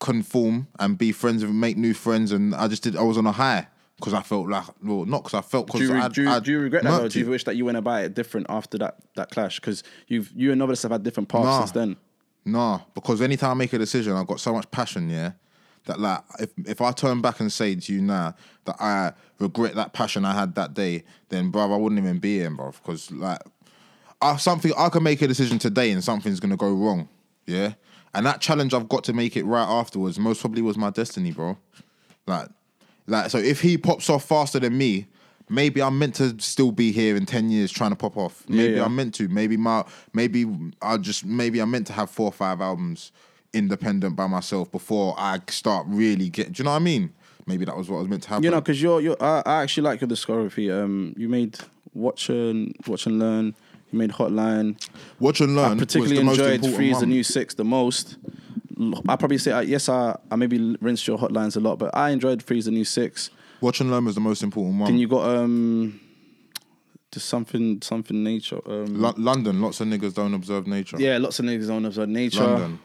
conform 0.00 0.68
and 0.78 0.96
be 0.98 1.12
friends 1.12 1.42
and 1.42 1.60
make 1.60 1.76
new 1.76 1.94
friends, 1.94 2.32
and 2.32 2.54
I 2.54 2.68
just 2.68 2.82
did. 2.82 2.96
I 2.96 3.02
was 3.02 3.18
on 3.18 3.26
a 3.26 3.32
high 3.32 3.66
because 3.96 4.14
I 4.14 4.22
felt 4.22 4.48
like 4.48 4.64
well, 4.82 5.04
not 5.04 5.24
because 5.24 5.34
I 5.34 5.40
felt 5.42 5.66
Do 5.66 5.78
because 5.78 5.88
you, 5.88 5.96
I, 5.96 6.08
do, 6.08 6.22
you, 6.22 6.28
I 6.30 6.40
do 6.40 6.52
you 6.52 6.60
regret 6.60 6.82
that? 6.84 7.02
Or 7.02 7.08
do 7.08 7.18
you 7.18 7.26
wish 7.26 7.44
that 7.44 7.56
you 7.56 7.64
went 7.64 7.76
about 7.76 8.04
it 8.04 8.14
different 8.14 8.46
after 8.50 8.78
that 8.78 8.96
that 9.16 9.30
clash? 9.30 9.60
Because 9.60 9.82
you've 10.08 10.30
you 10.34 10.50
and 10.50 10.58
Novelist 10.58 10.82
have 10.82 10.92
had 10.92 11.02
different 11.02 11.28
paths 11.28 11.44
Nah. 11.44 11.58
since 11.60 11.72
then. 11.72 11.96
Nah, 12.46 12.80
because 12.94 13.22
anytime 13.22 13.52
I 13.52 13.54
make 13.54 13.72
a 13.72 13.78
decision, 13.78 14.12
I've 14.12 14.26
got 14.26 14.38
so 14.38 14.52
much 14.52 14.70
passion, 14.70 15.08
yeah, 15.08 15.32
that 15.86 15.98
like 16.00 16.22
if 16.40 16.50
if 16.66 16.80
I 16.80 16.92
turn 16.92 17.20
back 17.20 17.40
and 17.40 17.50
say 17.52 17.74
to 17.74 17.92
you 17.92 18.02
now 18.02 18.34
that 18.64 18.76
I 18.80 19.12
regret 19.38 19.74
that 19.76 19.92
passion 19.92 20.24
I 20.24 20.34
had 20.34 20.54
that 20.56 20.74
day, 20.74 21.04
then 21.28 21.50
bruv, 21.50 21.72
I 21.72 21.76
wouldn't 21.76 21.98
even 21.98 22.18
be 22.18 22.38
here, 22.38 22.50
bruv. 22.50 22.74
Because 22.82 23.10
like, 23.12 23.40
I 24.20 24.36
something 24.36 24.72
I 24.76 24.88
can 24.88 25.02
make 25.02 25.22
a 25.22 25.28
decision 25.28 25.58
today 25.58 25.90
and 25.90 26.02
something's 26.04 26.40
gonna 26.40 26.56
go 26.56 26.72
wrong, 26.72 27.08
yeah. 27.46 27.74
And 28.14 28.24
that 28.26 28.40
challenge 28.40 28.72
I've 28.74 28.88
got 28.88 29.04
to 29.04 29.12
make 29.12 29.36
it 29.36 29.44
right 29.44 29.66
afterwards 29.66 30.18
most 30.18 30.40
probably 30.40 30.62
was 30.62 30.76
my 30.76 30.90
destiny, 30.90 31.32
bro. 31.32 31.58
Like, 32.26 32.48
like 33.06 33.30
so 33.30 33.38
if 33.38 33.60
he 33.60 33.76
pops 33.76 34.08
off 34.08 34.24
faster 34.24 34.60
than 34.60 34.76
me. 34.76 35.06
Maybe 35.50 35.82
I'm 35.82 35.98
meant 35.98 36.14
to 36.14 36.34
still 36.40 36.72
be 36.72 36.90
here 36.90 37.16
in 37.16 37.26
ten 37.26 37.50
years 37.50 37.70
trying 37.70 37.90
to 37.90 37.96
pop 37.96 38.16
off. 38.16 38.48
Maybe 38.48 38.76
yeah. 38.76 38.84
I'm 38.86 38.96
meant 38.96 39.12
to. 39.16 39.28
Maybe 39.28 39.58
my 39.58 39.84
maybe 40.14 40.46
I 40.80 40.96
just 40.96 41.22
maybe 41.26 41.60
I'm 41.60 41.70
meant 41.70 41.86
to 41.88 41.92
have 41.92 42.08
four 42.08 42.28
or 42.28 42.32
five 42.32 42.62
albums 42.62 43.12
independent 43.52 44.16
by 44.16 44.26
myself 44.26 44.72
before 44.72 45.14
I 45.18 45.40
start 45.48 45.86
really 45.86 46.30
get. 46.30 46.52
Do 46.52 46.62
you 46.62 46.64
know 46.64 46.70
what 46.70 46.76
I 46.76 46.80
mean? 46.80 47.12
Maybe 47.46 47.66
that 47.66 47.76
was 47.76 47.90
what 47.90 47.98
I 47.98 48.00
was 48.00 48.08
meant 48.08 48.22
to 48.22 48.28
happen. 48.30 48.44
You 48.44 48.52
know, 48.52 48.60
because 48.62 48.80
you're 48.80 49.02
you're. 49.02 49.22
I, 49.22 49.42
I 49.44 49.62
actually 49.62 49.82
like 49.82 50.00
your 50.00 50.08
discography. 50.08 50.72
Um, 50.72 51.14
you 51.18 51.28
made 51.28 51.58
Watch 51.92 52.30
and 52.30 52.74
Watch 52.86 53.04
and 53.04 53.18
Learn. 53.18 53.54
Made 53.94 54.10
Hotline. 54.10 54.76
watch 55.20 55.40
and 55.40 55.56
learn. 55.56 55.72
I 55.72 55.78
particularly 55.78 56.22
was 56.24 56.36
the 56.36 56.42
most 56.44 56.52
enjoyed 56.52 56.74
Freeze 56.74 57.00
the. 57.00 57.06
New 57.06 57.22
Six 57.22 57.54
the 57.54 57.64
most. 57.64 58.16
I 59.08 59.16
probably 59.16 59.38
say 59.38 59.62
yes. 59.64 59.88
I 59.88 60.16
I 60.30 60.36
maybe 60.36 60.76
rinsed 60.80 61.06
your 61.06 61.18
hotlines 61.18 61.56
a 61.56 61.60
lot, 61.60 61.78
but 61.78 61.94
I 61.96 62.10
enjoyed 62.10 62.42
Freeze 62.42 62.64
the 62.64 62.70
New 62.72 62.84
Six. 62.84 63.30
Watch 63.60 63.80
and 63.80 63.90
learn 63.90 64.04
was 64.04 64.14
the 64.16 64.20
most 64.20 64.42
important 64.42 64.78
one. 64.80 64.90
And 64.90 65.00
you 65.00 65.08
got 65.08 65.24
um, 65.36 66.00
just 67.12 67.28
something 67.28 67.80
something 67.82 68.22
nature. 68.24 68.60
Um, 68.66 69.00
Lo- 69.00 69.14
London, 69.16 69.62
lots 69.62 69.80
of 69.80 69.86
niggas 69.88 70.14
don't 70.14 70.34
observe 70.34 70.66
nature. 70.66 70.96
yeah, 70.98 71.18
lots 71.18 71.38
of 71.38 71.44
niggas 71.46 71.70
on 71.74 71.84
observe 71.84 72.08
nature. 72.08 72.44
London. 72.44 72.78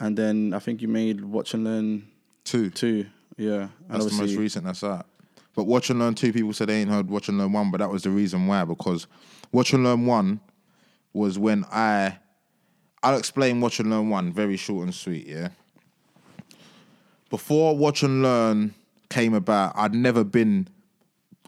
And 0.00 0.16
then 0.18 0.52
I 0.52 0.58
think 0.58 0.82
you 0.82 0.88
made 0.88 1.24
Watch 1.24 1.54
and 1.54 1.64
Learn 1.64 2.08
two. 2.44 2.68
two. 2.70 3.06
Yeah, 3.38 3.68
and 3.88 4.00
That's 4.02 4.06
the 4.06 4.22
most 4.22 4.34
recent. 4.36 4.64
That's 4.64 4.80
that. 4.80 5.06
But 5.54 5.64
Watch 5.64 5.88
and 5.88 6.00
Learn 6.00 6.14
two 6.14 6.32
people 6.34 6.52
said 6.52 6.68
they 6.68 6.80
ain't 6.80 6.90
heard 6.90 7.08
Watch 7.08 7.28
and 7.28 7.38
Learn 7.38 7.52
one, 7.52 7.70
but 7.70 7.78
that 7.78 7.88
was 7.90 8.02
the 8.02 8.10
reason 8.10 8.46
why 8.46 8.64
because 8.64 9.06
Watch 9.52 9.72
and 9.72 9.84
Learn 9.84 10.04
one 10.04 10.40
was 11.16 11.38
when 11.38 11.64
I. 11.72 12.18
I'll 13.02 13.18
explain 13.18 13.60
Watch 13.60 13.78
and 13.78 13.90
Learn 13.90 14.10
one 14.10 14.32
very 14.32 14.56
short 14.56 14.84
and 14.84 14.94
sweet. 14.94 15.26
Yeah. 15.26 15.48
Before 17.30 17.76
Watch 17.76 18.02
and 18.02 18.22
Learn 18.22 18.74
came 19.10 19.34
about, 19.34 19.72
I'd 19.76 19.94
never 19.94 20.24
been 20.24 20.68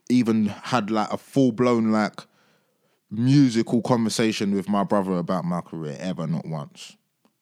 even 0.08 0.46
had 0.46 0.90
like 0.90 1.10
a 1.12 1.18
full 1.18 1.52
blown 1.52 1.90
like 1.92 2.20
musical 3.10 3.82
conversation 3.82 4.54
with 4.54 4.68
my 4.68 4.84
brother 4.84 5.12
about 5.12 5.44
my 5.44 5.60
career 5.60 5.96
ever, 5.98 6.26
not 6.26 6.46
once. 6.46 6.96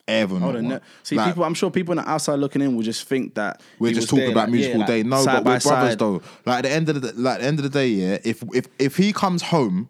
Ever, 0.08 0.38
not 0.38 0.54
once. 0.54 0.62
ne- 0.68 0.80
See, 1.02 1.16
Like, 1.16 1.28
people. 1.28 1.44
I'm 1.44 1.54
sure 1.54 1.70
people 1.70 1.98
on 1.98 2.04
the 2.04 2.08
outside 2.08 2.36
looking 2.38 2.62
in 2.62 2.76
will 2.76 2.82
just 2.82 3.08
think 3.08 3.34
that 3.34 3.60
we're 3.78 3.92
just 3.92 4.08
talking 4.08 4.26
there, 4.26 4.32
about 4.32 4.42
like, 4.42 4.50
music 4.50 4.68
yeah, 4.68 4.74
all 4.74 4.80
like, 4.80 4.88
day. 4.88 5.02
No, 5.02 5.24
but 5.24 5.38
we're 5.38 5.42
brothers 5.42 5.62
side. 5.64 5.98
though. 5.98 6.22
Like 6.44 6.58
at 6.58 6.62
the 6.62 6.70
end 6.70 6.88
of 6.88 7.02
the 7.02 7.12
like 7.14 7.40
the 7.40 7.44
end 7.46 7.58
of 7.58 7.64
the 7.64 7.70
day, 7.70 7.88
yeah. 7.88 8.18
If 8.24 8.42
if 8.54 8.66
if 8.78 8.96
he 8.96 9.12
comes 9.12 9.42
home, 9.42 9.88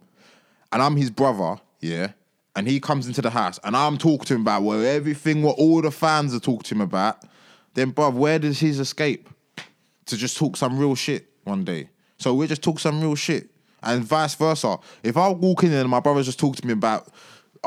and 0.72 0.82
I'm 0.82 0.96
his 0.96 1.10
brother, 1.10 1.60
yeah, 1.80 2.12
and 2.56 2.66
he 2.66 2.80
comes 2.80 3.06
into 3.06 3.22
the 3.22 3.30
house, 3.30 3.60
and 3.62 3.76
I'm 3.76 3.98
talking 3.98 4.24
to 4.24 4.34
him 4.34 4.40
about 4.40 4.62
well 4.62 4.84
everything 4.84 5.42
what 5.42 5.58
all 5.58 5.82
the 5.82 5.90
fans 5.90 6.34
are 6.34 6.40
talking 6.40 6.62
to 6.62 6.74
him 6.74 6.80
about, 6.80 7.22
then 7.74 7.92
bruv, 7.92 8.14
where 8.14 8.38
does 8.38 8.58
his 8.58 8.80
escape? 8.80 9.28
To 10.06 10.16
just 10.16 10.36
talk 10.36 10.56
some 10.56 10.78
real 10.78 10.94
shit 10.94 11.28
one 11.44 11.64
day. 11.64 11.90
So 12.16 12.32
we 12.32 12.46
just 12.46 12.62
talk 12.62 12.80
some 12.80 13.00
real 13.00 13.14
shit, 13.14 13.50
and 13.82 14.02
vice 14.02 14.34
versa. 14.34 14.78
If 15.02 15.16
I 15.16 15.28
walk 15.28 15.64
in 15.64 15.72
and 15.72 15.88
my 15.88 16.00
brother 16.00 16.22
just 16.22 16.40
talks 16.40 16.60
to 16.60 16.66
me 16.66 16.72
about. 16.72 17.08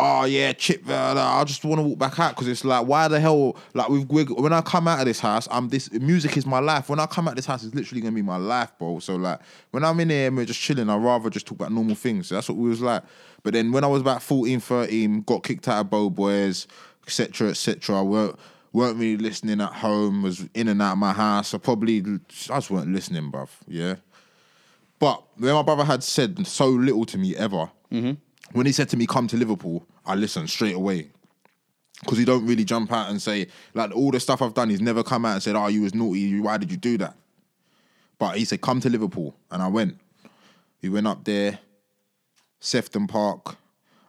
Oh 0.01 0.23
yeah, 0.23 0.53
chip. 0.53 0.83
I 0.87 1.43
just 1.43 1.65
want 1.65 1.79
to 1.79 1.83
walk 1.83 1.99
back 1.99 2.19
out 2.19 2.33
because 2.33 2.47
it's 2.47 2.63
like, 2.63 2.87
why 2.87 3.09
the 3.09 3.19
hell? 3.19 3.57
Like, 3.73 3.89
we've, 3.89 4.07
we 4.09 4.23
when 4.23 4.53
I 4.53 4.61
come 4.61 4.87
out 4.87 4.99
of 4.99 5.05
this 5.05 5.19
house, 5.19 5.45
I'm 5.51 5.67
this 5.67 5.91
music 5.91 6.37
is 6.37 6.45
my 6.45 6.59
life. 6.59 6.87
When 6.87 7.01
I 7.01 7.05
come 7.05 7.27
out 7.27 7.31
of 7.31 7.35
this 7.35 7.47
house, 7.47 7.65
it's 7.65 7.75
literally 7.75 7.99
gonna 7.99 8.15
be 8.15 8.21
my 8.21 8.37
life, 8.37 8.71
bro. 8.79 8.99
So 8.99 9.17
like, 9.17 9.41
when 9.71 9.83
I'm 9.83 9.99
in 9.99 10.09
here 10.09 10.27
and 10.27 10.37
we're 10.37 10.45
just 10.45 10.61
chilling, 10.61 10.89
I'd 10.89 11.03
rather 11.03 11.29
just 11.29 11.47
talk 11.47 11.57
about 11.57 11.73
normal 11.73 11.95
things. 11.95 12.27
So 12.27 12.35
that's 12.35 12.47
what 12.47 12.57
we 12.57 12.69
was 12.69 12.81
like. 12.81 13.03
But 13.43 13.53
then 13.53 13.71
when 13.71 13.83
I 13.83 13.87
was 13.87 14.01
about 14.01 14.21
14, 14.21 14.59
13, 14.59 15.21
got 15.21 15.43
kicked 15.43 15.67
out 15.67 15.81
of 15.81 15.89
Bow 15.89 16.09
Boys, 16.09 16.67
etc., 17.05 17.49
etc. 17.49 18.03
weren't 18.03 18.37
weren't 18.71 18.97
really 18.97 19.17
listening 19.17 19.61
at 19.61 19.73
home. 19.73 20.21
Was 20.21 20.47
in 20.53 20.67
and 20.67 20.81
out 20.81 20.93
of 20.93 20.97
my 20.99 21.13
house. 21.13 21.53
I 21.53 21.57
probably 21.57 21.99
I 21.99 22.19
just 22.27 22.69
weren't 22.69 22.93
listening, 22.93 23.31
bruv. 23.31 23.49
Yeah. 23.67 23.95
But 24.99 25.23
when 25.37 25.53
my 25.53 25.61
brother 25.61 25.85
had 25.85 26.03
said 26.03 26.45
so 26.45 26.67
little 26.67 27.05
to 27.05 27.17
me 27.17 27.35
ever, 27.35 27.71
mm-hmm. 27.91 28.11
when 28.51 28.65
he 28.65 28.71
said 28.71 28.89
to 28.89 28.97
me, 28.97 29.07
"Come 29.07 29.27
to 29.27 29.37
Liverpool," 29.37 29.85
I 30.05 30.15
listened 30.15 30.49
straight 30.49 30.75
away 30.75 31.09
because 32.01 32.17
he 32.17 32.25
don't 32.25 32.45
really 32.45 32.65
jump 32.65 32.91
out 32.91 33.09
and 33.09 33.21
say 33.21 33.47
like 33.73 33.95
all 33.95 34.11
the 34.11 34.19
stuff 34.19 34.41
I've 34.41 34.53
done. 34.53 34.69
He's 34.69 34.81
never 34.81 35.03
come 35.03 35.25
out 35.25 35.33
and 35.33 35.43
said, 35.43 35.55
"Oh, 35.55 35.67
you 35.67 35.81
was 35.83 35.95
naughty. 35.95 36.39
Why 36.39 36.57
did 36.57 36.71
you 36.71 36.77
do 36.77 36.97
that?" 36.97 37.15
But 38.17 38.37
he 38.37 38.45
said, 38.45 38.61
"Come 38.61 38.81
to 38.81 38.89
Liverpool," 38.89 39.35
and 39.49 39.63
I 39.63 39.67
went. 39.67 39.97
We 40.81 40.89
went 40.89 41.07
up 41.07 41.25
there, 41.25 41.59
Sefton 42.59 43.07
Park. 43.07 43.57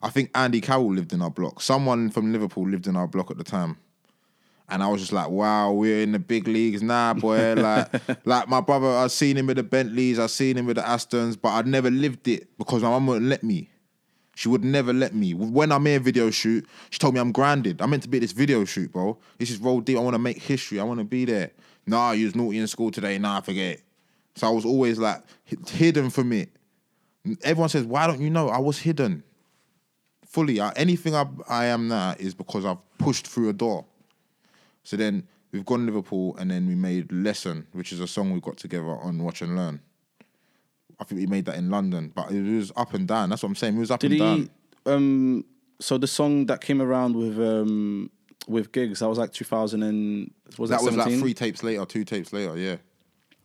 I 0.03 0.11
think 0.11 0.31
Andy 0.35 0.61
Carroll 0.61 0.93
lived 0.95 1.13
in 1.13 1.23
our 1.23 1.31
block. 1.31 1.61
Someone 1.61 2.11
from 2.11 2.33
Liverpool 2.33 2.69
lived 2.69 2.87
in 2.87 2.97
our 2.97 3.07
block 3.07 3.31
at 3.31 3.39
the 3.39 3.45
time. 3.45 3.77
And 4.69 4.83
I 4.83 4.89
was 4.89 5.01
just 5.01 5.13
like, 5.13 5.29
wow, 5.29 5.73
we're 5.73 6.03
in 6.03 6.13
the 6.13 6.19
big 6.19 6.47
leagues 6.47 6.83
now, 6.83 7.13
boy. 7.15 7.55
Like, 7.57 8.27
like 8.27 8.49
my 8.49 8.61
brother, 8.61 8.87
I've 8.87 9.11
seen 9.11 9.37
him 9.37 9.47
with 9.49 9.57
the 9.57 9.65
Bentleys, 9.65 10.19
I've 10.19 10.31
seen 10.31 10.57
him 10.57 10.67
with 10.67 10.77
the 10.77 10.83
Astons, 10.83 11.37
but 11.41 11.51
I'd 11.51 11.67
never 11.67 11.91
lived 11.91 12.29
it 12.29 12.57
because 12.57 12.83
my 12.83 12.91
mum 12.91 13.09
wouldn't 13.09 13.27
let 13.27 13.43
me. 13.43 13.69
She 14.37 14.49
would 14.49 14.65
never 14.65 14.93
let 14.93 15.15
me. 15.15 15.35
When 15.35 15.73
I'm 15.73 15.87
in 15.87 16.01
a 16.01 16.03
video 16.03 16.31
shoot, 16.31 16.67
she 16.89 16.99
told 16.99 17.15
me 17.15 17.21
I'm 17.21 17.33
grounded. 17.33 17.83
I'm 17.83 17.91
meant 17.91 18.05
to 18.05 18.09
be 18.09 18.19
at 18.19 18.21
this 18.23 18.33
video 18.33 18.65
shoot, 18.65 18.91
bro. 18.93 19.19
This 19.39 19.51
is 19.51 19.59
roll 19.59 19.81
deep. 19.81 19.99
I 19.99 20.01
want 20.01 20.15
to 20.15 20.19
make 20.19 20.41
history. 20.41 20.81
I 20.81 20.85
want 20.85 20.99
to 21.01 21.05
be 21.05 21.25
there. 21.25 21.51
Nah, 21.87 22.13
you 22.13 22.27
was 22.27 22.37
naughty 22.37 22.59
in 22.59 22.67
school 22.67 22.91
today. 22.91 23.19
Nah, 23.19 23.41
forget. 23.41 23.79
it. 23.79 23.83
So 24.37 24.47
I 24.47 24.51
was 24.51 24.65
always 24.65 24.99
like 24.99 25.23
hidden 25.69 26.09
from 26.11 26.33
it. 26.33 26.49
Everyone 27.43 27.69
says, 27.69 27.85
why 27.85 28.07
don't 28.07 28.21
you 28.21 28.31
know? 28.31 28.49
I 28.49 28.59
was 28.59 28.79
hidden 28.79 29.23
fully. 30.27 30.61
I, 30.61 30.73
anything 30.73 31.15
I, 31.15 31.27
I 31.49 31.67
am 31.67 31.89
now 31.89 32.15
is 32.19 32.35
because 32.35 32.65
I've 32.65 32.79
pushed 32.99 33.27
through 33.27 33.49
a 33.51 33.53
door. 33.53 33.85
So 34.85 34.97
then 34.97 35.27
we've 35.53 35.65
gone 35.65 35.81
to 35.81 35.87
Liverpool 35.87 36.37
and 36.39 36.51
then 36.51 36.67
we 36.67 36.75
made 36.75 37.13
Lesson, 37.13 37.67
which 37.73 37.93
is 37.93 38.01
a 38.01 38.07
song 38.07 38.33
we 38.33 38.41
got 38.41 38.57
together 38.57 38.87
on 38.87 39.23
Watch 39.23 39.43
and 39.43 39.57
Learn. 39.57 39.81
I 40.99 41.05
think 41.05 41.21
we 41.21 41.27
made 41.27 41.47
that 41.47 41.57
in 41.57 41.71
London, 41.71 42.13
but 42.15 42.31
it 42.31 42.43
was 42.43 42.73
up 42.77 42.95
and 42.95 43.09
down. 43.09 43.31
That's 43.31 43.43
what 43.43 43.49
I'm 43.49 43.55
saying. 43.57 43.77
It 43.77 43.81
was 43.81 43.91
up 43.91 44.01
Did 44.01 44.13
and 44.13 44.21
he? 44.21 44.27
down. 44.27 44.51
Um, 44.87 45.45
so 45.81 45.99
the 45.99 46.07
song 46.07 46.47
that 46.47 46.61
came 46.61 46.81
around 46.83 47.17
with 47.17 47.39
um 47.41 48.11
with 48.49 48.73
gigs 48.73 49.01
that 49.01 49.09
was 49.09 49.19
like 49.19 49.33
2000 49.33 49.83
and 49.83 50.31
was 50.59 50.71
that, 50.71 50.79
That 50.79 50.85
was 50.85 50.95
17? 50.95 51.13
like 51.13 51.21
three 51.21 51.35
tapes 51.35 51.63
later, 51.63 51.85
two 51.85 52.05
tapes 52.05 52.33
later, 52.33 52.57
yeah. 52.57 52.77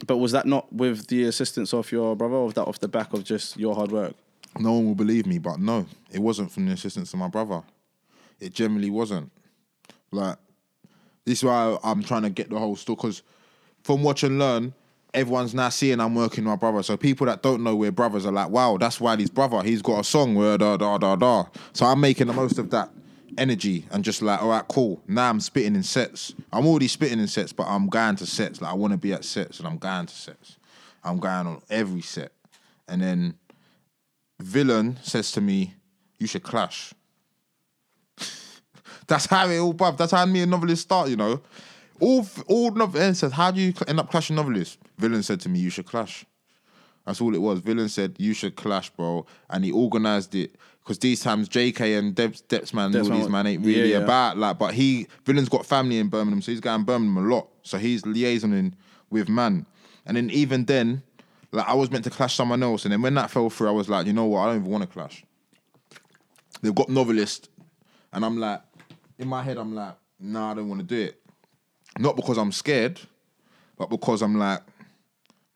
But 0.05 0.17
was 0.17 0.31
that 0.34 0.45
not 0.45 0.71
with 0.73 1.08
the 1.08 1.23
assistance 1.25 1.73
of 1.73 1.91
your 1.91 2.15
brother, 2.15 2.36
or 2.36 2.45
was 2.45 2.53
that 2.55 2.65
off 2.65 2.79
the 2.79 2.88
back 2.88 3.13
of 3.13 3.23
just 3.23 3.58
your 3.58 3.75
hard 3.75 3.91
work? 3.91 4.13
No 4.60 4.73
one 4.73 4.86
will 4.86 4.95
believe 4.95 5.25
me, 5.25 5.38
but 5.38 5.60
no, 5.60 5.86
it 6.12 6.19
wasn't 6.19 6.51
from 6.51 6.65
the 6.65 6.73
assistance 6.73 7.13
of 7.13 7.19
my 7.19 7.27
brother. 7.27 7.62
It 8.39 8.53
generally 8.53 8.89
wasn't. 8.89 9.31
Like, 10.12 10.38
this 11.25 11.39
is 11.39 11.43
why 11.43 11.77
I'm 11.84 12.03
trying 12.03 12.23
to 12.23 12.29
get 12.29 12.49
the 12.49 12.60
whole 12.60 12.75
story, 12.75 12.95
because 12.97 13.21
from 13.84 14.03
Watch 14.03 14.23
and 14.23 14.39
Learn, 14.39 14.73
everyone's 15.13 15.53
now 15.53 15.69
seeing 15.69 15.99
I'm 15.99 16.13
working 16.13 16.43
with 16.43 16.51
my 16.51 16.55
brother. 16.58 16.84
So 16.84 16.97
people 16.97 17.25
that 17.27 17.41
don't 17.41 17.63
know 17.63 17.75
we're 17.75 17.91
brothers 17.91 18.25
are 18.25 18.31
like, 18.31 18.49
wow, 18.49 18.77
that's 18.77 18.99
why 18.99 19.15
he's 19.15 19.29
brother. 19.29 19.62
He's 19.63 19.81
got 19.81 20.01
a 20.01 20.03
song 20.03 20.36
where 20.36 20.58
da 20.58 20.77
da 20.77 20.97
da 20.97 21.15
da. 21.15 21.45
So 21.73 21.86
I'm 21.86 21.99
making 22.01 22.27
the 22.27 22.34
most 22.34 22.60
of 22.60 22.69
that 22.71 22.89
energy 23.38 23.85
and 23.91 24.03
just 24.03 24.21
like, 24.21 24.41
all 24.41 24.49
right, 24.49 24.67
cool. 24.67 25.01
Now 25.07 25.29
I'm 25.29 25.39
spitting 25.39 25.75
in 25.75 25.83
sets. 25.83 26.33
I'm 26.51 26.65
already 26.65 26.88
spitting 26.88 27.19
in 27.19 27.27
sets, 27.27 27.53
but 27.53 27.67
I'm 27.67 27.88
going 27.88 28.15
to 28.17 28.25
sets. 28.25 28.61
Like 28.61 28.71
I 28.71 28.75
want 28.75 28.91
to 28.91 28.97
be 28.97 29.13
at 29.13 29.25
sets, 29.25 29.59
and 29.59 29.67
I'm 29.67 29.77
going 29.77 30.05
to 30.05 30.13
sets. 30.13 30.57
I'm 31.03 31.19
going 31.19 31.47
on 31.47 31.61
every 31.69 32.01
set, 32.01 32.31
and 32.88 33.01
then 33.01 33.35
villain 34.39 34.97
says 35.01 35.31
to 35.33 35.41
me, 35.41 35.73
"You 36.19 36.27
should 36.27 36.43
clash." 36.43 36.93
That's 39.07 39.27
how 39.27 39.47
it 39.49 39.57
all, 39.59 39.73
bruv. 39.73 39.97
That's 39.97 40.11
how 40.11 40.25
me 40.25 40.41
and 40.41 40.51
novelist 40.51 40.83
start, 40.83 41.09
you 41.09 41.15
know. 41.15 41.41
All 41.99 42.27
all 42.47 42.71
novelists 42.71 43.19
said, 43.21 43.33
"How 43.33 43.51
do 43.51 43.61
you 43.61 43.73
end 43.88 43.99
up 43.99 44.09
clashing 44.09 44.35
novelists?" 44.35 44.77
Villain 44.97 45.23
said 45.23 45.39
to 45.41 45.49
me, 45.49 45.59
"You 45.59 45.69
should 45.69 45.85
clash." 45.85 46.25
That's 47.05 47.21
all 47.21 47.35
it 47.35 47.41
was. 47.41 47.59
Villain 47.59 47.89
said, 47.89 48.15
"You 48.17 48.33
should 48.33 48.55
clash, 48.55 48.89
bro," 48.89 49.25
and 49.49 49.63
he 49.63 49.71
organized 49.71 50.33
it 50.35 50.55
because 50.79 50.99
these 50.99 51.21
times 51.21 51.47
JK 51.49 51.97
and 51.97 52.15
Debs, 52.15 52.41
Depps 52.41 52.73
man, 52.73 52.85
all 52.85 52.91
Depps 52.91 53.09
these 53.09 53.23
man- 53.23 53.31
man 53.31 53.47
ain't 53.47 53.65
really 53.65 53.91
yeah, 53.91 53.97
yeah. 53.99 54.03
about 54.03 54.37
like. 54.37 54.57
But 54.57 54.73
he 54.73 55.07
Villain's 55.25 55.49
got 55.49 55.65
family 55.65 55.99
in 55.99 56.09
Birmingham, 56.09 56.41
so 56.41 56.51
he's 56.51 56.61
going 56.61 56.83
Birmingham 56.83 57.17
a 57.17 57.27
lot. 57.27 57.47
So 57.63 57.77
he's 57.77 58.03
liaisoning 58.03 58.73
with 59.09 59.29
man, 59.29 59.65
and 60.05 60.17
then 60.17 60.29
even 60.31 60.65
then, 60.65 61.03
like 61.51 61.67
I 61.67 61.73
was 61.73 61.91
meant 61.91 62.03
to 62.05 62.09
clash 62.09 62.35
someone 62.35 62.63
else, 62.63 62.85
and 62.85 62.91
then 62.91 63.01
when 63.01 63.13
that 63.15 63.29
fell 63.29 63.49
through, 63.49 63.69
I 63.69 63.71
was 63.71 63.89
like, 63.89 64.07
you 64.07 64.13
know 64.13 64.25
what? 64.25 64.41
I 64.41 64.45
don't 64.47 64.57
even 64.61 64.71
want 64.71 64.83
to 64.83 64.89
clash. 64.89 65.23
They've 66.61 66.73
got 66.73 66.89
novelist, 66.89 67.49
and 68.13 68.25
I'm 68.25 68.37
like, 68.39 68.61
in 69.19 69.27
my 69.27 69.43
head, 69.43 69.57
I'm 69.57 69.75
like, 69.75 69.95
nah, 70.19 70.51
I 70.51 70.53
don't 70.55 70.69
want 70.69 70.81
to 70.81 70.87
do 70.87 70.99
it. 71.01 71.21
Not 71.99 72.15
because 72.15 72.37
I'm 72.37 72.51
scared, 72.51 72.99
but 73.77 73.89
because 73.89 74.21
I'm 74.21 74.37
like, 74.37 74.61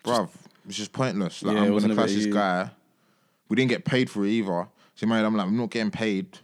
bruv, 0.06 0.30
it's 0.70 0.78
just 0.78 0.94
pointless. 0.94 1.44
Like 1.44 1.56
Yeah, 1.56 1.64
I'm 1.64 1.78
gonna 1.78 1.96
clash 1.96 2.14
this 2.14 2.28
you. 2.28 2.34
guy. 2.34 2.70
We 3.50 3.56
didn't 3.56 3.70
get 3.70 3.86
paid 3.86 4.10
for 4.10 4.24
it 4.24 4.30
either. 4.30 4.68
So 4.96 5.08
head, 5.08 5.26
I'm 5.26 5.36
like, 5.36 5.48
I'm 5.48 5.58
not 5.58 5.72
getting 5.72 5.92
paid. 5.92 6.38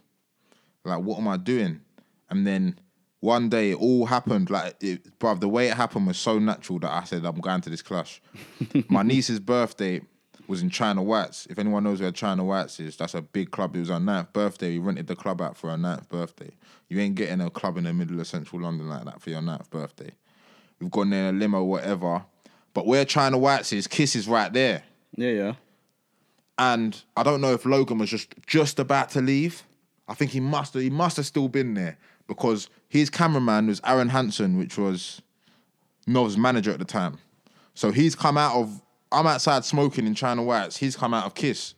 Like, 0.83 1.01
what 1.01 1.19
am 1.19 1.27
I 1.27 1.37
doing? 1.37 1.81
And 2.29 2.47
then 2.47 2.79
one 3.19 3.49
day 3.49 3.71
it 3.71 3.75
all 3.75 4.05
happened. 4.05 4.49
Like, 4.49 4.75
it, 4.81 5.19
bruv, 5.19 5.39
the 5.39 5.47
way 5.49 5.67
it 5.67 5.75
happened 5.75 6.07
was 6.07 6.17
so 6.17 6.39
natural 6.39 6.79
that 6.79 6.91
I 6.91 7.03
said, 7.03 7.25
I'm 7.25 7.39
going 7.39 7.61
to 7.61 7.69
this 7.69 7.81
clash. 7.81 8.21
my 8.89 9.03
niece's 9.03 9.39
birthday 9.39 10.01
was 10.47 10.61
in 10.61 10.69
China 10.69 11.03
Whites. 11.03 11.47
If 11.49 11.59
anyone 11.59 11.83
knows 11.83 12.01
where 12.01 12.11
China 12.11 12.43
Whites 12.43 12.79
is, 12.79 12.95
that's 12.97 13.13
a 13.13 13.21
big 13.21 13.51
club. 13.51 13.75
It 13.75 13.79
was 13.79 13.89
her 13.89 13.99
ninth 13.99 14.31
birthday. 14.33 14.71
We 14.71 14.79
rented 14.79 15.07
the 15.07 15.15
club 15.15 15.41
out 15.41 15.57
for 15.57 15.69
her 15.69 15.77
ninth 15.77 16.07
birthday. 16.09 16.51
You 16.87 16.99
ain't 16.99 17.15
getting 17.15 17.41
a 17.41 17.49
club 17.49 17.77
in 17.77 17.83
the 17.83 17.93
middle 17.93 18.19
of 18.19 18.27
central 18.27 18.61
London 18.61 18.87
like 18.87 19.05
that 19.05 19.21
for 19.21 19.29
your 19.31 19.41
ninth 19.41 19.69
birthday. 19.69 20.11
We've 20.79 20.91
gone 20.91 21.09
there 21.09 21.29
in 21.29 21.35
a 21.35 21.39
limo, 21.39 21.63
whatever. 21.63 22.25
But 22.75 22.85
where 22.85 23.05
China 23.05 23.37
Whites 23.37 23.71
is, 23.73 23.87
Kiss 23.87 24.15
is 24.15 24.27
right 24.27 24.51
there. 24.51 24.83
Yeah, 25.15 25.31
yeah. 25.31 25.53
And 26.59 27.01
I 27.17 27.23
don't 27.23 27.41
know 27.41 27.53
if 27.53 27.65
Logan 27.65 27.97
was 27.97 28.09
just 28.09 28.35
just 28.45 28.77
about 28.77 29.09
to 29.11 29.21
leave. 29.21 29.63
I 30.07 30.13
think 30.13 30.31
he 30.31 30.39
must 30.39 30.75
have, 30.75 30.83
he 30.83 30.89
must 30.91 31.17
have 31.17 31.25
still 31.25 31.47
been 31.47 31.73
there 31.73 31.97
because 32.27 32.69
his 32.89 33.09
cameraman 33.09 33.67
was 33.67 33.81
Aaron 33.85 34.09
Hansen, 34.09 34.57
which 34.57 34.77
was 34.77 35.21
Nov's 36.05 36.37
manager 36.37 36.71
at 36.71 36.79
the 36.79 36.85
time. 36.85 37.17
So 37.73 37.91
he's 37.91 38.13
come 38.13 38.37
out 38.37 38.55
of 38.55 38.81
I'm 39.11 39.25
outside 39.25 39.63
smoking 39.63 40.05
in 40.05 40.13
China 40.13 40.43
Whites. 40.43 40.77
He's 40.77 40.97
come 40.97 41.13
out 41.13 41.25
of 41.25 41.33
Kiss. 41.33 41.75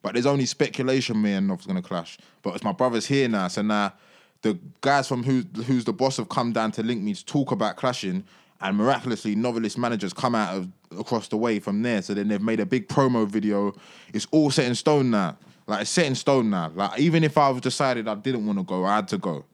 But 0.00 0.14
there's 0.14 0.26
only 0.26 0.46
speculation 0.46 1.20
me 1.20 1.34
and 1.34 1.46
Nov's 1.46 1.66
gonna 1.66 1.82
clash. 1.82 2.16
But 2.42 2.54
it's 2.54 2.64
my 2.64 2.72
brother's 2.72 3.06
here 3.06 3.28
now, 3.28 3.48
so 3.48 3.60
now 3.60 3.92
the 4.40 4.58
guys 4.80 5.08
from 5.08 5.24
who 5.24 5.42
who's 5.64 5.84
the 5.84 5.92
boss 5.92 6.16
have 6.16 6.30
come 6.30 6.52
down 6.52 6.72
to 6.72 6.82
link 6.82 7.02
me 7.02 7.12
to 7.12 7.24
talk 7.24 7.52
about 7.52 7.76
clashing, 7.76 8.24
and 8.60 8.76
miraculously 8.76 9.34
Novelist 9.34 9.78
managers 9.78 10.12
come 10.12 10.34
out 10.34 10.56
of 10.56 10.68
across 10.98 11.28
the 11.28 11.36
way 11.36 11.60
from 11.60 11.82
there. 11.82 12.02
So 12.02 12.14
then 12.14 12.28
they've 12.28 12.42
made 12.42 12.60
a 12.60 12.66
big 12.66 12.88
promo 12.88 13.26
video. 13.26 13.74
It's 14.12 14.26
all 14.30 14.50
set 14.50 14.66
in 14.66 14.74
stone 14.74 15.10
now. 15.10 15.36
Like 15.66 15.82
it's 15.82 15.90
set 15.90 16.06
in 16.06 16.14
stone 16.14 16.50
now. 16.50 16.72
Like 16.74 16.98
even 16.98 17.24
if 17.24 17.36
I've 17.38 17.60
decided 17.60 18.08
I 18.08 18.14
didn't 18.14 18.46
want 18.46 18.58
to 18.58 18.64
go, 18.64 18.84
I 18.84 18.96
had 18.96 19.08
to 19.08 19.18
go. 19.18 19.44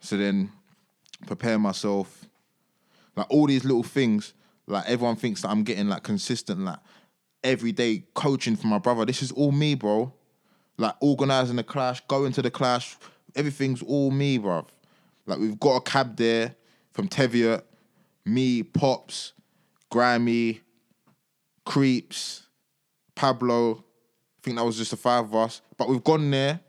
So 0.00 0.16
then 0.16 0.52
prepare 1.26 1.58
myself. 1.58 2.26
Like 3.16 3.26
all 3.30 3.46
these 3.46 3.64
little 3.64 3.82
things, 3.82 4.34
like 4.66 4.84
everyone 4.86 5.16
thinks 5.16 5.42
that 5.42 5.48
I'm 5.48 5.62
getting 5.62 5.88
like 5.88 6.02
consistent, 6.02 6.60
like 6.60 6.80
everyday 7.42 8.04
coaching 8.14 8.56
from 8.56 8.70
my 8.70 8.78
brother. 8.78 9.04
This 9.04 9.22
is 9.22 9.30
all 9.32 9.52
me, 9.52 9.74
bro. 9.74 10.12
Like 10.76 10.96
organizing 11.00 11.56
the 11.56 11.62
clash, 11.62 12.00
going 12.08 12.32
to 12.32 12.42
the 12.42 12.50
clash, 12.50 12.96
everything's 13.36 13.82
all 13.82 14.10
me, 14.10 14.38
bro. 14.38 14.66
Like 15.26 15.38
we've 15.38 15.60
got 15.60 15.76
a 15.76 15.80
cab 15.80 16.16
there 16.16 16.56
from 16.92 17.06
Teviot, 17.08 17.64
me, 18.24 18.62
Pops, 18.62 19.32
Grammy, 19.92 20.60
Creeps, 21.64 22.46
Pablo. 23.14 23.72
I 23.76 24.40
think 24.42 24.56
that 24.56 24.64
was 24.64 24.76
just 24.76 24.90
the 24.90 24.96
five 24.96 25.24
of 25.24 25.34
us. 25.34 25.60
But 25.76 25.88
we've 25.88 26.04
gone 26.04 26.30
there. 26.30 26.60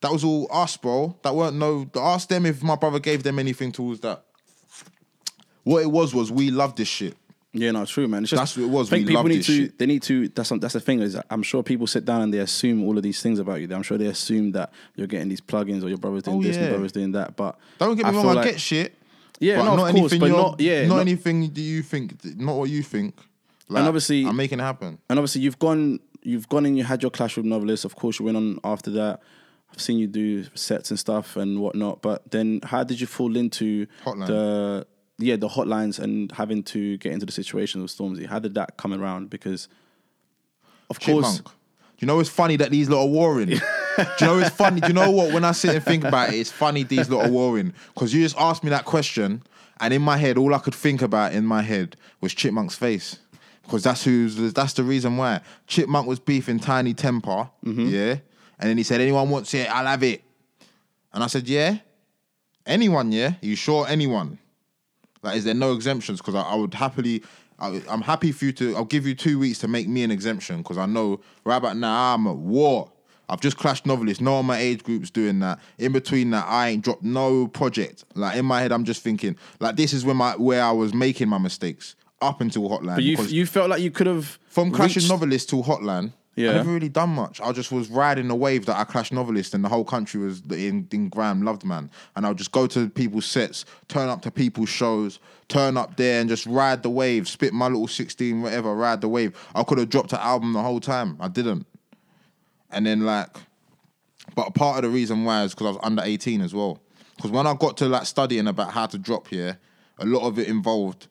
That 0.00 0.12
was 0.12 0.22
all 0.22 0.46
us, 0.52 0.76
bro. 0.76 1.16
That 1.22 1.34
weren't 1.34 1.56
no. 1.56 1.88
Ask 1.96 2.28
them 2.28 2.46
if 2.46 2.62
my 2.62 2.76
brother 2.76 3.00
gave 3.00 3.22
them 3.22 3.38
anything 3.38 3.72
towards 3.72 4.00
that. 4.00 4.24
What 5.64 5.82
it 5.82 5.90
was 5.90 6.14
was 6.14 6.30
we 6.30 6.50
love 6.50 6.76
this 6.76 6.88
shit. 6.88 7.16
Yeah, 7.52 7.70
no, 7.72 7.84
true, 7.86 8.06
man. 8.06 8.22
It's 8.22 8.30
just, 8.30 8.40
That's 8.40 8.56
what 8.56 8.64
it 8.64 8.68
was. 8.70 8.88
I 8.88 8.96
think 8.96 9.06
We 9.06 9.08
people 9.12 9.22
loved 9.22 9.28
need 9.30 9.38
this 9.38 9.46
to. 9.46 9.56
shit. 9.56 9.78
They 9.78 9.86
need 9.86 10.02
to. 10.02 10.28
That's 10.28 10.50
that's 10.50 10.74
the 10.74 10.80
thing 10.80 11.00
is. 11.00 11.18
I'm 11.30 11.42
sure 11.42 11.62
people 11.62 11.86
sit 11.86 12.04
down 12.04 12.20
and 12.22 12.32
they 12.32 12.38
assume 12.38 12.84
all 12.84 12.96
of 12.96 13.02
these 13.02 13.20
things 13.22 13.38
about 13.38 13.60
you. 13.60 13.68
I'm 13.74 13.82
sure 13.82 13.98
they 13.98 14.06
assume 14.06 14.52
that 14.52 14.72
you're 14.94 15.06
getting 15.06 15.28
these 15.28 15.40
plugins 15.40 15.82
or 15.82 15.88
your 15.88 15.98
brother's 15.98 16.22
doing 16.24 16.38
Oh, 16.38 16.42
this, 16.42 16.56
and 16.56 16.66
your 16.66 16.74
brother's 16.74 16.92
doing 16.92 17.12
that. 17.12 17.34
But 17.36 17.58
Don't 17.78 17.96
get 17.96 18.04
me 18.06 18.10
I 18.12 18.14
wrong, 18.14 18.26
I 18.28 18.32
like- 18.34 18.50
get 18.52 18.60
shit. 18.60 18.94
Yeah, 19.40 19.58
but 19.58 19.64
no, 19.64 19.76
not 19.76 19.88
of 19.90 19.94
course, 19.96 20.12
anything 20.12 20.20
but 20.20 20.26
you're- 20.26 20.42
not 20.42 20.60
yeah, 20.60 20.86
not 20.86 20.96
not- 20.96 21.00
anything 21.02 21.48
Do 21.50 21.60
you 21.62 21.82
think, 21.82 22.24
not 22.38 22.56
what 22.56 22.70
you 22.70 22.82
think. 22.82 23.14
Like, 23.68 23.84
obviously- 23.84 24.24
I'm 24.26 24.36
making 24.36 24.60
it 24.60 24.62
happen. 24.62 24.98
And 25.10 25.18
obviously, 25.18 25.42
you've 25.42 25.58
gone, 25.58 26.00
you've 26.22 26.48
gone 26.48 26.64
and 26.66 26.76
you 26.76 26.84
had 26.84 27.02
your 27.02 27.10
clash 27.10 27.36
with 27.36 27.44
Novelists. 27.46 27.84
Of 27.84 27.94
course, 27.96 28.18
you 28.18 28.24
went 28.24 28.36
on 28.36 28.58
after 28.64 28.90
that. 28.92 29.20
I've 29.72 29.80
seen 29.80 29.98
you 29.98 30.06
do 30.06 30.44
sets 30.54 30.90
and 30.90 30.98
stuff 30.98 31.36
and 31.36 31.60
whatnot. 31.60 32.00
But 32.00 32.30
then, 32.30 32.60
how 32.64 32.82
did 32.84 33.00
you 33.00 33.06
fall 33.06 33.36
into 33.36 33.86
Hotline. 34.04 34.26
the 34.26 34.86
yeah 35.18 35.36
the 35.36 35.48
hotlines 35.48 35.98
and 35.98 36.32
having 36.32 36.62
to 36.62 36.96
get 36.98 37.12
into 37.12 37.26
the 37.26 37.32
situation 37.32 37.82
with 37.82 37.90
Stormzy? 37.96 38.26
How 38.26 38.38
did 38.38 38.54
that 38.54 38.76
come 38.78 38.94
around? 38.94 39.28
Because 39.28 39.68
of 40.88 40.98
course, 41.00 41.36
Chipmunk. 41.36 41.54
You 41.98 42.06
know 42.06 42.18
it's 42.20 42.30
funny 42.30 42.56
that 42.56 42.70
these 42.70 42.88
lot 42.88 43.02
are 43.02 43.08
warring? 43.08 43.60
Do 43.98 44.24
you 44.24 44.26
know 44.26 44.38
it's 44.38 44.50
funny? 44.50 44.80
Do 44.80 44.88
you 44.88 44.94
know 44.94 45.10
what? 45.10 45.32
When 45.32 45.44
I 45.44 45.52
sit 45.52 45.74
and 45.74 45.84
think 45.84 46.04
about 46.04 46.32
it, 46.32 46.36
it's 46.36 46.50
funny 46.50 46.84
these 46.84 47.10
lot 47.10 47.26
are 47.26 47.30
warring 47.30 47.74
because 47.94 48.14
you 48.14 48.22
just 48.22 48.36
asked 48.38 48.62
me 48.62 48.70
that 48.70 48.84
question, 48.84 49.42
and 49.80 49.92
in 49.92 50.02
my 50.02 50.16
head, 50.16 50.38
all 50.38 50.54
I 50.54 50.58
could 50.58 50.74
think 50.74 51.02
about 51.02 51.32
in 51.32 51.44
my 51.44 51.62
head 51.62 51.96
was 52.20 52.34
Chipmunk's 52.34 52.76
face 52.76 53.18
because 53.68 53.82
that's 53.82 54.04
who's 54.04 54.52
that's 54.54 54.72
the 54.72 54.82
reason 54.82 55.16
why 55.16 55.40
Chipmunk 55.66 56.06
was 56.06 56.18
beefing 56.18 56.58
Tiny 56.58 56.94
Temper, 56.94 57.50
mm-hmm. 57.64 57.88
yeah, 57.88 58.16
and 58.58 58.70
then 58.70 58.78
he 58.78 58.82
said, 58.82 59.00
"Anyone 59.00 59.30
wants 59.30 59.52
it, 59.54 59.68
I'll 59.70 59.86
have 59.86 60.02
it," 60.02 60.22
and 61.12 61.22
I 61.22 61.26
said, 61.26 61.48
"Yeah, 61.48 61.78
anyone, 62.66 63.12
yeah, 63.12 63.34
you 63.42 63.56
sure 63.56 63.86
anyone?" 63.86 64.38
Like, 65.22 65.36
is 65.36 65.44
there 65.44 65.54
no 65.54 65.72
exemptions? 65.72 66.20
Because 66.20 66.34
I, 66.34 66.42
I 66.42 66.54
would 66.54 66.74
happily, 66.74 67.22
I, 67.58 67.82
I'm 67.88 68.02
happy 68.02 68.32
for 68.32 68.46
you 68.46 68.52
to. 68.52 68.76
I'll 68.76 68.84
give 68.84 69.06
you 69.06 69.14
two 69.14 69.38
weeks 69.38 69.58
to 69.60 69.68
make 69.68 69.88
me 69.88 70.02
an 70.02 70.10
exemption 70.10 70.58
because 70.58 70.78
I 70.78 70.86
know 70.86 71.20
right 71.44 71.56
about 71.56 71.76
now 71.76 72.14
I'm 72.14 72.26
at 72.26 72.36
war. 72.36 72.90
I've 73.28 73.40
just 73.40 73.56
clashed 73.58 73.84
Novelists. 73.86 74.20
No 74.22 74.34
one 74.34 74.46
my 74.46 74.58
age 74.58 74.82
group's 74.82 75.10
doing 75.10 75.38
that. 75.40 75.58
In 75.78 75.92
between 75.92 76.30
that, 76.30 76.46
I 76.48 76.68
ain't 76.70 76.84
dropped 76.84 77.02
no 77.02 77.46
project. 77.48 78.04
Like 78.14 78.36
in 78.36 78.44
my 78.46 78.60
head, 78.60 78.72
I'm 78.72 78.84
just 78.84 79.02
thinking 79.02 79.36
like 79.60 79.76
this 79.76 79.92
is 79.92 80.04
where 80.04 80.14
my 80.14 80.32
where 80.36 80.62
I 80.62 80.72
was 80.72 80.94
making 80.94 81.28
my 81.28 81.38
mistakes 81.38 81.94
up 82.20 82.40
until 82.40 82.68
Hotline. 82.68 82.96
but 82.96 83.04
you 83.04 83.16
you 83.24 83.46
felt 83.46 83.70
like 83.70 83.80
you 83.82 83.90
could 83.90 84.06
have 84.06 84.38
from 84.48 84.70
clashing 84.72 85.00
reached- 85.02 85.10
Novelist 85.10 85.50
till 85.50 85.62
Hotline, 85.62 86.12
Yeah. 86.36 86.50
I 86.50 86.54
never 86.54 86.72
really 86.72 86.88
done 86.88 87.10
much. 87.10 87.40
I 87.40 87.52
just 87.52 87.70
was 87.70 87.88
riding 87.90 88.26
the 88.28 88.34
wave 88.34 88.66
that 88.66 88.76
I 88.76 88.84
clashed 88.84 89.12
Novelist, 89.12 89.54
and 89.54 89.62
the 89.64 89.68
whole 89.68 89.84
country 89.84 90.20
was 90.20 90.42
in, 90.50 90.88
in 90.90 91.08
Graham 91.10 91.42
loved 91.42 91.64
man. 91.64 91.90
And 92.16 92.24
I'll 92.26 92.34
just 92.34 92.50
go 92.52 92.66
to 92.68 92.88
people's 92.88 93.26
sets, 93.26 93.64
turn 93.88 94.08
up 94.08 94.22
to 94.22 94.30
people's 94.30 94.68
shows, 94.68 95.20
turn 95.48 95.76
up 95.76 95.96
there 95.96 96.20
and 96.20 96.28
just 96.28 96.46
ride 96.46 96.82
the 96.82 96.90
wave, 96.90 97.28
spit 97.28 97.52
my 97.52 97.66
little 97.66 97.86
sixteen, 97.88 98.42
whatever, 98.42 98.74
ride 98.74 99.00
the 99.00 99.08
wave. 99.08 99.36
I 99.54 99.62
could 99.64 99.78
have 99.78 99.90
dropped 99.90 100.12
an 100.12 100.18
album 100.20 100.54
the 100.54 100.62
whole 100.62 100.80
time. 100.80 101.16
I 101.20 101.28
didn't. 101.28 101.66
And 102.70 102.84
then 102.86 103.00
like, 103.04 103.28
but 104.34 104.54
part 104.54 104.76
of 104.76 104.82
the 104.82 104.94
reason 104.94 105.24
why 105.24 105.44
is 105.44 105.54
because 105.54 105.66
I 105.66 105.70
was 105.70 105.80
under 105.82 106.02
eighteen 106.04 106.40
as 106.40 106.54
well. 106.54 106.80
Because 107.16 107.30
when 107.30 107.46
I 107.46 107.54
got 107.54 107.76
to 107.78 107.86
like 107.86 108.06
studying 108.06 108.46
about 108.46 108.72
how 108.72 108.86
to 108.86 108.98
drop 108.98 109.28
here, 109.28 109.58
a 109.98 110.06
lot 110.06 110.26
of 110.26 110.38
it 110.38 110.48
involved 110.48 111.08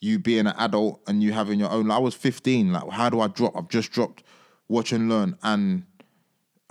you 0.00 0.18
being 0.18 0.46
an 0.46 0.54
adult 0.58 1.00
and 1.06 1.22
you 1.22 1.32
having 1.32 1.58
your 1.58 1.70
own. 1.70 1.88
Like, 1.88 1.96
I 1.96 2.00
was 2.00 2.14
15. 2.14 2.72
Like, 2.72 2.88
how 2.90 3.10
do 3.10 3.20
I 3.20 3.26
drop? 3.28 3.54
I've 3.56 3.68
just 3.68 3.90
dropped 3.92 4.22
Watch 4.68 4.92
and 4.92 5.10
Learn 5.10 5.36
and 5.42 5.84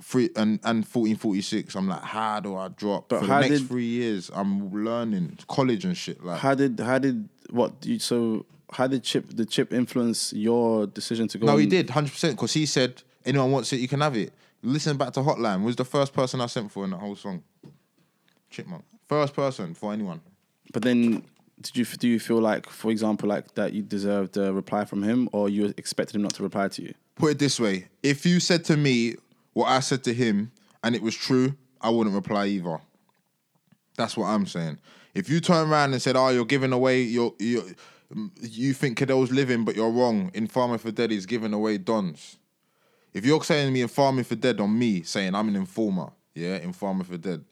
free 0.02 0.30
and 0.36 0.60
and 0.63 0.86
1446. 0.86 1.76
I'm 1.76 1.88
like, 1.89 2.02
how 2.02 2.39
do 2.39 2.56
I 2.56 2.70
drop? 2.70 3.10
But 3.10 3.20
For 3.22 3.26
how 3.28 3.42
the 3.42 3.50
next 3.50 3.60
did- 3.62 3.68
three 3.68 3.86
years, 3.86 4.32
I'm 4.34 4.72
learning 4.84 5.39
college 5.47 5.84
and 5.86 5.97
shit. 5.97 6.24
Like, 6.24 6.39
How 6.39 6.56
did 6.56 6.80
how 6.80 6.99
did 6.99 7.28
what 7.49 7.74
you 7.86 7.99
so 7.99 8.45
how 8.72 8.88
did 8.88 9.03
Chip 9.03 9.26
the 9.36 9.45
Chip 9.45 9.74
influence 9.74 10.32
your 10.34 10.88
decision 10.88 11.28
to 11.30 11.38
go? 11.39 11.47
no, 11.47 11.58
he 11.58 11.66
did 11.66 11.88
100 11.89 12.12
percent 12.12 12.36
because 12.38 12.53
he 12.53 12.66
said 12.66 13.03
anyone 13.30 13.51
wants 13.51 13.71
it, 13.73 13.80
you 13.80 13.88
can 13.88 14.01
have 14.01 14.15
it. 14.15 14.34
Listen 14.61 14.97
back 14.97 15.13
to 15.13 15.21
Hotline 15.21 15.63
was 15.63 15.75
the 15.75 15.86
first 15.86 16.13
person 16.13 16.41
I 16.41 16.47
sent 16.47 16.71
for 16.71 16.84
in 16.84 16.89
the 16.89 16.97
whole 16.97 17.15
song. 17.15 17.43
Chipmunk, 18.49 18.84
first 19.07 19.34
person 19.34 19.73
for 19.73 19.93
anyone. 19.93 20.21
But 20.73 20.84
then 20.84 21.23
did 21.61 21.77
you 21.77 21.86
do 21.86 22.07
you 22.07 22.19
feel 22.19 22.39
like, 22.39 22.69
for 22.69 22.91
example, 22.91 23.30
like 23.30 23.53
that 23.55 23.73
you 23.73 23.82
deserved 23.82 24.38
a 24.38 24.53
reply 24.53 24.86
from 24.86 25.03
him, 25.03 25.30
or 25.32 25.49
you 25.49 25.73
expected 25.77 26.15
him 26.15 26.21
not 26.21 26.34
to 26.36 26.43
reply 26.43 26.67
to 26.69 26.82
you? 26.82 26.93
Put 27.15 27.32
it 27.32 27.39
this 27.39 27.59
way: 27.59 27.88
if 28.01 28.25
you 28.25 28.39
said 28.39 28.65
to 28.65 28.77
me 28.77 29.15
what 29.53 29.67
I 29.67 29.80
said 29.80 30.03
to 30.05 30.13
him 30.13 30.51
and 30.84 30.95
it 30.95 31.01
was 31.01 31.15
true, 31.15 31.55
I 31.82 31.89
wouldn't 31.89 32.15
reply 32.15 32.47
either. 32.47 32.80
That's 33.97 34.15
what 34.15 34.27
I'm 34.27 34.45
saying. 34.45 34.80
If 35.13 35.30
you 35.30 35.39
turn 35.39 35.69
around 35.69 35.93
and 35.93 36.01
said, 36.01 36.15
"Oh, 36.15 36.30
you're 36.30 36.45
giving 36.45 36.71
away 36.71 37.01
your 37.01 37.34
your," 37.39 37.63
you 38.41 38.73
think 38.73 38.97
Cadell's 38.97 39.32
living, 39.32 39.65
but 39.65 39.75
you're 39.75 39.91
wrong. 39.91 40.32
In 40.34 40.47
Farming 40.47 40.80
for 40.80 40.91
Dead, 40.91 41.11
he's 41.11 41.25
giving 41.25 41.53
away 41.53 41.77
dons. 41.77 42.38
If 43.20 43.26
you're 43.26 43.43
saying 43.43 43.67
to 43.67 43.72
me 43.74 43.82
in 43.82 43.89
Farming 43.89 44.24
for 44.24 44.36
Dead 44.36 44.61
on 44.61 44.80
me, 44.80 45.01
saying 45.01 45.36
I'm 45.36 45.49
an 45.49 45.57
informer, 45.57 46.13
yeah, 46.34 46.55
informer 46.55 47.03
for 47.03 47.17
Dead, 47.17 47.43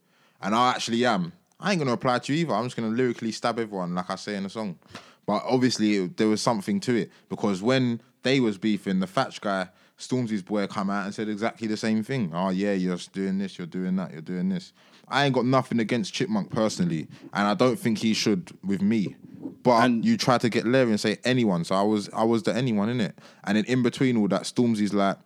and 0.42 0.56
I 0.56 0.70
actually 0.70 1.06
am, 1.06 1.34
I 1.60 1.72
ain't 1.72 1.80
gonna 1.80 1.92
reply 1.92 2.20
to 2.20 2.34
you 2.34 2.40
either. 2.40 2.54
I'm 2.54 2.64
just 2.64 2.78
gonna 2.78 2.96
lyrically 2.96 3.34
stab 3.34 3.60
everyone, 3.60 3.94
like 3.94 4.10
I 4.10 4.16
say 4.16 4.36
in 4.38 4.44
the 4.44 4.50
song. 4.50 4.80
But 5.26 5.44
obviously, 5.46 5.98
it, 5.98 6.16
there 6.16 6.30
was 6.30 6.42
something 6.42 6.80
to 6.80 6.96
it 6.96 7.12
because 7.28 7.62
when 7.62 8.00
they 8.24 8.40
was 8.40 8.58
beefing, 8.58 9.02
the 9.02 9.08
Thatch 9.08 9.42
guy, 9.42 9.68
Stormzy's 10.00 10.42
boy, 10.42 10.68
come 10.68 10.90
out 10.90 11.04
and 11.04 11.14
said 11.14 11.28
exactly 11.28 11.68
the 11.68 11.76
same 11.76 12.02
thing. 12.02 12.32
Oh 12.34 12.48
yeah, 12.48 12.72
you're 12.72 12.96
doing 13.12 13.38
this, 13.38 13.58
you're 13.58 13.68
doing 13.68 13.98
that, 13.98 14.14
you're 14.14 14.22
doing 14.22 14.48
this. 14.48 14.72
I 15.10 15.26
ain't 15.26 15.36
got 15.36 15.44
nothing 15.46 15.82
against 15.82 16.14
Chipmunk 16.14 16.50
personally, 16.50 17.10
and 17.34 17.46
I 17.46 17.56
don't 17.56 17.78
think 17.78 17.98
he 17.98 18.14
should 18.14 18.58
with 18.64 18.82
me. 18.82 19.18
But 19.64 19.84
And- 19.84 20.06
you 20.06 20.16
try 20.16 20.38
to 20.38 20.48
get 20.48 20.66
Larry 20.66 20.92
and 20.92 21.00
say 21.00 21.18
anyone, 21.26 21.66
so 21.66 21.76
I 21.76 21.82
was 21.82 22.10
I 22.14 22.24
was 22.24 22.44
the 22.44 22.56
anyone 22.56 22.88
in 22.88 23.02
it, 23.02 23.20
and 23.44 23.58
then 23.58 23.66
in 23.66 23.84
between 23.84 24.16
all 24.16 24.30
that, 24.30 24.44
Stormzy's 24.44 24.94
like 24.94 25.18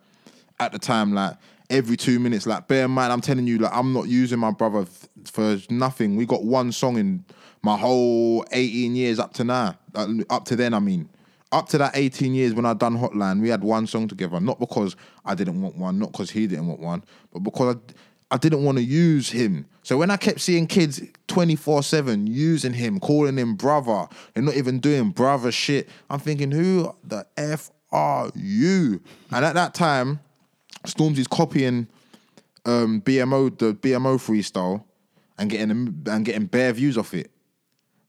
at 0.66 0.72
the 0.72 0.78
time 0.78 1.12
like 1.12 1.36
every 1.70 1.96
two 1.96 2.18
minutes 2.18 2.46
like 2.46 2.68
bear 2.68 2.84
in 2.84 2.90
mind 2.90 3.12
I'm 3.12 3.20
telling 3.20 3.46
you 3.46 3.58
like 3.58 3.74
I'm 3.74 3.92
not 3.92 4.08
using 4.08 4.38
my 4.38 4.50
brother 4.50 4.86
for 5.30 5.58
nothing. 5.70 6.16
We 6.16 6.26
got 6.26 6.44
one 6.44 6.72
song 6.72 6.98
in 6.98 7.24
my 7.62 7.76
whole 7.76 8.44
18 8.52 8.96
years 8.96 9.18
up 9.18 9.34
to 9.34 9.44
now, 9.44 9.78
uh, 9.94 10.08
up 10.30 10.44
to 10.46 10.56
then 10.56 10.74
I 10.74 10.80
mean. 10.80 11.08
Up 11.52 11.68
to 11.68 11.78
that 11.78 11.92
18 11.94 12.32
years 12.32 12.54
when 12.54 12.64
I 12.64 12.72
done 12.72 12.96
Hotline, 12.96 13.42
we 13.42 13.50
had 13.50 13.62
one 13.62 13.86
song 13.86 14.08
together. 14.08 14.40
Not 14.40 14.58
because 14.58 14.96
I 15.24 15.34
didn't 15.34 15.60
want 15.60 15.76
one, 15.76 15.98
not 15.98 16.12
because 16.12 16.30
he 16.30 16.46
didn't 16.46 16.66
want 16.66 16.80
one, 16.80 17.04
but 17.30 17.40
because 17.40 17.76
I, 17.76 18.34
I 18.34 18.38
didn't 18.38 18.64
want 18.64 18.78
to 18.78 18.84
use 18.84 19.28
him. 19.28 19.66
So 19.82 19.98
when 19.98 20.10
I 20.10 20.16
kept 20.16 20.40
seeing 20.40 20.66
kids 20.66 21.02
24 21.26 21.82
7 21.82 22.26
using 22.26 22.72
him, 22.72 22.98
calling 22.98 23.36
him 23.36 23.54
brother, 23.54 24.06
they're 24.32 24.42
not 24.42 24.54
even 24.54 24.80
doing 24.80 25.10
brother 25.10 25.52
shit, 25.52 25.90
I'm 26.08 26.20
thinking, 26.20 26.52
who 26.52 26.94
the 27.04 27.26
F 27.36 27.70
are 27.90 28.30
you? 28.34 29.02
And 29.30 29.44
at 29.44 29.54
that 29.54 29.74
time, 29.74 30.20
Stormzy's 30.84 31.26
copying 31.26 31.88
um, 32.64 33.00
BMO, 33.02 33.56
the 33.58 33.74
BMO 33.74 34.16
freestyle, 34.16 34.84
and 35.38 35.50
getting 35.50 36.02
and 36.06 36.24
getting 36.24 36.46
bare 36.46 36.72
views 36.72 36.98
off 36.98 37.14
it. 37.14 37.30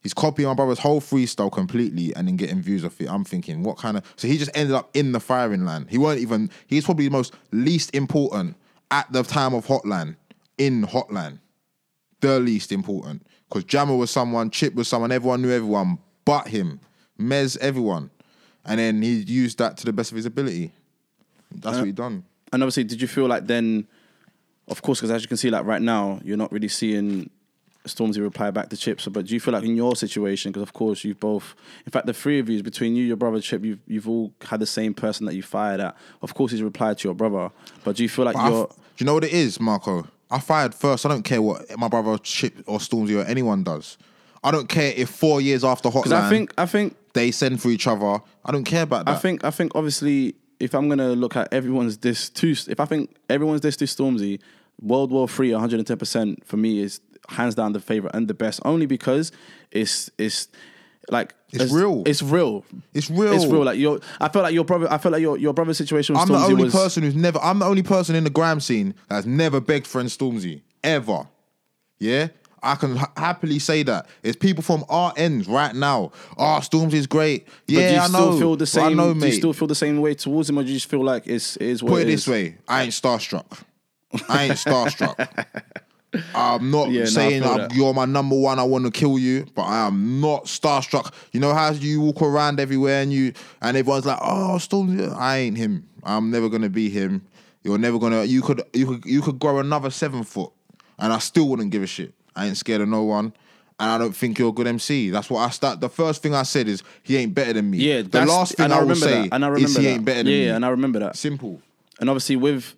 He's 0.01 0.13
copying 0.13 0.49
my 0.49 0.53
brother's 0.53 0.80
whole 0.80 0.99
freestyle 0.99 1.51
completely 1.51 2.13
and 2.13 2.28
then 2.28 2.36
getting 2.36 2.61
views 2.61 2.84
off 2.84 2.99
it. 2.99 3.09
I'm 3.09 3.24
thinking, 3.24 3.63
what 3.63 3.78
kind 3.78 3.95
of? 3.95 4.13
So 4.17 4.28
he 4.28 4.38
just 4.38 4.51
ended 4.53 4.76
up 4.76 4.89
in 4.93 5.13
the 5.13 5.19
firing 5.19 5.63
line. 5.63 5.88
He 5.89 5.97
weren't 5.97 6.19
even. 6.19 6.49
He's 6.67 6.86
probably 6.86 7.05
the 7.05 7.11
most 7.11 7.34
least 7.51 7.95
important 7.95 8.57
at 8.91 9.11
the 9.11 9.24
time 9.24 9.53
of 9.53 9.65
Hotline 9.65 10.17
in 10.57 10.84
Hotline. 10.86 11.39
The 12.19 12.39
least 12.39 12.71
important 12.71 13.26
because 13.49 13.65
Jammer 13.65 13.95
was 13.95 14.09
someone, 14.09 14.49
Chip 14.49 14.74
was 14.74 14.88
someone, 14.88 15.11
everyone 15.11 15.41
knew 15.41 15.51
everyone 15.51 15.99
but 16.26 16.47
him, 16.47 16.80
Mez, 17.19 17.57
everyone, 17.59 18.09
and 18.65 18.80
then 18.80 19.01
he 19.01 19.15
used 19.15 19.57
that 19.59 19.78
to 19.78 19.86
the 19.86 19.93
best 19.93 20.11
of 20.11 20.15
his 20.15 20.26
ability. 20.26 20.71
That's 21.51 21.78
what 21.78 21.86
he 21.86 21.91
done. 21.91 22.24
And 22.54 22.64
obviously, 22.64 22.84
did 22.86 23.01
you 23.01 23.08
feel 23.08 23.26
like 23.26 23.47
then, 23.47 23.88
of 24.68 24.82
course, 24.82 24.99
because 24.99 25.12
as 25.12 25.22
you 25.24 25.28
can 25.28 25.38
see, 25.38 25.49
like 25.49 25.66
right 25.66 25.82
now, 25.82 26.20
you're 26.24 26.38
not 26.38 26.51
really 26.51 26.68
seeing 26.70 27.30
Stormzy 27.86 28.22
reply 28.22 28.51
back 28.51 28.70
to 28.70 28.78
Chips. 28.78 29.08
But 29.08 29.26
do 29.26 29.34
you 29.34 29.39
feel 29.39 29.54
like 29.54 29.64
in 29.64 29.76
your 29.76 29.95
situation, 29.95 30.51
because 30.51 30.64
of 30.64 30.74
course 30.74 31.04
you've 31.04 31.20
both, 31.20 31.56
in 31.86 31.91
fact, 31.91 32.06
the 32.06 32.14
three 32.14 32.39
of 32.39 32.47
you, 32.49 32.62
between 32.64 32.95
you, 32.95 33.04
your 33.04 33.18
brother 33.18 33.41
Chip, 33.41 33.64
you've 33.66 33.80
you've 33.88 34.08
all 34.08 34.32
had 34.41 34.60
the 34.60 34.66
same 34.66 34.93
person 34.93 35.26
that 35.26 35.36
you 35.36 35.43
fired 35.43 35.82
at. 35.82 35.97
Of 36.22 36.34
course, 36.34 36.51
he's 36.51 36.62
replied 36.62 36.99
to 36.99 37.08
your 37.08 37.16
brother. 37.16 37.51
But 37.84 37.97
do 37.97 38.04
you 38.04 38.10
feel 38.10 38.26
like 38.26 38.36
But 38.36 38.41
I 38.41 38.49
you're 38.49 38.64
f- 38.70 38.76
do 38.76 39.04
you 39.04 39.06
know 39.06 39.16
what 39.16 39.24
it 39.24 39.34
is, 39.34 39.60
Marco? 39.60 40.08
I 40.32 40.39
fired 40.39 40.74
first. 40.74 41.06
I 41.06 41.10
don't 41.10 41.24
care 41.24 41.41
what 41.41 41.78
my 41.78 41.88
brother 41.88 42.18
Chip 42.20 42.64
or 42.66 42.80
Stormzy 42.80 43.22
or 43.22 43.26
anyone 43.28 43.64
does. 43.64 43.97
I 44.43 44.51
don't 44.51 44.68
care 44.68 44.93
if 44.95 45.10
four 45.10 45.41
years 45.41 45.64
after 45.64 45.89
Hotline 45.89 46.04
because 46.04 46.12
I 46.14 46.30
think 46.30 46.54
I 46.58 46.66
think 46.66 46.95
they 47.14 47.32
send 47.32 47.62
for 47.62 47.70
each 47.70 47.88
other. 47.88 48.20
I 48.45 48.51
don't 48.51 48.64
care 48.66 48.84
about 48.84 49.06
that. 49.06 49.16
I 49.16 49.18
think 49.18 49.43
I 49.43 49.51
think 49.51 49.74
obviously 49.76 50.36
if 50.64 50.74
I'm 50.74 50.88
gonna 50.88 51.09
look 51.09 51.36
at 51.36 51.53
everyone's 51.53 51.97
this 51.97 52.30
to 52.30 52.51
if 52.51 52.80
I 52.80 52.86
think 52.86 53.16
everyone's 53.30 53.61
this 53.61 53.76
to 53.78 53.86
Stormzy, 53.86 54.39
World 54.82 55.11
War 55.11 55.28
Three 55.28 55.51
110 55.51 55.97
percent 55.97 56.45
for 56.45 56.57
me 56.57 56.80
is 56.80 57.01
hands 57.30 57.55
down 57.55 57.74
the 57.74 57.80
favorite 57.80 58.16
and 58.16 58.28
the 58.28 58.34
best 58.34 58.61
only 58.64 58.86
because 58.86 59.32
it's 59.72 60.09
it's 60.18 60.47
like 61.09 61.36
It's 61.51 61.72
real. 61.72 62.03
It's 62.05 62.22
real. 62.22 62.66
It's 62.93 63.09
real. 63.09 63.34
It's 63.34 63.45
real. 63.45 63.64
Like 63.64 63.78
your, 63.78 63.99
I 64.22 64.30
felt 64.30 64.43
like 64.43 64.53
your 64.53 64.64
brother. 64.64 64.88
I 64.89 64.97
felt 64.97 65.11
like 65.11 65.22
your 65.22 65.38
your 65.38 65.53
brother's 65.53 65.78
situation. 65.78 66.16
I'm 66.16 66.30
the 66.30 66.36
only 66.36 66.66
was, 66.66 66.74
person 66.74 67.03
who's 67.03 67.16
never. 67.16 67.39
I'm 67.39 67.59
the 67.59 67.66
only 67.66 67.84
person 67.84 68.16
in 68.16 68.24
the 68.24 68.30
grime 68.30 68.61
scene 68.61 68.95
that's 69.09 69.26
never 69.26 69.59
begged 69.59 69.86
friend 69.86 70.07
Stormzy 70.07 70.61
ever. 70.84 71.28
Yeah, 71.99 72.30
I 72.64 72.76
can 72.76 72.95
ha- 72.95 73.11
happily 73.18 73.59
say 73.59 73.84
that. 73.84 74.07
It's 74.24 74.38
people 74.38 74.64
from 74.64 74.86
our 74.89 75.14
ends 75.18 75.47
right 75.47 75.76
now. 75.76 76.11
Oh, 76.38 76.59
is 76.91 77.07
great. 77.07 77.45
But 77.45 77.55
do 77.68 77.74
you 77.76 77.80
Yeah, 77.82 78.03
I 78.03 78.07
still 78.07 78.32
know. 78.32 78.39
feel 78.39 78.55
the 78.55 78.66
same? 78.66 78.84
I 78.86 78.89
know, 78.93 79.14
do 79.14 79.26
you 79.26 79.32
still 79.34 79.53
feel 79.53 79.68
the 79.68 79.76
same 79.76 79.99
way 80.01 80.14
towards 80.16 80.49
him, 80.49 80.57
or 80.57 80.64
do 80.64 80.70
you 80.70 80.76
just 80.76 80.89
feel 80.89 81.03
like 81.03 81.28
it's 81.28 81.55
it 81.57 81.64
is 81.68 81.84
what 81.84 81.89
Put 81.91 82.01
it 82.01 82.07
it 82.07 82.11
this 82.11 82.28
way: 82.28 82.55
I 82.68 82.84
ain't 82.84 82.93
starstruck. 82.93 83.64
I 84.30 84.43
ain't 84.45 84.53
starstruck. 84.66 85.45
I'm 86.36 86.70
not 86.70 86.91
Yeah, 86.91 87.05
saying 87.05 87.43
I'm- 87.43 87.70
you're 87.74 87.93
my 87.93 88.05
number 88.05 88.36
one. 88.36 88.59
I 88.59 88.64
want 88.64 88.86
to 88.86 88.91
kill 88.91 89.18
you, 89.18 89.45
but 89.55 89.64
I 89.64 89.88
am 89.88 90.22
not 90.22 90.45
starstruck. 90.45 91.11
You 91.32 91.39
know 91.39 91.53
how 91.55 91.72
you 91.72 92.01
walk 92.01 92.22
around 92.22 92.59
everywhere 92.59 93.01
and 93.01 93.11
you 93.11 93.34
and 93.61 93.76
everyone's 93.76 94.05
like, 94.05 94.20
"Oh, 94.22 94.57
Stormzy." 94.59 95.11
I 95.16 95.38
ain't 95.39 95.57
him. 95.57 95.88
I'm 96.03 96.30
never 96.30 96.49
gonna 96.49 96.70
be 96.70 96.89
him. 96.89 97.24
You're 97.64 97.78
never 97.80 97.97
gonna. 97.97 98.26
You 98.26 98.41
could. 98.41 98.61
You 98.74 98.86
could. 98.86 99.05
You 99.05 99.22
could 99.22 99.39
grow 99.39 99.57
another 99.59 99.89
seven 99.89 100.24
foot, 100.24 100.51
and 100.99 101.11
I 101.11 101.18
still 101.18 101.47
wouldn't 101.49 101.72
give 101.72 101.82
a 101.82 101.88
shit. 101.88 102.14
I 102.36 102.47
ain't 102.47 102.57
scared 102.57 102.81
of 102.81 102.89
no 102.89 103.03
one. 103.03 103.34
And 103.79 103.89
I 103.91 103.97
don't 103.97 104.15
think 104.15 104.38
you're 104.38 104.49
a 104.49 104.53
good 104.53 104.67
MC. 104.67 105.09
That's 105.09 105.29
what 105.29 105.39
I 105.39 105.49
start. 105.49 105.81
The 105.81 105.89
first 105.89 106.21
thing 106.21 106.36
I 106.36 106.43
said 106.43 106.67
is 106.67 106.84
he 107.01 107.17
ain't 107.17 107.34
better 107.34 107.53
than 107.53 107.71
me. 107.71 107.79
Yeah, 107.79 108.03
The 108.03 108.25
last 108.25 108.55
thing 108.55 108.65
and 108.65 108.73
I, 108.73 108.77
will 108.77 108.84
remember 108.84 109.05
say 109.05 109.21
that, 109.23 109.34
and 109.34 109.43
I 109.43 109.47
remember 109.47 109.65
is 109.67 109.75
he 109.77 109.84
that. 109.84 109.89
ain't 109.89 110.05
better 110.05 110.17
than 110.23 110.27
yeah, 110.27 110.38
me. 110.38 110.45
Yeah, 110.45 110.55
and 110.55 110.65
I 110.65 110.69
remember 110.69 110.99
that. 110.99 111.15
Simple. 111.15 111.59
And 111.99 112.09
obviously, 112.09 112.36
with 112.36 112.75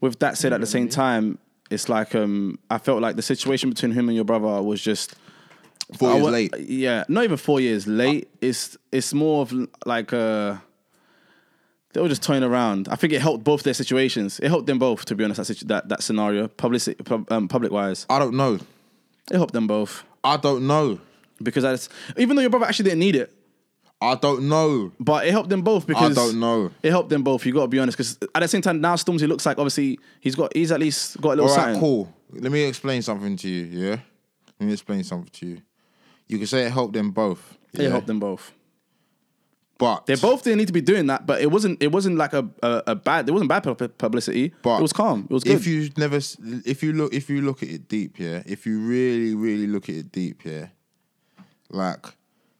with 0.00 0.18
that 0.20 0.38
said, 0.38 0.52
at 0.52 0.60
the 0.60 0.66
same 0.66 0.88
time, 0.88 1.38
it's 1.70 1.88
like 1.88 2.14
um, 2.14 2.58
I 2.70 2.78
felt 2.78 3.02
like 3.02 3.16
the 3.16 3.22
situation 3.22 3.68
between 3.68 3.92
him 3.92 4.08
and 4.08 4.16
your 4.16 4.24
brother 4.24 4.62
was 4.62 4.80
just 4.82 5.14
Four 5.96 6.12
years 6.12 6.22
wa- 6.22 6.30
late. 6.30 6.54
Yeah, 6.58 7.04
not 7.08 7.24
even 7.24 7.36
four 7.36 7.60
years 7.60 7.86
late. 7.86 8.28
It's 8.40 8.76
it's 8.92 9.14
more 9.14 9.42
of 9.42 9.52
like 9.86 10.12
uh 10.12 10.56
they 11.92 12.00
were 12.02 12.08
just 12.08 12.22
toying 12.22 12.42
around. 12.42 12.88
I 12.88 12.96
think 12.96 13.12
it 13.14 13.22
helped 13.22 13.44
both 13.44 13.62
their 13.62 13.74
situations. 13.74 14.38
It 14.40 14.48
helped 14.48 14.66
them 14.66 14.78
both, 14.78 15.04
to 15.06 15.14
be 15.14 15.24
honest. 15.24 15.38
That 15.38 15.44
situ- 15.46 15.66
that, 15.66 15.88
that 15.88 16.02
scenario, 16.02 16.48
public 16.48 16.82
um, 17.30 17.48
public 17.48 17.72
wise, 17.72 18.04
I 18.10 18.18
don't 18.18 18.34
know. 18.34 18.58
It 19.30 19.36
helped 19.36 19.52
them 19.52 19.66
both 19.66 20.04
I 20.24 20.36
don't 20.36 20.66
know. 20.66 20.98
because 21.42 21.62
that's 21.62 21.88
even 22.16 22.36
though 22.36 22.42
your 22.42 22.50
brother 22.50 22.66
actually 22.66 22.90
didn't 22.90 23.00
need 23.00 23.16
it, 23.16 23.32
I 24.00 24.14
don't 24.14 24.48
know. 24.48 24.92
but 25.00 25.26
it 25.26 25.30
helped 25.32 25.48
them 25.48 25.62
both 25.62 25.86
because 25.86 26.16
I 26.16 26.20
don't 26.20 26.38
know. 26.38 26.70
It 26.82 26.90
helped 26.90 27.08
them 27.10 27.22
both. 27.22 27.44
You 27.46 27.52
got 27.52 27.62
to 27.62 27.68
be 27.68 27.78
honest, 27.78 27.96
because 27.96 28.18
at 28.34 28.40
the 28.40 28.48
same 28.48 28.62
time, 28.62 28.80
now 28.80 28.94
Stormzy 28.94 29.26
looks 29.26 29.44
like 29.46 29.58
obviously 29.58 29.98
he's 30.20 30.34
got 30.34 30.56
he's 30.56 30.70
at 30.72 30.80
least 30.80 31.20
got 31.20 31.30
a 31.30 31.36
little 31.36 31.50
All 31.50 31.56
right, 31.56 31.62
something. 31.64 31.80
cool. 31.80 32.14
Let 32.32 32.52
me 32.52 32.62
explain 32.64 33.02
something 33.02 33.36
to 33.36 33.48
you. 33.48 33.64
Yeah, 33.64 33.96
let 34.60 34.66
me 34.66 34.72
explain 34.72 35.02
something 35.04 35.30
to 35.32 35.46
you. 35.46 35.62
You 36.28 36.38
can 36.38 36.46
say 36.46 36.66
it 36.66 36.70
helped 36.72 36.92
them 36.92 37.10
both. 37.10 37.56
It 37.72 37.82
yeah? 37.82 37.88
helped 37.88 38.06
them 38.06 38.20
both. 38.20 38.52
But 39.78 40.06
They 40.06 40.16
both 40.16 40.42
didn't 40.42 40.58
need 40.58 40.66
to 40.66 40.72
be 40.72 40.80
doing 40.80 41.06
that, 41.06 41.24
but 41.24 41.40
it 41.40 41.50
wasn't. 41.50 41.82
It 41.82 41.92
wasn't 41.92 42.16
like 42.16 42.32
a 42.32 42.48
a, 42.62 42.82
a 42.88 42.94
bad. 42.96 43.28
It 43.28 43.32
wasn't 43.32 43.48
bad 43.48 43.62
pub- 43.62 43.96
publicity. 43.96 44.52
But 44.62 44.78
it 44.80 44.82
was 44.82 44.92
calm. 44.92 45.26
It 45.30 45.32
was 45.32 45.44
good. 45.44 45.54
If 45.56 45.66
you 45.66 45.88
never, 45.96 46.16
if 46.16 46.82
you 46.82 46.92
look, 46.92 47.14
if 47.14 47.30
you 47.30 47.40
look 47.42 47.62
at 47.62 47.68
it 47.68 47.88
deep, 47.88 48.18
yeah. 48.18 48.42
If 48.44 48.66
you 48.66 48.80
really, 48.80 49.34
really 49.34 49.66
look 49.68 49.88
at 49.88 49.94
it 49.94 50.12
deep, 50.12 50.44
yeah. 50.44 50.66
Like, 51.70 52.06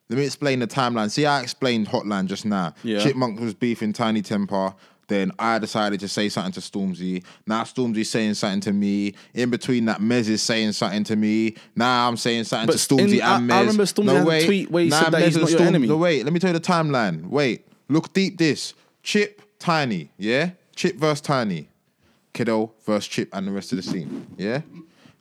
let 0.09 0.19
me 0.19 0.25
explain 0.25 0.61
the 0.61 0.67
timeline. 0.67 1.11
See, 1.11 1.27
I 1.27 1.41
explained 1.41 1.89
Hotline 1.89 2.27
just 2.27 2.45
now. 2.47 2.75
Yeah. 2.83 3.01
Chipmunk 3.01 3.41
was 3.41 3.55
beefing 3.55 3.93
Tiny 3.93 4.23
Temper. 4.23 4.75
Then 5.09 5.33
I 5.39 5.59
decided 5.59 6.01
to 6.01 6.09
say 6.09 6.29
something 6.29 6.53
to 6.53 6.61
Stormzy. 6.61 7.25
Now 7.47 7.63
Stormzy's 7.65 8.11
saying 8.11 8.35
something 8.35 8.61
to 8.61 8.73
me. 8.73 9.15
In 9.35 9.49
between 9.51 9.87
that, 9.87 10.01
Mez 10.01 10.29
is 10.29 10.43
saying 10.43 10.73
something 10.73 11.03
to 11.05 11.17
me. 11.17 11.57
Now 11.75 12.07
I'm 12.09 12.17
saying 12.19 12.45
something 12.45 12.67
But 12.67 12.79
to 12.79 12.79
Stormzy 12.95 13.15
in- 13.17 13.23
I- 13.23 13.37
and 13.39 13.51
Mez. 13.51 13.55
I 13.55 13.61
remember 13.61 13.85
Stormzy 13.85 14.17
had 14.33 14.43
a 14.43 14.47
tweet 14.47 14.71
where 14.71 14.85
he 14.85 14.91
said 14.91 15.11
that 15.11 15.23
he's 15.23 15.35
and 15.37 15.43
not 15.43 15.51
your 15.51 15.59
Storm- 15.59 15.69
enemy. 15.69 15.89
No, 15.89 15.97
wait, 15.97 16.25
let 16.25 16.33
me 16.33 16.39
tell 16.39 16.53
you 16.53 16.59
the 16.59 16.65
timeline. 16.65 17.27
Wait, 17.27 17.67
look 17.89 18.13
deep 18.13 18.37
this. 18.39 18.75
Chip, 19.03 19.41
Tiny, 19.59 20.11
yeah? 20.19 20.51
Chip 20.77 20.97
versus 20.97 21.23
Tiny. 21.23 21.69
Kiddo 22.35 22.73
versus 22.87 23.09
Chip 23.09 23.31
and 23.33 23.49
the 23.49 23.51
rest 23.51 23.73
of 23.73 23.77
the 23.77 23.83
scene, 23.83 24.27
yeah? 24.37 24.61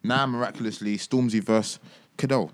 Now 0.03 0.25
miraculously, 0.27 0.97
Stormzy 0.97 1.41
versus 1.43 1.79
Kiddo. 2.17 2.51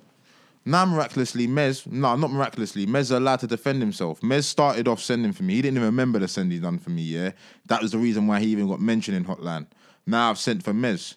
Now 0.66 0.86
miraculously, 0.86 1.48
Mez, 1.48 1.86
no, 1.92 2.16
not 2.16 2.32
miraculously, 2.32 2.86
Mez 2.86 3.16
allowed 3.16 3.42
to 3.42 3.48
defend 3.48 3.82
himself. 3.82 4.22
Mez 4.22 4.44
started 4.46 4.88
off 4.88 5.02
sending 5.02 5.34
for 5.34 5.44
me. 5.44 5.56
He 5.56 5.62
didn't 5.62 5.78
even 5.78 5.88
remember 5.88 6.20
the 6.20 6.28
send 6.28 6.52
he 6.52 6.60
done 6.60 6.80
for 6.80 6.90
me, 6.90 7.02
yeah? 7.02 7.32
That 7.68 7.82
was 7.82 7.92
the 7.92 7.98
reason 7.98 8.28
why 8.28 8.40
he 8.40 8.48
even 8.48 8.70
got 8.70 8.80
mentioned 8.80 9.18
in 9.18 9.26
Hotline. 9.26 9.68
Now 10.06 10.30
I've 10.30 10.40
sent 10.40 10.64
for 10.64 10.74
Mez. 10.74 11.16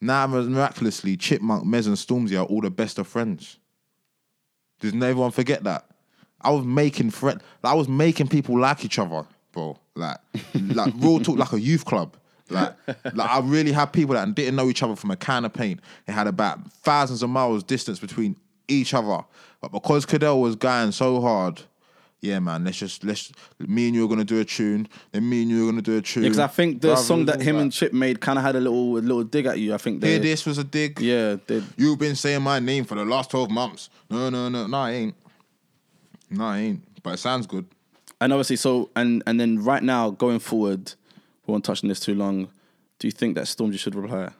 Now 0.00 0.26
miraculously, 0.26 1.16
Chipmunk, 1.16 1.64
Mez, 1.64 1.86
and 1.86 1.96
Stormzy 1.96 2.38
are 2.38 2.44
all 2.44 2.60
the 2.60 2.70
best 2.70 2.98
of 2.98 3.06
friends. 3.06 3.58
Does 4.80 4.94
everyone 4.94 5.30
forget 5.30 5.64
that? 5.64 5.86
I 6.40 6.50
was 6.50 6.64
making 6.64 7.10
friend. 7.10 7.42
I 7.64 7.74
was 7.74 7.88
making 7.88 8.28
people 8.28 8.58
like 8.58 8.84
each 8.84 8.98
other, 8.98 9.26
bro. 9.52 9.76
Like, 9.94 10.18
like 10.54 10.92
real 10.98 11.20
talk, 11.20 11.36
like 11.36 11.52
a 11.52 11.60
youth 11.60 11.84
club. 11.84 12.16
Like, 12.50 12.74
like 12.86 13.30
I 13.30 13.40
really 13.40 13.72
had 13.72 13.86
people 13.86 14.14
that 14.14 14.34
didn't 14.34 14.56
know 14.56 14.68
each 14.68 14.82
other 14.82 14.96
from 14.96 15.10
a 15.10 15.16
can 15.16 15.44
of 15.44 15.52
paint. 15.52 15.80
They 16.06 16.12
had 16.12 16.26
about 16.26 16.72
thousands 16.72 17.22
of 17.22 17.30
miles 17.30 17.62
distance 17.62 17.98
between 17.98 18.36
each 18.68 18.94
other. 18.94 19.24
But 19.60 19.72
because 19.72 20.06
Cadell 20.06 20.40
was 20.40 20.54
going 20.56 20.92
so 20.92 21.20
hard, 21.20 21.62
yeah, 22.20 22.38
man, 22.40 22.64
let's 22.64 22.78
just 22.78 23.04
let's 23.04 23.32
me 23.58 23.86
and 23.86 23.94
you 23.94 24.04
are 24.04 24.08
gonna 24.08 24.24
do 24.24 24.40
a 24.40 24.44
tune, 24.44 24.88
then 25.12 25.28
me 25.28 25.42
and 25.42 25.50
you 25.50 25.64
are 25.64 25.70
gonna 25.70 25.82
do 25.82 25.96
a 25.98 26.02
tune. 26.02 26.24
Because 26.24 26.38
I 26.38 26.48
think 26.48 26.80
the 26.80 26.88
Brother, 26.88 27.02
song 27.02 27.24
that 27.26 27.40
him 27.40 27.56
and 27.56 27.72
Chip 27.72 27.92
made 27.92 28.20
kind 28.20 28.38
of 28.38 28.44
had 28.44 28.56
a 28.56 28.60
little 28.60 28.98
a 28.98 29.00
little 29.00 29.24
dig 29.24 29.46
at 29.46 29.58
you. 29.58 29.72
I 29.74 29.78
think 29.78 30.00
they, 30.00 30.18
this 30.18 30.44
was 30.44 30.58
a 30.58 30.64
dig. 30.64 31.00
yeah, 31.00 31.36
they, 31.46 31.62
You've 31.76 31.98
been 31.98 32.16
saying 32.16 32.42
my 32.42 32.58
name 32.58 32.84
for 32.84 32.96
the 32.96 33.04
last 33.04 33.30
12 33.30 33.50
months. 33.50 33.88
No, 34.10 34.30
no, 34.30 34.48
no. 34.48 34.66
No, 34.66 34.76
I 34.78 34.90
ain't. 34.92 35.14
No, 36.30 36.44
I 36.44 36.58
ain't. 36.58 37.02
But 37.02 37.14
it 37.14 37.18
sounds 37.18 37.46
good. 37.46 37.66
and 38.20 38.32
obviously 38.32 38.56
so 38.56 38.90
and 38.96 39.22
and 39.26 39.38
then 39.38 39.62
right 39.62 39.82
now 39.82 40.10
going 40.10 40.40
forward, 40.40 40.92
we 41.46 41.52
won't 41.52 41.64
touch 41.64 41.84
on 41.84 41.88
this 41.88 42.00
too 42.00 42.14
long. 42.14 42.48
Do 42.98 43.06
you 43.06 43.12
think 43.12 43.36
that 43.36 43.44
Stormzy 43.44 43.78
should 43.78 43.94
reply? 43.94 44.30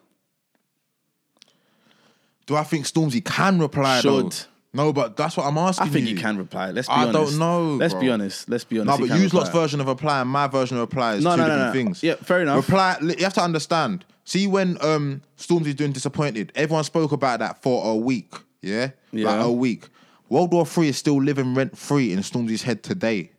Do 2.49 2.57
I 2.57 2.65
think 2.65 2.87
Stormzy 2.87 3.23
can 3.23 3.59
reply 3.61 4.01
though? 4.01 4.31
No, 4.73 4.93
but 4.93 5.17
that's 5.19 5.37
what 5.37 5.45
I'm 5.47 5.59
asking 5.59 5.87
I 5.87 5.91
think 5.91 6.09
you. 6.09 6.15
he 6.17 6.21
can 6.21 6.39
reply. 6.39 6.71
Let's 6.71 6.89
be 6.89 6.93
I 6.95 7.05
honest. 7.07 7.13
don't 7.13 7.39
know, 7.39 7.75
Let's 7.77 7.93
be 7.95 8.09
honest. 8.11 8.49
Let's 8.49 8.65
be 8.65 8.81
honest. 8.81 9.01
No, 9.01 9.07
but 9.07 9.19
use 9.19 9.35
lot's 9.35 9.51
version 9.51 9.81
of 9.81 9.87
reply 9.87 10.21
and 10.23 10.31
my 10.31 10.47
version 10.47 10.77
of 10.79 10.81
reply 10.83 11.15
is 11.17 11.25
No, 11.25 11.33
two 11.33 11.43
no, 11.43 11.45
different 11.45 11.67
no. 11.67 11.73
things. 11.73 12.03
Yeah, 12.03 12.15
fair 12.17 12.41
enough. 12.41 12.57
Reply, 12.69 12.97
you 13.03 13.17
have 13.25 13.35
to 13.35 13.43
understand. 13.43 14.05
See, 14.25 14.47
when 14.47 14.79
um 14.83 15.21
Stormzy's 15.39 15.75
doing 15.75 15.93
disappointed, 15.93 16.53
everyone 16.55 16.85
spoke 16.85 17.13
about 17.13 17.39
that 17.41 17.61
for 17.63 17.87
a 17.93 17.95
week. 17.97 18.33
Yeah, 18.63 18.91
Yeah. 19.13 19.31
like 19.31 19.45
a 19.47 19.53
week. 19.53 19.87
World 20.31 20.51
War 20.53 20.65
Three 20.65 20.89
is 20.89 20.97
still 20.97 21.23
living 21.23 21.55
rent 21.55 21.77
free 21.77 22.13
in 22.13 22.21
Stormzy's 22.21 22.63
head 22.63 22.83
today. 22.83 23.31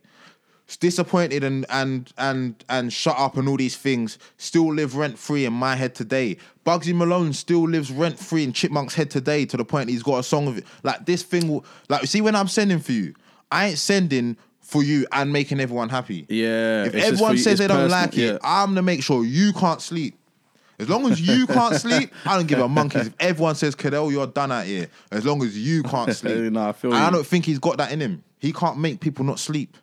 Disappointed 0.78 1.43
and 1.43 1.65
and 1.70 2.11
and 2.17 2.63
and 2.70 2.93
shut 2.93 3.17
up 3.17 3.38
and 3.38 3.49
all 3.49 3.57
these 3.57 3.76
things 3.76 4.17
still 4.38 4.74
live 4.74 4.95
rent 4.95 5.17
free 5.17 5.45
in 5.45 5.53
my 5.53 5.76
head 5.76 5.95
today. 5.95 6.38
Bugsy 6.65 6.93
Malone 6.93 7.34
still 7.34 7.67
lives 7.67 7.91
rent 7.91 8.20
free 8.20 8.43
in 8.43 8.53
Chipmunk's 8.53 8.93
head 8.93 9.09
today 9.09 9.45
to 9.45 9.57
the 9.57 9.65
point 9.65 9.89
he's 9.89 10.03
got 10.03 10.20
a 10.20 10.24
song 10.24 10.47
of 10.47 10.57
it. 10.59 10.65
Like 10.84 11.05
this 11.05 11.24
thing, 11.24 11.47
will, 11.47 11.65
like 11.89 12.05
see 12.05 12.22
when 12.22 12.36
I'm 12.36 12.47
sending 12.47 12.80
for 12.80 12.91
you, 12.91 13.15
I 13.51 13.67
ain't 13.70 13.78
sending 13.80 14.38
for 14.61 14.84
you 14.84 15.07
and 15.11 15.34
making 15.34 15.59
everyone 15.59 15.89
happy. 15.89 16.28
Yeah, 16.30 16.86
If 16.86 16.93
everyone 16.95 17.32
you- 17.34 17.38
says 17.39 17.57
they 17.57 17.67
don't 17.67 17.78
personal, 17.89 18.01
like 18.01 18.17
it, 18.17 18.34
yeah. 18.34 18.38
I'm 18.43 18.70
gonna 18.70 18.84
make 18.84 19.01
sure 19.01 19.26
you 19.26 19.51
can't 19.53 19.82
sleep. 19.82 20.15
As 20.78 20.88
long 20.88 21.11
as 21.11 21.20
you 21.20 21.45
can't 21.47 21.76
sleep, 21.82 22.13
I 22.26 22.38
don't 22.38 22.47
give 22.47 22.59
a 22.59 22.67
monkeys. 22.70 23.07
If 23.07 23.15
everyone 23.20 23.55
says, 23.55 23.76
Cadell, 23.76 24.11
you're 24.11 24.28
done 24.28 24.51
out 24.51 24.65
here. 24.65 24.88
As 25.11 25.26
long 25.26 25.43
as 25.43 25.57
you 25.57 25.84
can't 25.84 26.15
sleep. 26.15 26.55
I 26.55 26.72
feel 26.74 26.93
And 26.93 27.03
I 27.03 27.09
don't 27.09 27.26
think 27.28 27.45
he's 27.45 27.59
got 27.59 27.78
that 27.78 27.91
in 27.91 27.99
him. 27.99 28.24
He 28.38 28.53
can't 28.53 28.78
make 28.78 29.01
people 29.01 29.26
not 29.26 29.39
sleep. 29.39 29.76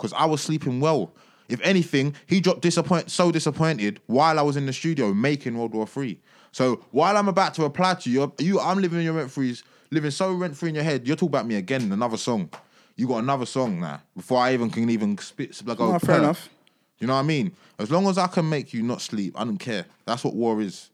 Because 0.00 0.14
I 0.14 0.24
was 0.24 0.40
sleeping 0.40 0.80
well. 0.80 1.12
If 1.50 1.60
anything, 1.62 2.14
he 2.26 2.40
dropped 2.40 2.62
disappoint 2.62 3.10
so 3.10 3.30
disappointed 3.30 4.00
while 4.06 4.38
I 4.38 4.42
was 4.42 4.56
in 4.56 4.64
the 4.64 4.72
studio 4.72 5.12
making 5.12 5.58
World 5.58 5.74
War 5.74 5.86
Three. 5.86 6.20
So 6.52 6.84
while 6.90 7.16
I'm 7.16 7.28
about 7.28 7.54
to 7.54 7.64
apply 7.64 7.94
to 7.94 8.10
you, 8.10 8.32
you 8.38 8.60
I'm 8.60 8.80
living 8.80 9.00
in 9.00 9.04
your 9.04 9.14
rent 9.14 9.30
free, 9.30 9.56
living 9.90 10.10
so 10.10 10.32
rent 10.32 10.56
free 10.56 10.70
in 10.70 10.74
your 10.74 10.84
head. 10.84 11.06
You're 11.06 11.16
talking 11.16 11.28
about 11.28 11.46
me 11.46 11.56
again, 11.56 11.82
in 11.82 11.92
another 11.92 12.16
song. 12.16 12.50
You 12.96 13.08
got 13.08 13.18
another 13.18 13.46
song 13.46 13.80
now 13.80 14.00
before 14.16 14.38
I 14.38 14.54
even 14.54 14.70
can 14.70 14.88
even 14.88 15.18
spit 15.18 15.60
like 15.66 15.78
go. 15.78 15.98
fair 15.98 16.18
enough. 16.18 16.48
You 16.98 17.06
know 17.06 17.14
what 17.14 17.20
I 17.20 17.24
mean? 17.24 17.52
As 17.78 17.90
long 17.90 18.06
as 18.08 18.18
I 18.18 18.26
can 18.26 18.48
make 18.48 18.72
you 18.72 18.82
not 18.82 19.00
sleep, 19.00 19.34
I 19.38 19.44
don't 19.44 19.58
care. 19.58 19.86
That's 20.06 20.22
what 20.22 20.34
war 20.34 20.60
is. 20.60 20.89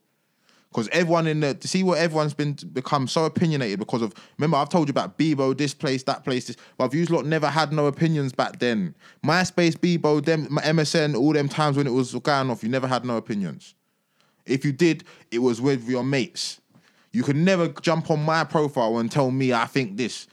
Because 0.77 0.91
everyone 0.93 1.27
in 1.27 1.41
the 1.41 1.55
to 1.55 1.67
see 1.67 1.83
what 1.83 1.97
everyone's 1.97 2.35
been 2.35 2.53
become 2.75 3.09
so 3.09 3.25
opinionated 3.25 3.79
because 3.79 4.03
of 4.03 4.13
remember 4.37 4.59
I've 4.59 4.69
told 4.69 4.89
you 4.89 4.91
about 4.91 5.17
Bebo, 5.17 5.57
this 5.57 5.73
place, 5.73 6.03
that 6.03 6.23
place, 6.23 6.49
this 6.49 6.57
but 6.77 6.93
you 6.93 7.07
lot 7.07 7.25
never 7.25 7.49
had 7.49 7.73
no 7.73 7.87
opinions 7.87 8.35
back 8.35 8.59
then. 8.59 8.95
MySpace, 9.25 9.75
Bebo, 9.75 10.23
them 10.23 10.49
MSN, 10.49 11.17
all 11.17 11.33
them 11.33 11.49
times 11.49 11.79
when 11.79 11.87
it 11.87 11.95
was 11.95 12.13
going 12.17 12.51
off, 12.51 12.63
you 12.63 12.69
never 12.69 12.87
had 12.87 13.07
no 13.07 13.17
opinions. 13.17 13.75
If 14.45 14.67
you 14.67 14.73
did, 14.73 15.05
it 15.31 15.39
was 15.39 15.63
with 15.63 15.89
your 15.89 16.05
mates. 16.05 16.61
You 17.11 17.23
could 17.23 17.37
never 17.37 17.69
jump 17.69 18.11
on 18.11 18.23
my 18.23 18.45
profile 18.45 18.99
and 18.99 19.11
tell 19.11 19.31
me 19.31 19.55
I 19.55 19.65
think 19.65 19.97
this. 19.97 20.27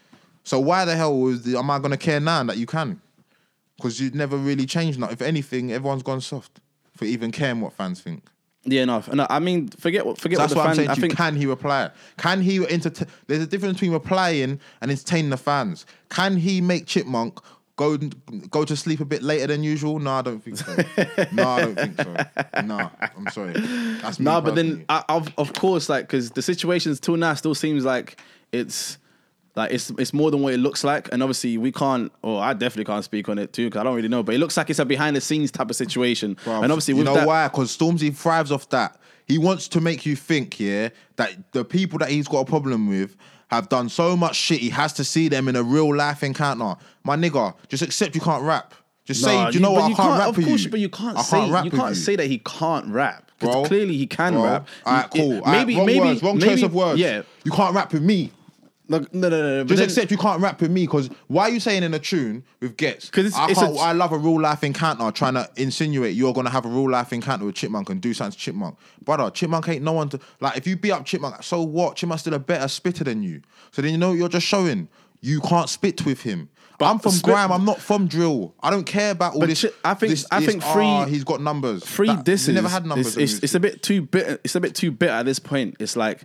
So 0.43 0.59
why 0.59 0.83
the 0.83 0.97
hell 0.97 1.23
the, 1.27 1.57
am 1.57 1.69
I 1.69 1.79
gonna 1.79 1.95
care 1.95 2.19
now 2.19 2.43
that 2.43 2.57
you 2.57 2.65
can? 2.65 2.99
Because 3.77 4.01
you 4.01 4.11
never 4.11 4.35
really 4.35 4.65
changed. 4.65 4.99
Now, 4.99 5.07
if 5.07 5.21
anything, 5.21 5.71
everyone's 5.71 6.03
gone 6.03 6.19
soft 6.19 6.59
for 6.97 7.05
even 7.05 7.31
caring 7.31 7.61
what 7.61 7.71
fans 7.71 8.01
think. 8.01 8.25
Yeah, 8.65 8.85
no, 8.85 9.03
no. 9.11 9.27
I 9.29 9.39
mean, 9.39 9.67
forget 9.69 10.05
what 10.05 10.17
forget 10.17 10.37
So 10.37 10.43
what 10.43 10.47
that's 10.47 10.55
what 10.55 10.67
I'm 10.67 10.75
saying. 10.75 10.89
I 10.89 10.95
think 10.95 11.17
can 11.17 11.35
he 11.35 11.45
reply? 11.45 11.91
Can 12.17 12.41
he 12.41 12.65
entertain? 12.65 13.07
There's 13.27 13.43
a 13.43 13.47
difference 13.47 13.73
between 13.73 13.91
replying 13.91 14.59
and 14.81 14.91
entertaining 14.91 15.31
the 15.31 15.37
fans. 15.37 15.85
Can 16.09 16.37
he 16.37 16.61
make 16.61 16.85
Chipmunk 16.85 17.39
go 17.75 17.97
go 17.97 18.63
to 18.63 18.75
sleep 18.77 19.01
a 19.01 19.05
bit 19.05 19.21
later 19.21 19.47
than 19.47 19.63
usual? 19.63 19.99
No, 19.99 20.11
I 20.11 20.21
don't 20.21 20.41
think 20.41 20.57
so. 20.57 20.75
no, 21.33 21.47
I 21.47 21.61
don't 21.61 21.75
think 21.75 22.01
so. 22.01 22.61
No, 22.63 22.89
I'm 22.99 23.27
sorry. 23.31 23.53
That's 24.01 24.19
No, 24.19 24.39
but 24.39 24.55
then 24.55 24.85
I, 24.87 25.03
of 25.09 25.33
of 25.37 25.53
course, 25.53 25.89
like 25.89 26.07
because 26.07 26.31
the 26.31 26.41
situations 26.41 27.01
till 27.01 27.17
now 27.17 27.33
still 27.33 27.55
seems 27.55 27.83
like 27.83 28.17
it's 28.53 28.97
like 29.55 29.71
it's 29.71 29.89
it's 29.91 30.13
more 30.13 30.31
than 30.31 30.41
what 30.41 30.53
it 30.53 30.57
looks 30.57 30.83
like, 30.83 31.09
and 31.11 31.21
obviously 31.21 31.57
we 31.57 31.71
can't, 31.71 32.11
or 32.21 32.41
I 32.41 32.53
definitely 32.53 32.85
can't 32.91 33.03
speak 33.03 33.29
on 33.29 33.37
it 33.37 33.53
too 33.53 33.67
because 33.67 33.81
I 33.81 33.83
don't 33.83 33.95
really 33.95 34.07
know. 34.07 34.23
But 34.23 34.35
it 34.35 34.39
looks 34.39 34.57
like 34.57 34.69
it's 34.69 34.79
a 34.79 34.85
behind 34.85 35.15
the 35.15 35.21
scenes 35.21 35.51
type 35.51 35.69
of 35.69 35.75
situation, 35.75 36.35
Bruv, 36.43 36.63
and 36.63 36.71
obviously 36.71 36.95
you 36.95 37.03
know 37.03 37.13
that, 37.15 37.27
why? 37.27 37.47
Because 37.47 37.75
Stormzy 37.75 38.15
thrives 38.15 38.51
off 38.51 38.67
that. 38.69 38.99
He 39.27 39.37
wants 39.37 39.67
to 39.69 39.79
make 39.81 40.05
you 40.05 40.15
think, 40.15 40.59
yeah, 40.59 40.89
that 41.15 41.53
the 41.53 41.63
people 41.63 41.97
that 41.99 42.09
he's 42.09 42.27
got 42.27 42.39
a 42.39 42.45
problem 42.45 42.89
with 42.89 43.15
have 43.47 43.69
done 43.69 43.87
so 43.87 44.17
much 44.17 44.35
shit. 44.35 44.59
He 44.59 44.69
has 44.69 44.91
to 44.93 45.03
see 45.03 45.27
them 45.29 45.47
in 45.47 45.55
a 45.55 45.63
real 45.63 45.95
life 45.95 46.23
encounter. 46.23 46.75
My 47.03 47.15
nigga, 47.15 47.53
just 47.69 47.83
accept 47.83 48.15
you 48.15 48.21
can't 48.21 48.43
rap. 48.43 48.73
Just 49.05 49.21
say, 49.23 49.33
Nah, 49.35 49.51
do 49.51 49.55
you 49.57 49.61
know 49.61 49.75
but 49.75 49.81
what? 49.83 49.91
I 49.91 49.95
can't 50.03 50.19
rap 50.19 50.29
Of 50.29 50.37
with 50.37 50.45
course, 50.47 50.63
you. 50.63 50.71
but 50.71 50.79
you 50.79 50.89
can't 50.89 51.17
I 51.17 51.21
say 51.21 51.37
can't 51.39 51.51
rap 51.51 51.65
you 51.65 51.71
with 51.71 51.79
can't 51.79 51.95
say 51.95 52.15
that 52.15 52.27
he 52.27 52.39
can't 52.39 52.87
rap 52.87 53.29
because 53.39 53.53
Bro, 53.55 53.65
clearly 53.65 53.97
he 53.97 54.07
can 54.07 54.33
bro. 54.33 54.43
rap. 54.43 54.67
All 54.85 54.93
right, 54.93 55.15
You- 55.15 55.21
cool. 55.21 55.33
All 55.35 55.41
right, 55.41 55.51
maybe 55.59 55.75
wrong 55.77 55.85
maybe 55.85 55.99
words, 55.99 56.23
wrong 56.23 56.39
choice 56.39 56.63
of 56.63 56.73
words. 56.73 56.99
Yeah, 56.99 57.21
you 57.43 57.51
can't 57.51 57.75
rap 57.75 57.91
with 57.93 58.01
me. 58.01 58.31
Like, 58.89 59.13
no, 59.13 59.29
no, 59.29 59.41
no, 59.41 59.57
no. 59.59 59.63
Just 59.63 59.77
then- 59.77 59.85
accept 59.87 60.11
you 60.11 60.17
can't 60.17 60.41
rap 60.41 60.59
with 60.61 60.69
me 60.69 60.81
because 60.83 61.09
why 61.27 61.43
are 61.43 61.49
you 61.49 61.61
saying 61.61 61.83
in 61.83 61.93
a 61.93 61.99
tune 61.99 62.43
with 62.59 62.75
Ghetts? 62.75 63.09
'Cause 63.09 63.25
it's- 63.25 63.39
I 63.39 63.49
it's 63.49 63.59
can't. 63.59 63.75
a- 63.75 63.79
I 63.79 63.91
love 63.93 64.11
a 64.11 64.17
real 64.17 64.41
life 64.41 64.61
encounter 64.63 65.09
trying 65.11 65.35
to 65.35 65.49
insinuate 65.55 66.15
you're 66.15 66.33
gonna 66.33 66.49
have 66.49 66.65
a 66.65 66.69
real 66.69 66.89
life 66.89 67.13
encounter 67.13 67.45
with 67.45 67.55
Chipmunk 67.55 67.89
and 67.89 68.01
do 68.01 68.13
something 68.13 68.33
to 68.33 68.37
Chipmunk. 68.37 68.75
Brother, 69.03 69.29
Chipmunk 69.29 69.69
ain't 69.69 69.83
no 69.83 69.93
one 69.93 70.09
to 70.09 70.19
like. 70.41 70.57
If 70.57 70.67
you 70.67 70.75
beat 70.75 70.91
up 70.91 71.05
Chipmunk, 71.05 71.41
so 71.43 71.61
what? 71.61 71.95
Chipmunk's 71.95 72.21
still 72.21 72.33
a 72.33 72.39
better 72.39 72.67
spitter 72.67 73.05
than 73.05 73.23
you. 73.23 73.41
So 73.71 73.81
then 73.81 73.91
you 73.91 73.97
know 73.97 74.09
what 74.09 74.17
you're 74.17 74.27
just 74.29 74.45
showing 74.47 74.89
you 75.21 75.39
can't 75.39 75.69
spit 75.69 76.05
with 76.05 76.21
him. 76.23 76.49
But 76.77 76.87
I'm 76.87 76.99
from 76.99 77.11
spit- 77.13 77.23
grime. 77.23 77.51
I'm 77.53 77.63
not 77.63 77.79
from 77.79 78.07
drill. 78.07 78.53
I 78.61 78.69
don't 78.69 78.83
care 78.83 79.11
about 79.11 79.35
all 79.35 79.41
this. 79.47 79.61
Chi- 79.61 79.69
I 79.85 79.93
think- 79.93 80.09
this- 80.09 80.25
I 80.29 80.39
this, 80.41 80.49
think 80.49 80.61
free- 80.63 80.83
"Ah, 80.85 81.05
he's 81.05 81.23
got 81.23 81.39
numbers. 81.41 81.85
free 81.85 82.07
That- 82.07 82.25
disses. 82.25 82.49
We 82.49 82.53
never 82.55 82.67
had 82.67 82.85
numbers. 82.85 83.15
It's, 83.15 83.35
it's, 83.35 83.43
it's 83.43 83.55
a 83.55 83.59
bit 83.61 83.81
too 83.81 84.01
bitter. 84.01 84.39
It's 84.43 84.55
a 84.55 84.59
bit 84.59 84.75
too 84.75 84.91
bitter 84.91 85.13
at 85.13 85.25
this 85.25 85.39
point. 85.39 85.75
It's 85.79 85.95
like 85.95 86.23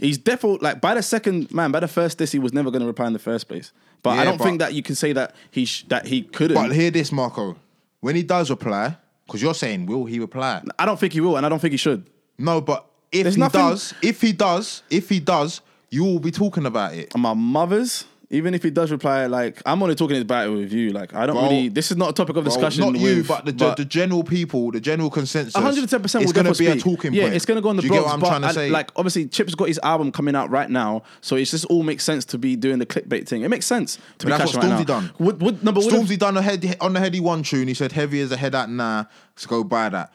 he's 0.00 0.18
definitely 0.18 0.58
like 0.62 0.80
by 0.80 0.94
the 0.94 1.02
second 1.02 1.52
man, 1.52 1.70
by 1.70 1.80
the 1.80 1.88
first 1.88 2.18
this, 2.18 2.32
he 2.32 2.38
was 2.38 2.52
never 2.52 2.70
going 2.70 2.80
to 2.80 2.86
reply 2.86 3.06
in 3.06 3.12
the 3.12 3.18
first 3.18 3.48
place. 3.48 3.72
But 4.02 4.18
I 4.18 4.24
don't 4.24 4.38
but- 4.38 4.44
think 4.44 4.58
that 4.60 4.74
you 4.74 4.82
can 4.82 4.94
say 4.94 5.12
that 5.12 5.34
he 5.50 5.64
sh- 5.66 5.84
that 5.88 6.06
he 6.06 6.22
couldn't. 6.22 6.54
But 6.56 6.72
hear 6.74 6.90
this, 6.90 7.12
Marco. 7.12 7.56
When 8.00 8.16
he 8.16 8.22
does 8.22 8.48
reply, 8.50 8.96
because 9.26 9.42
you're 9.42 9.54
saying, 9.54 9.86
will 9.86 10.06
he 10.06 10.18
reply? 10.18 10.62
I 10.78 10.86
don't 10.86 10.98
think 10.98 11.12
he 11.12 11.20
will, 11.20 11.36
and 11.36 11.44
I 11.44 11.48
don't 11.50 11.58
think 11.60 11.72
he 11.72 11.76
should. 11.76 12.06
No, 12.38 12.60
but 12.62 12.86
if 13.12 13.24
There's 13.24 13.34
he 13.34 13.40
nothing- 13.40 13.60
does, 13.60 13.92
if 14.02 14.20
he 14.22 14.32
does, 14.32 14.82
if 14.90 15.08
he 15.10 15.20
does, 15.20 15.60
you 15.90 16.04
will 16.04 16.18
be 16.20 16.30
talking 16.30 16.64
about 16.66 16.94
it. 16.94 17.12
And 17.14 17.22
my 17.22 17.34
mother's. 17.34 18.04
Even 18.32 18.54
if 18.54 18.62
he 18.62 18.70
does 18.70 18.92
reply, 18.92 19.26
like 19.26 19.60
I'm 19.66 19.82
only 19.82 19.96
talking 19.96 20.22
about 20.22 20.46
it 20.46 20.50
with 20.50 20.72
you. 20.72 20.90
Like 20.90 21.12
I 21.14 21.26
don't 21.26 21.42
really. 21.42 21.68
This 21.68 21.90
is 21.90 21.96
not 21.96 22.10
a 22.10 22.12
topic 22.12 22.36
of 22.36 22.44
discussion. 22.44 22.80
not 22.84 22.96
you, 23.00 23.24
but 23.24 23.44
the, 23.44 23.50
the 23.76 23.84
general 23.84 24.22
people, 24.22 24.70
the 24.70 24.78
general 24.80 25.10
consensus. 25.10 25.52
110 25.54 26.00
percent 26.00 26.22
It's 26.22 26.32
going 26.32 26.46
to 26.46 26.56
be 26.56 26.66
a 26.68 26.70
speak. 26.78 26.82
talking 26.84 27.12
yeah, 27.12 27.24
point. 27.24 27.34
it's 27.34 27.44
going 27.44 27.56
to 27.56 27.60
go 27.60 27.70
on 27.70 27.76
the 27.76 27.82
Do 27.82 27.88
you 27.88 27.92
get 27.94 28.02
blogs. 28.02 28.04
what 28.04 28.14
I'm 28.14 28.20
trying 28.20 28.42
to 28.42 28.46
I- 28.48 28.52
say? 28.52 28.70
like 28.70 28.92
obviously, 28.94 29.26
Chip's 29.26 29.56
got 29.56 29.66
his 29.66 29.80
album 29.82 30.12
coming 30.12 30.36
out 30.36 30.48
right 30.48 30.70
now, 30.70 31.02
so 31.20 31.34
it's 31.34 31.50
just 31.50 31.64
all 31.64 31.82
makes 31.82 32.04
sense 32.04 32.24
to 32.26 32.38
be 32.38 32.54
doing 32.54 32.78
the 32.78 32.86
clickbait 32.86 33.26
thing. 33.26 33.42
It 33.42 33.48
makes 33.48 33.66
sense 33.66 33.96
to 33.96 34.02
But 34.18 34.24
be 34.26 34.30
that's 34.38 34.54
what 34.54 34.64
Stormzy 34.64 34.78
now. 34.78 34.84
done. 34.84 35.12
Would, 35.18 35.40
would, 35.42 35.64
no, 35.64 35.72
but 35.72 35.82
Stormzy 35.82 36.16
done 36.16 36.36
a 36.36 36.42
head, 36.42 36.76
on 36.80 36.92
the 36.92 37.00
Headie 37.00 37.20
One 37.20 37.42
tune. 37.42 37.66
He 37.66 37.74
said, 37.74 37.90
"Heavy 37.90 38.20
as 38.20 38.30
a 38.30 38.36
head 38.36 38.54
at 38.54 38.70
nah." 38.70 39.06
Let's 39.34 39.46
go 39.46 39.64
buy 39.64 39.88
that, 39.88 40.12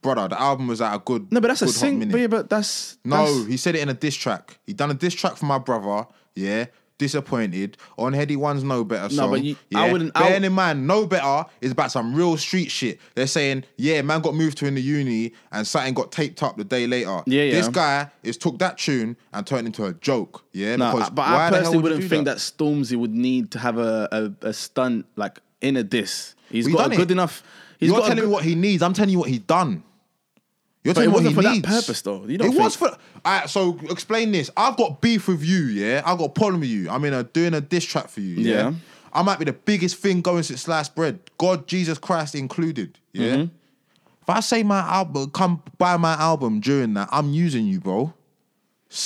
brother. 0.00 0.26
The 0.28 0.40
album 0.40 0.68
was 0.68 0.80
at 0.80 0.94
a 0.94 0.98
good. 1.00 1.30
no, 1.30 1.38
but 1.38 1.48
that's 1.48 1.60
a 1.60 1.68
sing. 1.68 2.08
But, 2.10 2.18
yeah, 2.18 2.26
but 2.28 2.48
that's 2.48 2.96
No, 3.04 3.26
that's- 3.26 3.46
he 3.46 3.58
said 3.58 3.74
it 3.74 3.80
in 3.82 3.90
a 3.90 3.94
diss 3.94 4.14
track. 4.16 4.58
He 4.66 4.72
done 4.72 4.90
a 4.90 4.94
diss 4.94 5.12
track 5.12 5.36
for 5.36 5.44
my 5.44 5.58
brother. 5.58 6.06
Yeah, 6.34 6.66
disappointed. 6.98 7.76
On 7.96 8.12
Headie 8.12 8.36
One's 8.36 8.62
No 8.64 8.84
Better 8.84 9.08
song. 9.14 9.26
No, 9.26 9.30
but 9.36 9.44
you- 9.44 9.56
yeah. 9.70 9.80
I 9.80 9.92
wouldn't- 9.92 10.12
I 10.14 10.20
Bearing 10.20 10.34
would- 10.42 10.44
in 10.46 10.52
mind, 10.52 10.86
No 10.86 11.06
Better 11.06 11.44
is 11.60 11.72
about 11.72 11.90
some 11.90 12.14
real 12.14 12.36
street 12.36 12.70
shit. 12.70 12.98
They're 13.14 13.26
saying, 13.26 13.64
yeah, 13.76 14.02
man 14.02 14.20
got 14.20 14.34
moved 14.34 14.58
to 14.58 14.66
in 14.66 14.74
the 14.74 14.82
uni 14.82 15.32
and 15.52 15.66
something 15.66 15.94
got 15.94 16.12
taped 16.12 16.42
up 16.42 16.56
the 16.56 16.64
day 16.64 16.86
later. 16.86 17.22
Yeah, 17.26 17.44
yeah. 17.44 17.52
This 17.52 17.68
guy 17.68 18.10
is 18.22 18.36
took 18.36 18.58
that 18.58 18.78
tune 18.78 19.16
and 19.32 19.46
turned 19.46 19.66
into 19.66 19.84
a 19.86 19.94
joke. 19.94 20.44
Yeah, 20.52 20.76
No, 20.76 20.92
because 20.92 21.10
but 21.10 21.22
I 21.22 21.50
personally 21.50 21.76
would 21.78 21.82
wouldn't 21.92 22.10
think 22.10 22.24
that? 22.26 22.38
Stormzy 22.38 22.96
would 22.96 23.14
need 23.14 23.50
to 23.52 23.58
have 23.58 23.78
a, 23.78 24.08
a, 24.42 24.48
a 24.48 24.52
stunt 24.52 25.06
like 25.16 25.38
in 25.60 25.76
a 25.76 25.82
diss. 25.82 26.34
He's 26.50 26.66
He 26.66 26.72
got 26.72 26.90
a 26.90 26.94
it. 26.94 26.96
good 26.96 27.10
enough. 27.10 27.42
He's 27.78 27.88
You're 27.90 27.98
got 27.98 28.08
telling 28.08 28.18
good, 28.22 28.26
me 28.28 28.32
what 28.32 28.44
he 28.44 28.54
needs. 28.56 28.82
I'm 28.82 28.92
telling 28.92 29.10
you 29.10 29.20
what 29.20 29.28
he's 29.28 29.38
done. 29.38 29.84
You're 30.84 30.94
But 30.94 31.02
it 31.02 31.04
telling 31.04 31.08
me 31.08 31.14
what 31.14 31.36
wasn't 31.36 31.62
for 31.62 31.70
that 31.70 31.80
purpose, 31.82 32.02
though. 32.02 32.24
You 32.26 32.38
don't 32.38 32.54
it 32.54 32.58
was 32.58 32.76
for. 32.76 32.96
Alright, 33.26 33.50
so 33.50 33.78
explain 33.90 34.32
this. 34.32 34.50
I've 34.56 34.76
got 34.76 35.00
beef 35.00 35.28
with 35.28 35.42
you. 35.42 35.66
Yeah, 35.66 36.02
I've 36.06 36.18
got 36.18 36.24
a 36.24 36.28
problem 36.30 36.60
with 36.60 36.70
you. 36.70 36.88
I'm 36.88 37.04
in 37.04 37.12
a 37.12 37.24
doing 37.24 37.54
a 37.54 37.60
diss 37.60 37.84
track 37.84 38.08
for 38.08 38.20
you. 38.20 38.36
Yeah. 38.36 38.54
Yeah. 38.54 38.72
I 39.12 39.22
might 39.22 39.38
be 39.38 39.44
the 39.44 39.52
biggest 39.52 39.96
thing 39.96 40.20
going 40.20 40.42
since 40.42 40.62
sliced 40.62 40.94
bread. 40.94 41.18
God, 41.38 41.66
Jesus 41.66 41.98
Christ 41.98 42.34
included. 42.34 42.98
Yeah. 43.12 43.34
Mm-hmm. 43.34 43.54
If 44.22 44.30
I 44.30 44.40
say 44.40 44.62
my 44.62 44.80
album, 44.80 45.30
come 45.30 45.62
buy 45.78 45.96
my 45.96 46.14
album 46.14 46.60
during 46.60 46.94
that, 46.94 47.08
I'm 47.10 47.32
using 47.32 47.66
you, 47.66 47.80
bro. 47.80 48.12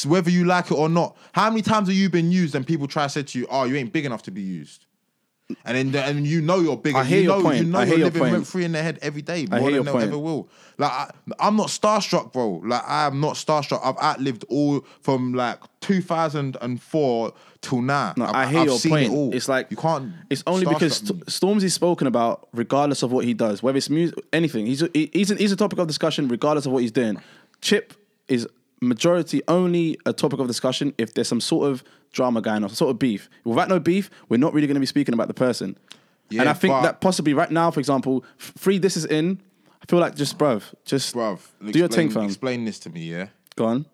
Whether 0.04 0.30
you 0.30 0.44
like 0.44 0.70
it 0.70 0.74
or 0.74 0.88
not. 0.88 1.16
How 1.32 1.48
many 1.48 1.62
times 1.62 1.88
have 1.88 1.96
you 1.96 2.08
been 2.08 2.30
used 2.30 2.54
and 2.54 2.66
people 2.66 2.86
try 2.86 3.04
to 3.04 3.08
say 3.08 3.22
to 3.22 3.38
you, 3.38 3.46
"Oh, 3.50 3.64
you 3.64 3.76
ain't 3.76 3.92
big 3.92 4.04
enough 4.04 4.22
to 4.24 4.30
be 4.30 4.42
used," 4.42 4.86
and 5.64 5.92
then 5.92 6.16
and 6.16 6.26
you 6.26 6.40
know 6.40 6.60
you're 6.60 6.76
bigger. 6.76 6.98
I 6.98 7.04
hear 7.04 7.18
you 7.18 7.24
your 7.24 7.36
know, 7.38 7.42
point. 7.44 7.58
You 7.58 7.64
know 7.64 7.78
I 7.78 7.82
you're 7.82 7.86
hear 7.88 7.98
your 7.98 8.06
living 8.06 8.20
point. 8.22 8.32
rent 8.34 8.46
free 8.46 8.64
in 8.64 8.72
their 8.72 8.82
head 8.82 8.98
every 9.02 9.22
day 9.22 9.46
I 9.50 9.58
more 9.58 9.68
hear 9.70 9.70
than 9.70 9.74
your 9.74 9.84
they 9.84 9.90
point. 9.92 10.04
ever 10.04 10.18
will. 10.18 10.48
Like 10.78 10.90
I, 10.92 11.10
I'm 11.38 11.56
not 11.56 11.68
starstruck, 11.68 12.32
bro. 12.32 12.62
Like 12.64 12.82
I 12.86 13.06
am 13.06 13.20
not 13.20 13.34
starstruck. 13.34 13.80
I've 13.84 13.98
outlived 13.98 14.44
all 14.48 14.84
from 15.00 15.34
like 15.34 15.58
2004 15.80 17.32
till 17.60 17.82
now. 17.82 18.14
No, 18.16 18.24
I've, 18.26 18.34
I 18.34 18.46
hear 18.46 18.60
I've 18.60 18.66
your 18.66 18.78
seen 18.78 18.90
point. 18.92 19.06
It 19.06 19.10
all. 19.12 19.34
It's 19.34 19.48
like 19.48 19.70
you 19.70 19.76
can't. 19.76 20.12
It's 20.30 20.42
only 20.46 20.66
because 20.66 21.00
starstruck 21.02 21.14
me. 21.16 21.22
St- 21.28 21.60
Stormzy's 21.62 21.74
spoken 21.74 22.06
about, 22.06 22.48
regardless 22.52 23.02
of 23.02 23.12
what 23.12 23.24
he 23.24 23.34
does, 23.34 23.62
whether 23.62 23.78
it's 23.78 23.90
music, 23.90 24.18
anything. 24.32 24.66
He's 24.66 24.82
a, 24.82 24.90
he- 24.92 25.10
he's 25.12 25.30
a, 25.30 25.34
he's 25.36 25.52
a 25.52 25.56
topic 25.56 25.78
of 25.78 25.86
discussion, 25.86 26.28
regardless 26.28 26.66
of 26.66 26.72
what 26.72 26.82
he's 26.82 26.92
doing. 26.92 27.18
Chip 27.60 27.94
is 28.28 28.46
majority 28.82 29.42
only 29.48 29.96
a 30.06 30.12
topic 30.12 30.38
of 30.40 30.46
discussion 30.46 30.92
if 30.98 31.14
there's 31.14 31.28
some 31.28 31.40
sort 31.40 31.70
of 31.70 31.82
drama 32.12 32.40
going 32.42 32.62
on, 32.62 32.68
some 32.68 32.76
sort 32.76 32.90
of 32.90 32.98
beef. 32.98 33.30
Without 33.44 33.68
no 33.68 33.78
beef, 33.80 34.10
we're 34.28 34.36
not 34.36 34.52
really 34.52 34.66
going 34.66 34.74
to 34.74 34.80
be 34.80 34.86
speaking 34.86 35.14
about 35.14 35.28
the 35.28 35.34
person. 35.34 35.78
and 36.30 36.48
I 36.48 36.52
think 36.52 36.72
but- 36.72 36.82
that 36.82 37.00
possibly 37.00 37.32
right 37.34 37.50
now, 37.50 37.70
for 37.70 37.80
example, 37.80 38.24
f- 38.40 38.52
three 38.58 38.78
this 38.78 38.96
is 38.96 39.04
in. 39.06 39.40
I 39.82 39.84
feel 39.88 39.98
like 39.98 40.14
just 40.14 40.38
bruv, 40.38 40.62
just 40.84 41.14
bruv. 41.14 41.40
do 41.72 41.78
your 41.78 41.88
thing, 41.88 42.06
explain- 42.06 42.10
fam. 42.10 42.24
Explain 42.24 42.64
this 42.64 42.78
to 42.80 42.90
me, 42.90 43.04
yeah. 43.10 43.28
Go 43.56 43.64
on. 43.66 43.86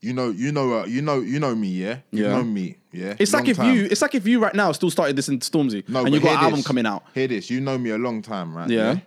You 0.00 0.12
know, 0.12 0.28
you 0.30 0.52
know, 0.52 0.80
uh, 0.80 0.84
you 0.84 1.00
know, 1.02 1.20
you 1.20 1.40
know 1.40 1.54
me, 1.54 1.68
yeah. 1.68 1.98
You 2.10 2.24
Yeah. 2.24 2.32
know 2.36 2.44
me, 2.44 2.76
yeah. 2.92 3.14
It's 3.18 3.32
like 3.32 3.44
Long 3.44 3.50
if 3.50 3.56
time. 3.56 3.74
you, 3.74 3.84
it's 3.90 4.02
like 4.02 4.14
if 4.14 4.26
you 4.26 4.38
right 4.38 4.54
now 4.54 4.70
still 4.72 4.90
started 4.90 5.16
this 5.16 5.28
in 5.30 5.38
Stormzy 5.40 5.88
No, 5.88 6.00
and 6.00 6.06
but 6.10 6.12
you 6.12 6.20
got 6.20 6.28
hear 6.28 6.38
an 6.38 6.44
album 6.44 6.58
this. 6.58 6.66
coming 6.66 6.86
out. 6.86 7.04
Hear 7.14 7.26
this. 7.28 7.48
You 7.50 7.60
know 7.60 7.78
me 7.78 7.90
a 7.90 7.98
long 7.98 8.20
time, 8.22 8.54
right? 8.56 8.68
Yeah. 8.68 8.98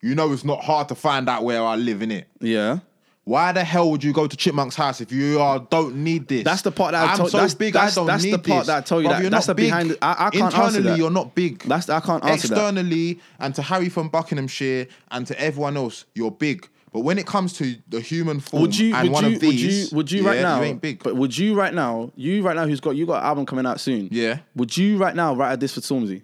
You 0.00 0.14
know 0.14 0.32
it's 0.32 0.44
not 0.44 0.62
hard 0.62 0.88
to 0.88 0.94
find 0.94 1.28
out 1.28 1.44
where 1.44 1.62
I 1.62 1.74
live 1.76 2.02
in 2.02 2.10
it. 2.12 2.28
Yeah. 2.40 2.78
Why 3.26 3.52
the 3.52 3.64
hell 3.64 3.90
would 3.90 4.04
you 4.04 4.12
go 4.12 4.26
to 4.26 4.36
Chipmunk's 4.36 4.76
house 4.76 5.00
if 5.00 5.10
you 5.10 5.40
are, 5.40 5.58
don't 5.70 5.96
need 5.96 6.28
this? 6.28 6.44
That's 6.44 6.60
the 6.60 6.70
part 6.70 6.92
that 6.92 7.08
I 7.08 7.12
I'm 7.12 7.16
told- 7.18 7.30
so 7.30 7.38
that's- 7.38 7.54
big. 7.54 7.72
that's- 7.72 7.92
I 7.92 8.00
don't 8.00 8.06
that's 8.06 8.22
the 8.22 8.38
part 8.38 8.60
this. 8.60 8.66
that 8.66 8.76
I 8.76 8.80
told 8.82 9.02
you 9.04 9.08
Bruv, 9.08 9.22
that- 9.22 9.30
that's 9.30 9.46
not 9.48 9.56
the 9.56 9.62
big. 9.62 9.66
behind- 9.70 9.96
I- 10.02 10.10
I 10.26 10.30
can't 10.30 10.34
answer 10.44 10.56
Internally, 10.58 10.82
that. 10.90 10.98
you're 10.98 11.10
not 11.10 11.34
big. 11.34 11.60
That's 11.62 11.88
I 11.88 12.00
can't 12.00 12.22
answer 12.24 12.48
that. 12.48 12.54
Externally, 12.54 13.18
and 13.40 13.54
to 13.54 13.62
Harry 13.62 13.88
from 13.88 14.08
Buckinghamshire 14.10 14.88
and 15.10 15.26
to 15.26 15.40
everyone 15.40 15.76
else, 15.78 16.04
you're 16.14 16.30
big. 16.30 16.68
But 16.92 17.00
when 17.00 17.18
it 17.18 17.26
comes 17.26 17.54
to 17.54 17.74
the 17.88 18.00
human 18.00 18.40
form 18.40 18.60
Would 18.60 18.78
you? 18.78 18.94
and 18.94 19.04
Would 19.08 19.12
one 19.12 19.24
you? 19.30 19.34
of 19.36 19.40
these, 19.40 19.50
would 19.50 19.58
you? 19.58 19.96
Would 19.96 20.12
you 20.12 20.26
right 20.28 20.42
now? 20.42 20.58
You 20.58 20.64
ain't 20.66 20.80
big. 20.82 21.02
But 21.02 21.16
would 21.16 21.36
you 21.36 21.54
right 21.54 21.72
now? 21.74 22.12
You 22.16 22.42
right 22.42 22.54
now? 22.54 22.66
Who's 22.66 22.80
got 22.80 22.94
you 22.94 23.06
got 23.06 23.22
an 23.22 23.24
album 23.26 23.46
coming 23.46 23.64
out 23.66 23.80
soon? 23.80 24.08
Yeah. 24.12 24.40
Would 24.54 24.76
you 24.76 24.98
right 24.98 25.16
now 25.16 25.34
write 25.34 25.54
a 25.54 25.56
diss 25.56 25.72
for 25.74 25.80
Stormzy? 25.80 26.22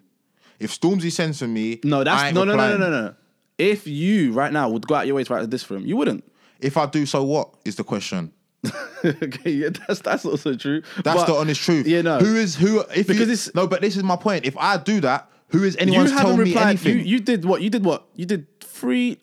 if 0.60 0.78
Stormzy 0.78 1.10
sends 1.10 1.38
for 1.38 1.48
me, 1.48 1.80
No, 1.82 2.04
that's 2.04 2.34
no, 2.34 2.44
no, 2.44 2.54
no, 2.54 2.76
no, 2.76 2.76
no, 2.76 2.90
no. 2.90 3.14
If 3.56 3.86
you 3.86 4.32
right 4.32 4.52
now 4.52 4.68
would 4.68 4.86
go 4.86 4.94
out 4.94 5.06
your 5.06 5.16
way 5.16 5.24
to 5.24 5.32
write 5.34 5.42
a 5.42 5.46
diss 5.46 5.62
for 5.62 5.74
him, 5.74 5.86
you 5.86 5.96
wouldn't. 5.96 6.22
If 6.62 6.76
I 6.76 6.86
do, 6.86 7.06
so 7.06 7.24
what 7.24 7.50
is 7.64 7.76
the 7.76 7.84
question? 7.84 8.32
okay, 9.04 9.50
yeah, 9.50 9.68
that's 9.88 10.00
that's 10.00 10.24
also 10.24 10.54
true. 10.54 10.82
That's 11.02 11.20
But- 11.22 11.26
the 11.26 11.34
honest 11.34 11.62
truth. 11.62 11.86
Yeah, 11.86 12.02
no. 12.02 12.18
Who 12.18 12.36
is 12.36 12.54
who? 12.56 12.80
If 12.94 13.06
Because 13.06 13.16
you, 13.16 13.22
it's- 13.22 13.54
no, 13.54 13.66
but 13.66 13.80
this 13.80 13.96
is 13.96 14.02
my 14.02 14.16
point. 14.16 14.44
If 14.44 14.56
I 14.58 14.76
do 14.76 15.00
that, 15.00 15.30
who 15.48 15.64
is 15.64 15.76
anyone 15.78 16.06
to 16.06 16.36
me 16.36 16.56
anything? 16.56 16.98
You, 16.98 17.04
you 17.04 17.20
did 17.20 17.44
what? 17.44 17.62
You 17.62 17.70
did 17.70 17.84
what? 17.84 18.06
You 18.14 18.26
did 18.26 18.60
three. 18.60 19.18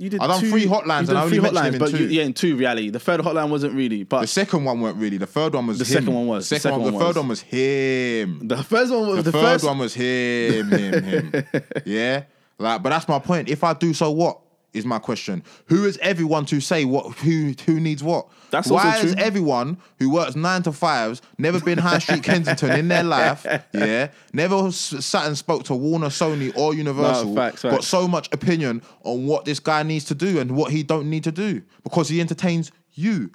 You 0.00 0.10
did. 0.10 0.20
I 0.20 0.28
done 0.28 0.40
two, 0.40 0.50
three 0.50 0.66
hotlines 0.66 1.08
and 1.08 1.18
I 1.18 1.24
only 1.24 1.38
three 1.38 1.40
mentioned 1.50 1.58
hotlines, 1.58 1.66
him 1.68 1.74
in 1.74 1.78
but 1.80 1.90
you, 1.90 1.98
two. 1.98 2.08
yeah, 2.14 2.22
in 2.22 2.32
two 2.32 2.56
reality. 2.56 2.90
The 2.90 3.00
third 3.00 3.18
hotline 3.20 3.48
wasn't 3.50 3.74
really, 3.74 4.04
but 4.04 4.20
the 4.20 4.26
second 4.28 4.64
one 4.64 4.80
weren't 4.80 4.96
really. 4.96 5.18
The 5.18 5.26
third 5.26 5.54
one 5.54 5.66
was 5.66 5.78
The 5.80 5.84
him. 5.84 5.88
second 6.04 6.14
one 6.14 6.26
was. 6.28 6.48
The 6.48 6.54
Second, 6.60 6.62
second 6.62 6.82
one, 6.82 6.82
one 6.84 6.92
the 6.92 6.98
was. 6.98 7.06
third 7.08 7.16
one 7.20 7.28
was 7.28 7.40
him. 7.40 8.46
the 8.48 8.62
first 8.62 8.92
one 8.92 9.08
was 9.08 9.16
The, 9.16 9.22
the, 9.24 9.32
third 9.32 9.42
first 9.42 9.64
one 9.64 9.78
was 9.78 9.94
him, 9.94 10.70
him, 10.70 11.02
him. 11.02 11.44
yeah, 11.84 12.22
like, 12.60 12.80
but 12.80 12.90
that's 12.90 13.08
my 13.08 13.18
point. 13.18 13.48
If 13.48 13.64
I 13.64 13.74
do, 13.74 13.92
so 13.92 14.12
what? 14.12 14.38
Is 14.74 14.84
my 14.84 14.98
question. 14.98 15.42
Who 15.66 15.86
is 15.86 15.98
everyone 16.02 16.44
to 16.46 16.60
say 16.60 16.84
what? 16.84 17.14
Who 17.20 17.54
who 17.64 17.80
needs 17.80 18.02
what? 18.04 18.28
That's 18.50 18.68
Why 18.68 18.94
also 18.96 19.06
is 19.08 19.14
true. 19.14 19.24
everyone 19.24 19.78
who 19.98 20.10
works 20.10 20.36
nine 20.36 20.62
to 20.64 20.72
fives 20.72 21.22
never 21.38 21.58
been 21.58 21.78
High 21.78 21.98
Street 22.00 22.22
Kensington 22.30 22.78
in 22.78 22.88
their 22.88 23.02
life? 23.02 23.46
Yeah, 23.72 24.08
never 24.32 24.66
s- 24.68 24.94
sat 25.04 25.26
and 25.26 25.36
spoke 25.38 25.64
to 25.64 25.74
Warner, 25.74 26.08
Sony, 26.08 26.54
or 26.56 26.74
Universal. 26.74 27.34
facts, 27.34 27.62
Got 27.62 27.82
so 27.82 28.06
much 28.06 28.28
opinion 28.32 28.82
on 29.04 29.26
what 29.26 29.46
this 29.46 29.58
guy 29.58 29.82
needs 29.82 30.04
to 30.06 30.14
do 30.14 30.38
and 30.38 30.50
what 30.52 30.70
he 30.70 30.82
don't 30.82 31.08
need 31.08 31.24
to 31.24 31.32
do 31.32 31.62
because 31.82 32.08
he 32.10 32.20
entertains 32.20 32.70
you. 32.92 33.30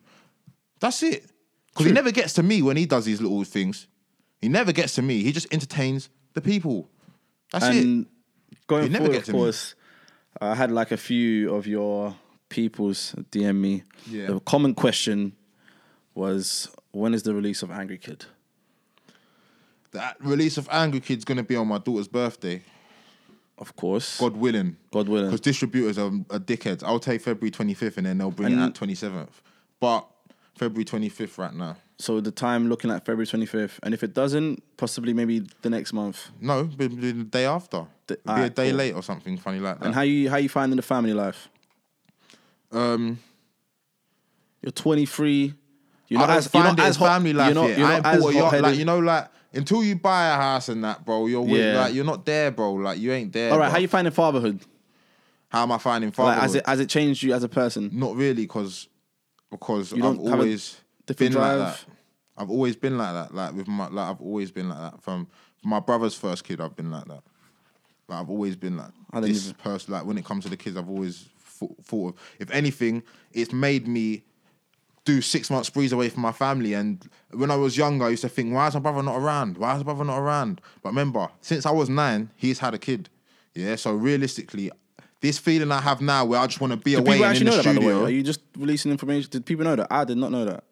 That's 0.80 1.02
it. 1.02 1.26
Because 1.70 1.88
he 1.88 1.92
never 1.94 2.12
gets 2.12 2.34
to 2.34 2.44
me 2.44 2.62
when 2.62 2.78
he 2.78 2.86
does 2.86 3.06
these 3.06 3.20
little 3.22 3.44
things. 3.44 3.88
He 4.40 4.50
never 4.50 4.72
gets 4.72 4.94
to 4.96 5.02
me. 5.02 5.24
He 5.24 5.32
just 5.32 5.52
entertains 5.52 6.10
the 6.34 6.42
people. 6.42 6.90
That's 7.52 7.66
it. 7.66 7.84
and 7.84 8.06
going 8.68 8.84
You 8.84 8.90
never 8.90 9.06
forward, 9.06 9.14
get 9.14 9.20
of 9.22 9.26
to 9.28 9.34
me. 9.34 9.40
course, 9.40 9.76
I 10.42 10.56
had 10.56 10.72
like 10.72 10.92
a 10.92 10.98
few 10.98 11.54
of 11.54 11.68
your 11.68 12.16
people's 12.50 13.16
DM 13.32 13.58
me. 13.60 13.84
Yeah. 14.08 14.28
The 14.28 14.40
common 14.42 14.74
question 14.76 15.34
was, 16.16 16.70
when 16.92 17.14
is 17.14 17.24
the 17.24 17.34
release 17.34 17.64
of 17.64 17.72
Angry 17.72 17.98
Kid? 17.98 18.26
That 19.92 20.18
release 20.20 20.58
of 20.58 20.68
Angry 20.72 21.00
Kid's 21.00 21.24
gonna 21.24 21.44
be 21.44 21.56
on 21.56 21.68
my 21.68 21.78
daughter's 21.78 22.08
birthday. 22.08 22.62
Of 23.60 23.76
course, 23.76 24.20
God 24.20 24.36
willing. 24.36 24.78
God 24.92 25.08
willing. 25.08 25.28
Because 25.28 25.42
distributors 25.42 25.98
are, 26.00 26.08
are 26.32 26.40
dickheads. 26.40 26.84
I'll 26.84 27.00
take 27.00 27.22
February 27.22 27.52
25th 27.52 27.98
and 27.98 28.08
then 28.08 28.18
they'll 28.18 28.32
bring 28.32 28.52
it 28.54 28.56
And- 28.56 28.64
out 28.64 28.74
27th. 28.76 29.30
But 29.80 30.08
February 30.56 30.86
25th 30.86 31.38
right 31.38 31.54
now. 31.54 31.78
So 32.00 32.20
the 32.22 32.32
time 32.32 32.70
looking 32.70 32.92
at 32.92 33.06
February 33.06 33.28
twenty 33.28 33.46
fifth, 33.46 33.80
and 33.84 33.94
if 33.94 34.04
it 34.04 34.14
doesn't, 34.14 34.62
possibly 34.78 35.14
maybe 35.14 35.48
the 35.62 35.70
next 35.70 35.94
month. 35.94 36.32
No, 36.42 36.62
it'll 36.62 36.76
be 36.76 36.88
the 36.88 37.24
day 37.24 37.46
after. 37.46 37.86
The- 38.08 38.16
be 38.26 38.32
a 38.42 38.50
day 38.50 38.70
cool. 38.70 38.78
late 38.78 38.94
or 38.96 39.04
something 39.04 39.38
funny 39.38 39.60
like 39.60 39.80
that. 39.80 39.86
And 39.86 39.96
how 39.96 40.02
you 40.02 40.30
how 40.30 40.38
you 40.38 40.50
finding 40.50 40.76
the 40.76 40.82
family 40.82 41.14
life? 41.14 41.50
um, 42.72 43.20
You're 44.62 44.72
twenty 44.72 45.06
three. 45.06 45.54
You're 46.10 46.22
I 46.22 46.28
not 46.28 46.38
as 46.38 46.54
you're 46.54 46.64
not 46.64 46.80
as 46.80 46.96
hot- 46.98 47.08
family 47.08 47.34
life 47.34 47.54
You're 47.54 47.64
not, 47.70 47.78
you're 47.78 47.88
not 47.88 48.06
as 48.06 48.22
bought 48.22 48.30
a 48.30 48.34
yacht. 48.34 48.44
hot-headed. 48.44 48.64
Like 48.66 48.78
you 48.80 48.86
know, 48.86 49.00
like 49.00 49.28
until 49.54 49.84
you 49.84 49.96
buy 49.96 50.28
a 50.28 50.36
house 50.36 50.70
and 50.70 50.84
that, 50.84 51.06
bro, 51.06 51.28
you're 51.28 51.42
with, 51.42 51.62
Yeah. 51.62 51.82
like 51.82 51.94
you're 51.94 52.06
not 52.06 52.26
there, 52.26 52.52
bro. 52.52 52.74
Like 52.74 53.00
you 53.00 53.12
ain't 53.14 53.32
there. 53.32 53.52
All 53.52 53.58
right, 53.60 53.66
bro. 53.68 53.72
how 53.74 53.78
you 53.80 53.88
finding 53.88 54.12
fatherhood? 54.14 54.60
How 55.50 55.64
am 55.64 55.72
I 55.72 55.78
finding 55.78 56.10
Like, 56.10 56.16
fatherhood? 56.16 56.42
has 56.42 56.56
it 56.56 56.66
has 56.68 56.80
it 56.80 56.90
changed 56.90 57.24
you 57.24 57.34
as 57.34 57.44
a 57.44 57.50
person? 57.50 57.90
Not 57.94 58.16
really, 58.16 58.44
because 58.44 58.88
because 59.54 59.92
You 59.92 59.98
I've 59.98 60.16
don't 60.18 60.26
have 60.26 60.40
a 60.40 60.42
always 60.42 60.78
been 61.06 61.06
different 61.06 61.36
like 61.36 61.58
that. 61.58 61.86
I've 62.36 62.50
always 62.50 62.76
been 62.76 62.98
like 62.98 63.14
that. 63.14 63.34
Like 63.34 63.54
with 63.54 63.68
my 63.68 63.88
like 63.88 64.10
I've 64.10 64.22
always 64.22 64.52
been 64.52 64.70
like 64.70 64.80
that. 64.92 65.02
From 65.02 65.28
my 65.64 65.80
brother's 65.80 66.16
first 66.16 66.44
kid, 66.44 66.60
I've 66.60 66.76
been 66.76 66.92
like 66.92 67.06
that. 67.06 67.22
Like 68.10 68.20
I've 68.22 68.30
always 68.30 68.56
been 68.56 68.78
like 68.78 68.92
this 69.22 69.46
even- 69.50 69.56
person. 69.56 69.94
Like 69.94 70.06
when 70.06 70.18
it 70.18 70.26
comes 70.26 70.44
to 70.46 70.50
the 70.50 70.58
kids, 70.58 70.76
I've 70.76 70.90
always 70.90 71.30
thought, 71.40 71.76
thought 71.84 72.08
of. 72.16 72.16
If 72.40 72.50
anything, 72.52 73.04
it's 73.32 73.54
made 73.54 73.88
me 73.88 74.24
do 75.06 75.22
six 75.22 75.50
months 75.52 75.68
sprees 75.68 75.92
away 75.92 76.10
from 76.10 76.22
my 76.24 76.32
family. 76.32 76.74
And 76.74 77.08
when 77.32 77.52
I 77.52 77.56
was 77.56 77.78
younger, 77.78 78.06
I 78.06 78.10
used 78.10 78.22
to 78.24 78.30
think, 78.30 78.54
why 78.54 78.68
is 78.68 78.74
my 78.74 78.80
brother 78.80 79.04
not 79.04 79.18
around? 79.18 79.58
Why 79.58 79.74
is 79.74 79.80
my 79.80 79.94
brother 79.94 80.06
not 80.06 80.18
around? 80.18 80.62
But 80.82 80.90
remember, 80.90 81.30
since 81.42 81.66
I 81.66 81.72
was 81.72 81.90
nine, 81.90 82.30
he's 82.36 82.60
had 82.60 82.74
a 82.74 82.80
kid. 82.80 83.10
Yeah. 83.54 83.76
So 83.76 83.94
realistically, 83.94 84.72
this 85.24 85.40
feeling 85.40 85.72
I 85.72 85.82
have 85.82 86.02
now, 86.02 86.26
where 86.26 86.40
I 86.40 86.46
just 86.46 86.62
want 86.62 86.72
to 86.72 86.78
be 86.78 86.92
Do 86.92 86.98
away 87.00 87.14
people 87.14 87.26
and 87.26 87.38
in 87.42 87.48
actually 87.48 87.50
the 87.50 87.52
know 87.52 87.58
that? 87.58 87.64
By 87.66 87.74
the 87.74 87.80
studio. 87.80 88.00
way, 88.02 88.06
are 88.06 88.10
you 88.14 88.24
just 88.24 88.42
releasing 88.58 88.92
information? 88.92 89.30
Did 89.32 89.46
people 89.46 89.64
know 89.66 89.76
that? 89.78 89.88
I 89.90 90.04
did 90.04 90.18
not 90.18 90.32
know 90.32 90.46
that. 90.46 90.64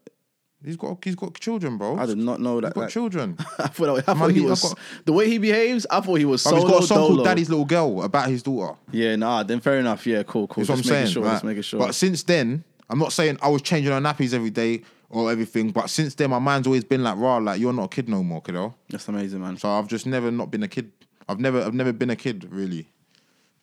He's 0.64 0.76
got 0.78 1.04
he's 1.04 1.16
got 1.16 1.34
children, 1.40 1.78
bro. 1.80 1.98
I 1.98 2.06
did 2.06 2.20
not 2.20 2.40
know 2.40 2.56
He's 2.56 2.62
that. 2.64 2.74
got 2.76 2.82
like- 2.82 2.90
children. 2.92 3.36
I 3.58 3.68
thought, 3.68 3.98
I 4.08 4.14
thought 4.14 4.32
he 4.32 4.42
I've 4.44 4.50
was 4.52 4.76
the 5.06 5.14
way 5.14 5.28
he 5.28 5.40
behaves. 5.40 5.88
I 5.90 6.02
thought 6.02 6.16
he 6.16 6.26
was 6.26 6.44
solo 6.44 6.58
he's 6.58 6.70
got 6.70 6.84
a 6.84 6.86
song 6.86 6.98
dolo. 7.00 7.16
called 7.16 7.26
Daddy's 7.26 7.50
Little 7.50 7.66
Girl 7.66 8.04
about 8.04 8.30
his 8.30 8.44
daughter. 8.44 8.78
Yeah, 8.92 9.16
nah. 9.16 9.42
Then 9.42 9.60
fair 9.60 9.80
enough. 9.80 10.06
Yeah, 10.06 10.22
cool, 10.22 10.46
cool. 10.48 10.62
That's 10.64 10.70
what 10.70 10.76
I'm 10.76 10.82
just 10.84 10.90
making 10.92 11.06
saying. 11.06 11.14
sure. 11.14 11.24
right? 11.24 11.32
Just 11.32 11.44
making 11.46 11.62
sure. 11.64 11.80
But 11.80 11.96
since 11.96 12.22
then, 12.24 12.64
I'm 12.92 13.00
not 13.00 13.12
saying 13.12 13.40
I 13.42 13.48
was 13.48 13.64
changing 13.64 13.92
her 13.92 14.00
nappies 14.00 14.34
every 14.36 14.52
day 14.52 14.84
or 15.10 15.32
everything. 15.32 15.72
But 15.72 15.90
since 15.90 16.14
then, 16.14 16.30
my 16.30 16.38
mind's 16.40 16.68
always 16.68 16.84
been 16.84 17.02
like, 17.04 17.18
"Raw, 17.18 17.38
like 17.38 17.60
you're 17.60 17.74
not 17.74 17.86
a 17.86 17.90
kid 17.90 18.08
no 18.10 18.22
more, 18.22 18.42
kiddo." 18.42 18.76
That's 18.90 19.08
amazing, 19.08 19.42
man. 19.42 19.58
So 19.58 19.68
I've 19.70 19.88
just 19.88 20.06
never 20.06 20.30
not 20.30 20.52
been 20.52 20.62
a 20.62 20.68
kid. 20.68 20.92
I've 21.28 21.40
never 21.40 21.62
I've 21.64 21.74
never 21.74 21.92
been 21.94 22.12
a 22.12 22.16
kid 22.16 22.48
really. 22.52 22.88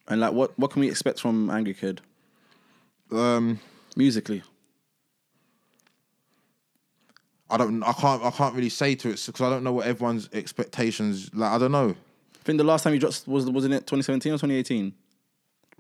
And 0.09 0.21
like, 0.21 0.33
what 0.33 0.59
what 0.59 0.71
can 0.71 0.81
we 0.81 0.89
expect 0.89 1.21
from 1.21 1.51
Angry 1.51 1.75
Kid 1.75 2.01
Um, 3.13 3.61
musically? 3.97 4.43
I 7.51 7.57
don't 7.57 7.83
I 7.83 7.93
can't 7.93 8.23
I 8.23 8.31
can't 8.31 8.55
really 8.55 8.69
say 8.69 8.95
to 8.95 9.09
it 9.11 9.23
because 9.25 9.41
I 9.41 9.49
don't 9.51 9.65
know 9.65 9.73
what 9.73 9.87
everyone's 9.87 10.29
expectations. 10.33 11.31
Like 11.35 11.53
I 11.53 11.59
don't 11.59 11.73
know. 11.73 11.91
I 11.91 12.43
think 12.45 12.59
the 12.59 12.65
last 12.65 12.83
time 12.83 12.95
you 12.95 13.01
dropped 13.01 13.27
was 13.27 13.47
wasn't 13.51 13.75
it 13.75 13.87
2017 13.87 14.33
or 14.33 14.37
2018? 14.37 14.95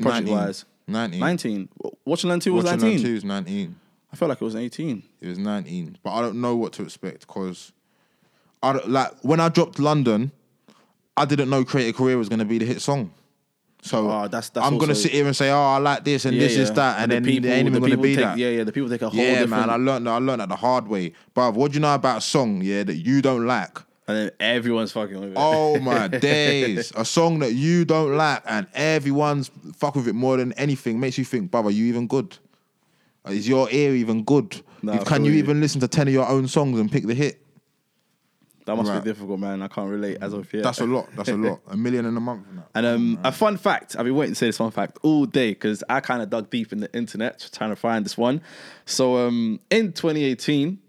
Project 0.00 0.26
19. 0.28 0.34
wise, 0.34 0.64
19. 0.86 1.20
19. 1.20 1.68
Watch 2.04 2.22
and 2.22 2.30
Learn 2.30 2.40
Two 2.40 2.52
was 2.54 2.64
Watching 2.64 2.80
19. 2.80 2.98
on 2.98 3.04
two 3.04 3.14
is 3.16 3.24
19. 3.24 3.76
I 4.12 4.16
felt 4.16 4.28
like 4.30 4.40
it 4.40 4.44
was 4.44 4.56
18. 4.56 5.02
It 5.20 5.28
was 5.28 5.38
19, 5.38 5.98
but 6.02 6.12
I 6.12 6.20
don't 6.22 6.40
know 6.40 6.56
what 6.56 6.72
to 6.74 6.82
expect 6.82 7.26
because 7.26 7.72
I 8.62 8.72
don't, 8.72 8.88
like 8.88 9.10
when 9.22 9.40
I 9.40 9.48
dropped 9.50 9.78
London, 9.78 10.32
I 11.16 11.24
didn't 11.26 11.50
know 11.50 11.64
Create 11.64 11.88
a 11.90 11.92
Career 11.92 12.16
was 12.16 12.28
going 12.30 12.38
to 12.38 12.44
be 12.46 12.58
the 12.58 12.64
hit 12.64 12.80
song. 12.80 13.10
So 13.82 14.10
Oh, 14.10 14.22
that's- 14.22 14.48
that's 14.50 14.66
I'm 14.66 14.76
gonna 14.76 14.94
sit 14.94 15.12
here 15.12 15.26
and 15.26 15.36
say, 15.36 15.50
oh, 15.50 15.56
I 15.56 15.78
like 15.78 16.04
this 16.04 16.24
and 16.24 16.34
Yeah, 16.36 16.42
this 16.42 16.56
is 16.56 16.72
that, 16.72 17.00
and, 17.00 17.10
the 17.12 17.16
then 17.16 17.24
people, 17.24 17.48
they 17.48 17.56
ain't 17.56 17.68
even 17.68 17.80
the 17.82 17.88
gonna 17.88 18.02
be 18.02 18.16
take, 18.16 18.24
that. 18.24 18.36
Yeah, 18.38 18.48
yeah. 18.50 18.64
The 18.64 18.72
people 18.72 18.88
take 18.90 19.02
a 19.02 19.08
whole 19.08 19.18
Yeah, 19.20 19.30
different. 19.40 19.50
man, 19.50 19.70
I 19.70 19.76
learned 19.76 20.06
that. 20.06 20.10
I 20.10 20.18
learned 20.18 20.40
that 20.40 20.48
the 20.48 20.56
hard 20.56 20.88
way. 20.88 21.12
But 21.32 21.54
what 21.54 21.70
do 21.70 21.76
you 21.76 21.80
know 21.80 21.94
about 21.94 22.18
a 22.18 22.20
song? 22.20 22.60
Yeah, 22.62 22.82
that 22.84 22.96
you 22.96 23.22
don't 23.22 23.46
like. 23.46 23.78
and 24.08 24.16
then 24.16 24.30
everyone's 24.40 24.90
fucking 24.92 25.20
with 25.20 25.30
it. 25.30 25.36
Oh 25.36 25.78
my 25.80 26.08
days! 26.08 26.92
A 26.96 27.04
song 27.04 27.38
that 27.40 27.52
you 27.54 27.84
don't 27.84 28.16
like 28.16 28.42
and 28.46 28.66
everyone's 28.74 29.50
fuck 29.76 29.94
with 29.96 30.08
it 30.08 30.14
more 30.14 30.38
than 30.38 30.52
anything 30.54 30.98
makes 30.98 31.16
you 31.18 31.24
think, 31.24 31.50
brother, 31.50 31.70
you 31.70 31.84
even 31.86 32.06
good? 32.06 32.36
Is 33.28 33.46
your 33.46 33.68
ear 33.70 33.94
even 33.94 34.24
good? 34.24 34.60
Nah, 34.82 34.94
You- 34.94 35.00
Can 35.04 35.24
you 35.24 35.32
you. 35.32 35.38
even 35.38 35.60
listen 35.60 35.80
to 35.82 35.88
ten 35.88 36.08
of 36.08 36.14
your 36.14 36.26
own 36.26 36.48
songs 36.48 36.80
and 36.80 36.90
pick 36.90 37.06
the 37.06 37.14
hit? 37.14 37.40
That 38.68 38.76
must 38.76 38.90
right. 38.90 39.02
be 39.02 39.10
difficult, 39.10 39.40
man. 39.40 39.62
I 39.62 39.68
can't 39.68 39.90
relate 39.90 40.18
as 40.20 40.34
of 40.34 40.52
yet. 40.52 40.62
That's 40.62 40.80
a 40.80 40.84
lot. 40.84 41.08
That's 41.16 41.30
a 41.30 41.36
lot. 41.38 41.60
A 41.68 41.76
million 41.76 42.04
in 42.04 42.14
a 42.14 42.20
month. 42.20 42.46
And 42.74 42.84
um, 42.84 43.18
a 43.24 43.32
fun 43.32 43.56
fact, 43.56 43.96
I've 43.98 44.04
been 44.04 44.14
waiting 44.14 44.34
to 44.34 44.38
say 44.38 44.44
this 44.44 44.58
fun 44.58 44.70
fact 44.70 44.98
all 45.02 45.24
day 45.24 45.52
because 45.52 45.82
I 45.88 46.00
kind 46.00 46.20
of 46.20 46.28
dug 46.28 46.50
deep 46.50 46.70
in 46.70 46.80
the 46.80 46.94
internet 46.94 47.48
trying 47.50 47.70
to 47.70 47.76
find 47.76 48.04
this 48.04 48.18
one. 48.18 48.42
So 48.84 49.26
um, 49.26 49.58
in 49.70 49.94
2018, 49.94 50.74
do 50.74 50.80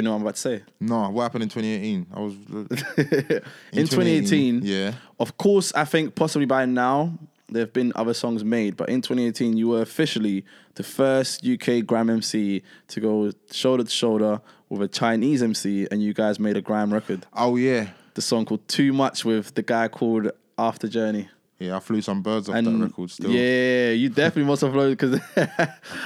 you 0.00 0.02
know 0.02 0.12
what 0.12 0.16
I'm 0.16 0.22
about 0.22 0.36
to 0.36 0.40
say? 0.40 0.62
No, 0.80 1.10
what 1.10 1.24
happened 1.24 1.42
in 1.42 1.50
2018? 1.50 2.06
I 2.14 2.20
was 2.20 2.34
in 3.74 3.86
2018, 3.86 4.62
Yeah. 4.62 4.94
Of 5.20 5.36
course, 5.36 5.70
I 5.74 5.84
think 5.84 6.14
possibly 6.14 6.46
by 6.46 6.64
now 6.64 7.18
there 7.50 7.60
have 7.60 7.74
been 7.74 7.92
other 7.94 8.14
songs 8.14 8.42
made, 8.42 8.74
but 8.74 8.88
in 8.88 9.02
2018, 9.02 9.58
you 9.58 9.68
were 9.68 9.82
officially 9.82 10.46
the 10.76 10.82
first 10.82 11.46
UK 11.46 11.84
grime 11.84 12.08
MC 12.08 12.62
to 12.88 13.00
go 13.00 13.32
shoulder 13.52 13.84
to 13.84 13.90
shoulder 13.90 14.40
with 14.78 14.90
a 14.90 14.92
Chinese 14.92 15.42
MC, 15.42 15.86
and 15.90 16.02
you 16.02 16.12
guys 16.14 16.38
made 16.38 16.56
a 16.56 16.60
grime 16.60 16.92
record. 16.92 17.26
Oh 17.32 17.56
yeah. 17.56 17.88
The 18.14 18.22
song 18.22 18.44
called 18.44 18.66
Too 18.68 18.92
Much 18.92 19.24
with 19.24 19.54
the 19.54 19.62
guy 19.62 19.88
called 19.88 20.30
After 20.58 20.86
Journey. 20.86 21.28
Yeah, 21.58 21.76
I 21.76 21.80
flew 21.80 22.02
some 22.02 22.20
birds 22.22 22.48
off 22.48 22.56
And 22.56 22.66
that 22.66 22.84
record 22.86 23.10
still. 23.10 23.30
yeah, 23.30 23.90
you 23.90 24.08
definitely 24.08 24.44
must 24.44 24.62
have 24.62 24.74
loaded 24.74 24.98
because 24.98 25.20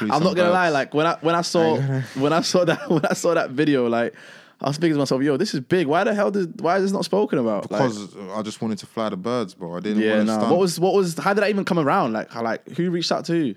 I'm 0.00 0.22
not 0.22 0.36
gonna 0.36 0.50
lie. 0.50 0.68
Like 0.68 0.94
when 0.94 1.06
I 1.06 1.16
when 1.20 1.34
I 1.34 1.40
saw 1.40 1.76
when 2.16 2.32
I 2.32 2.42
saw 2.42 2.64
that 2.64 2.88
when 2.90 3.04
I 3.06 3.14
saw 3.14 3.34
that 3.34 3.50
video, 3.50 3.88
like 3.88 4.14
I 4.60 4.68
was 4.68 4.76
thinking 4.76 4.94
to 4.94 4.98
myself, 4.98 5.22
"Yo, 5.22 5.36
this 5.36 5.54
is 5.54 5.60
big. 5.60 5.86
Why 5.86 6.04
the 6.04 6.14
hell 6.14 6.30
did 6.30 6.60
why 6.60 6.76
is 6.76 6.82
this 6.84 6.92
not 6.92 7.04
spoken 7.04 7.38
about?" 7.38 7.70
Like, 7.70 7.80
Because 7.80 8.16
I 8.30 8.42
just 8.42 8.60
wanted 8.60 8.78
to 8.78 8.86
fly 8.86 9.08
the 9.08 9.16
birds, 9.16 9.54
bro. 9.54 9.76
I 9.76 9.80
didn't 9.80 10.02
yeah, 10.02 10.16
want 10.16 10.28
to 10.28 10.38
no. 10.38 10.50
What 10.50 10.58
was 10.60 10.78
what 10.78 10.94
was 10.94 11.16
how 11.18 11.32
did 11.32 11.42
that 11.42 11.50
even 11.50 11.64
come 11.64 11.78
around? 11.78 12.12
Like 12.12 12.30
how 12.30 12.42
like 12.42 12.68
who 12.70 12.90
reached 12.90 13.10
out 13.10 13.24
to 13.26 13.36
you? 13.36 13.54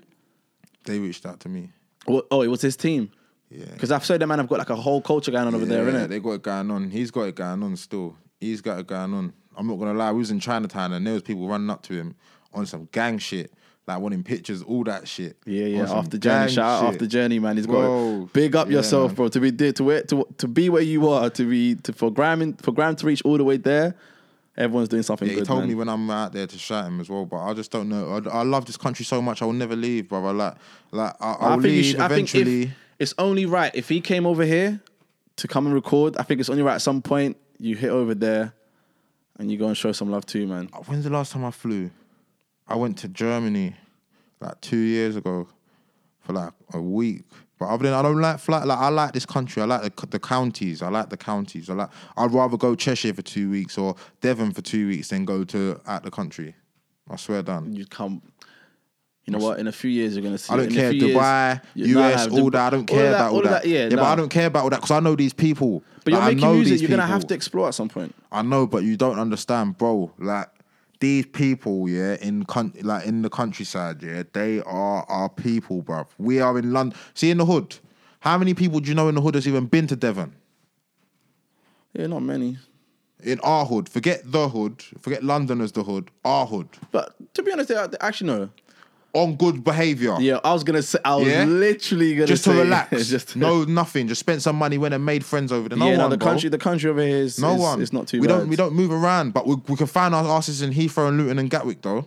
They 0.84 0.98
reached 0.98 1.26
out 1.26 1.40
to 1.40 1.48
me. 1.48 1.70
Well, 2.06 2.22
oh, 2.30 2.42
it 2.42 2.48
was 2.48 2.62
his 2.62 2.76
team. 2.76 3.10
Yeah. 3.54 3.66
Because 3.72 3.90
I've 3.90 4.04
said 4.04 4.20
that 4.20 4.26
man 4.26 4.38
have 4.38 4.48
got 4.48 4.58
like 4.58 4.70
a 4.70 4.76
whole 4.76 5.00
culture 5.02 5.30
going 5.30 5.46
on 5.46 5.54
over 5.54 5.64
there, 5.66 5.84
yeah, 5.84 5.90
innit? 6.04 6.08
they 6.08 6.20
got 6.20 6.30
it 6.32 6.42
going 6.42 6.70
on. 6.70 6.90
He's 6.90 7.10
got 7.10 7.22
it 7.22 7.34
going 7.34 7.62
on 7.62 7.76
still. 7.76 8.16
He's 8.40 8.60
got 8.60 8.78
it 8.78 8.86
going 8.86 9.12
on. 9.14 9.32
I'm 9.56 9.66
not 9.66 9.76
gonna 9.76 9.94
lie. 9.94 10.10
We 10.12 10.18
was 10.18 10.30
in 10.30 10.40
Chinatown 10.40 10.92
and 10.94 11.06
there 11.06 11.14
was 11.14 11.22
people 11.22 11.46
running 11.46 11.68
up 11.70 11.82
to 11.84 11.94
him 11.94 12.14
on 12.54 12.64
some 12.66 12.88
gang 12.92 13.18
shit, 13.18 13.52
like 13.86 13.98
wanting 14.00 14.22
pictures, 14.22 14.62
all 14.62 14.84
that 14.84 15.06
shit. 15.06 15.36
Yeah, 15.44 15.66
yeah. 15.66 15.80
On 15.82 15.88
some 15.88 15.98
After 15.98 16.18
journey, 16.18 16.50
shout 16.52 16.64
out 16.64 16.80
shit. 16.86 16.94
after 16.94 17.06
journey, 17.06 17.38
man. 17.38 17.56
He's 17.56 17.66
got 17.66 18.32
big 18.32 18.56
up 18.56 18.68
Yeah, 18.68 18.76
yourself, 18.78 19.10
man. 19.10 19.16
bro. 19.16 19.28
To 19.28 19.40
be 19.40 19.50
there, 19.50 19.72
to 19.74 19.84
where, 19.84 20.02
to 20.04 20.26
to 20.38 20.48
be 20.48 20.68
where 20.70 20.82
you 20.82 21.08
are, 21.08 21.28
to 21.30 21.44
be 21.48 21.74
to 21.76 21.92
for 21.92 22.10
grime 22.10 22.40
in- 22.42 22.54
for 22.54 22.72
grime 22.72 22.96
to 22.96 23.06
reach 23.06 23.22
all 23.24 23.36
the 23.36 23.44
way 23.44 23.58
there. 23.58 23.94
Everyone's 24.54 24.90
doing 24.90 25.02
something 25.02 25.26
Yeah, 25.28 25.34
good. 25.34 25.40
he 25.40 25.46
told 25.46 25.60
man. 25.60 25.68
me 25.68 25.74
when 25.74 25.88
I'm 25.88 26.10
out 26.10 26.34
there 26.34 26.46
to 26.46 26.58
shout 26.58 26.86
him 26.86 27.00
as 27.00 27.08
well, 27.08 27.24
but 27.24 27.38
I 27.38 27.54
just 27.54 27.70
don't 27.70 27.88
know. 27.88 28.20
I, 28.26 28.40
I 28.40 28.42
love 28.42 28.66
this 28.66 28.76
country 28.76 29.02
so 29.02 29.22
much. 29.22 29.40
I 29.40 29.46
will 29.46 29.54
never 29.54 29.74
leave, 29.74 30.10
brother. 30.10 30.30
Like, 30.34 30.56
like 30.90 31.14
I, 31.20 31.32
I'll 31.40 31.48
I 31.52 31.52
think, 31.54 31.64
you 31.64 31.70
leave 31.70 31.84
should, 31.86 32.00
I 32.00 32.08
think 32.08 32.28
eventually. 32.34 32.62
if, 32.64 32.70
it's 33.02 33.14
only 33.18 33.46
right 33.46 33.74
if 33.74 33.88
he 33.88 34.00
came 34.00 34.26
over 34.26 34.44
here 34.44 34.80
to 35.34 35.48
come 35.48 35.66
and 35.66 35.74
record. 35.74 36.16
I 36.18 36.22
think 36.22 36.38
it's 36.38 36.48
only 36.48 36.62
right 36.62 36.76
at 36.76 36.82
some 36.82 37.02
point 37.02 37.36
you 37.58 37.74
hit 37.74 37.90
over 37.90 38.14
there 38.14 38.54
and 39.40 39.50
you 39.50 39.58
go 39.58 39.66
and 39.66 39.76
show 39.76 39.90
some 39.90 40.08
love 40.08 40.24
too, 40.24 40.46
man. 40.46 40.68
When's 40.86 41.02
the 41.02 41.10
last 41.10 41.32
time 41.32 41.44
I 41.44 41.50
flew? 41.50 41.90
I 42.68 42.76
went 42.76 42.98
to 42.98 43.08
Germany 43.08 43.74
like 44.40 44.60
two 44.60 44.76
years 44.76 45.16
ago 45.16 45.48
for 46.20 46.32
like 46.32 46.52
a 46.74 46.80
week. 46.80 47.24
But 47.58 47.70
other 47.70 47.82
than 47.82 47.94
I 47.94 48.02
don't 48.02 48.20
like 48.20 48.38
flight. 48.38 48.68
Like 48.68 48.78
I 48.78 48.88
like 48.88 49.12
this 49.14 49.26
country. 49.26 49.62
I 49.62 49.66
like 49.66 49.82
the, 49.82 50.06
the 50.06 50.20
counties. 50.20 50.80
I 50.80 50.88
like 50.88 51.10
the 51.10 51.16
counties. 51.16 51.68
I 51.68 51.74
like. 51.74 51.90
I'd 52.16 52.32
rather 52.32 52.56
go 52.56 52.76
Cheshire 52.76 53.14
for 53.14 53.22
two 53.22 53.50
weeks 53.50 53.76
or 53.78 53.96
Devon 54.20 54.52
for 54.52 54.62
two 54.62 54.86
weeks 54.86 55.08
than 55.08 55.24
go 55.24 55.42
to 55.42 55.80
out 55.88 56.04
the 56.04 56.10
country. 56.12 56.54
I 57.10 57.16
swear 57.16 57.42
down. 57.42 57.74
You'd 57.74 57.90
come. 57.90 58.22
You 59.24 59.32
know 59.32 59.38
what? 59.38 59.60
In 59.60 59.68
a 59.68 59.72
few 59.72 59.88
years, 59.90 60.16
you're 60.16 60.22
gonna 60.24 60.36
see. 60.38 60.52
I 60.52 60.56
don't 60.56 60.70
care 60.72 60.92
years- 60.92 61.14
Dubai, 61.16 61.60
Yeah, 61.74 61.86
US, 61.98 62.26
nah, 62.26 62.38
all 62.40 62.50
that. 62.50 62.60
I 62.66 62.70
don't 62.70 62.90
all 62.90 62.96
care 62.96 63.06
of 63.06 63.14
about 63.14 63.32
all 63.32 63.38
of 63.38 63.44
that. 63.50 63.66
Yeah, 63.66 63.88
but 63.88 63.96
nah. 63.96 64.04
I 64.12 64.16
don't 64.16 64.28
care 64.28 64.46
about 64.46 64.64
all 64.64 64.70
that 64.70 64.76
because 64.80 64.90
I 64.90 65.00
know 65.00 65.14
these 65.14 65.32
people. 65.32 65.84
But 66.04 66.12
you're 66.12 66.20
Like, 66.20 66.34
making 66.36 66.52
music. 66.54 66.80
You're 66.80 66.90
gonna 66.90 67.06
have 67.06 67.26
to 67.28 67.34
explore 67.34 67.68
at 67.68 67.74
some 67.74 67.88
point. 67.88 68.14
I 68.32 68.42
know, 68.42 68.66
but 68.66 68.82
you 68.82 68.96
don't 68.96 69.20
understand, 69.20 69.78
bro. 69.78 70.10
Like 70.18 70.48
these 70.98 71.26
people, 71.26 71.88
yeah, 71.88 72.16
in 72.20 72.44
coun- 72.46 72.74
like 72.82 73.06
in 73.06 73.22
the 73.22 73.30
countryside, 73.30 74.02
yeah, 74.02 74.24
they 74.32 74.60
are 74.62 75.04
our 75.08 75.28
people, 75.28 75.82
bro. 75.82 76.06
We 76.18 76.40
are 76.40 76.58
in 76.58 76.72
London. 76.72 76.98
See, 77.14 77.30
in 77.30 77.38
the 77.38 77.44
hood, 77.46 77.76
how 78.20 78.36
many 78.38 78.54
people 78.54 78.80
do 78.80 78.88
you 78.88 78.94
know 78.96 79.08
in 79.08 79.14
the 79.14 79.20
hood 79.20 79.36
has 79.36 79.46
even 79.46 79.66
been 79.66 79.86
to 79.86 79.94
Devon? 79.96 80.32
Yeah, 81.92 82.08
not 82.08 82.22
many. 82.22 82.58
In 83.22 83.38
our 83.40 83.64
hood, 83.66 83.88
forget 83.88 84.22
the 84.24 84.48
hood, 84.48 84.82
forget 85.00 85.22
London 85.22 85.60
as 85.60 85.70
the 85.72 85.84
hood, 85.84 86.10
our 86.24 86.44
hood. 86.44 86.66
But 86.90 87.14
to 87.34 87.42
be 87.44 87.52
honest, 87.52 87.70
actually 88.00 88.26
no. 88.26 88.48
On 89.14 89.36
good 89.36 89.62
behavior. 89.62 90.16
Yeah, 90.20 90.40
I 90.42 90.54
was 90.54 90.64
gonna 90.64 90.80
say. 90.80 90.98
I 91.04 91.16
was 91.16 91.26
Yeah? 91.28 91.44
literally 91.44 92.14
gonna 92.14 92.26
Just 92.28 92.44
say, 92.44 92.52
to 92.54 92.58
relax. 92.62 93.08
just 93.08 93.36
no, 93.36 93.64
nothing. 93.64 94.08
Just 94.08 94.20
spent 94.20 94.40
some 94.40 94.56
money, 94.56 94.78
went 94.78 94.94
and 94.94 95.04
made 95.04 95.22
friends 95.22 95.52
over 95.52 95.68
there. 95.68 95.76
No 95.76 95.86
yeah, 95.90 95.96
no, 95.96 96.02
one, 96.04 96.10
the 96.12 96.16
bro. 96.16 96.28
country, 96.28 96.48
the 96.48 96.56
country 96.56 96.88
over 96.88 97.02
here 97.02 97.16
is 97.18 97.38
No 97.38 97.54
is, 97.54 97.60
one. 97.60 97.82
It's 97.82 97.92
not 97.92 98.08
too 98.08 98.22
we 98.22 98.26
bad. 98.26 98.38
don't. 98.38 98.48
We 98.48 98.56
don't 98.56 98.72
move 98.72 98.90
around, 98.90 99.34
but 99.34 99.46
we, 99.46 99.56
we 99.68 99.76
can 99.76 99.86
find 99.86 100.14
our 100.14 100.24
asses 100.26 100.62
in 100.62 100.72
Heathrow 100.72 101.08
and 101.08 101.18
Luton 101.18 101.38
and 101.38 101.50
Gatwick, 101.50 101.82
though. 101.82 102.06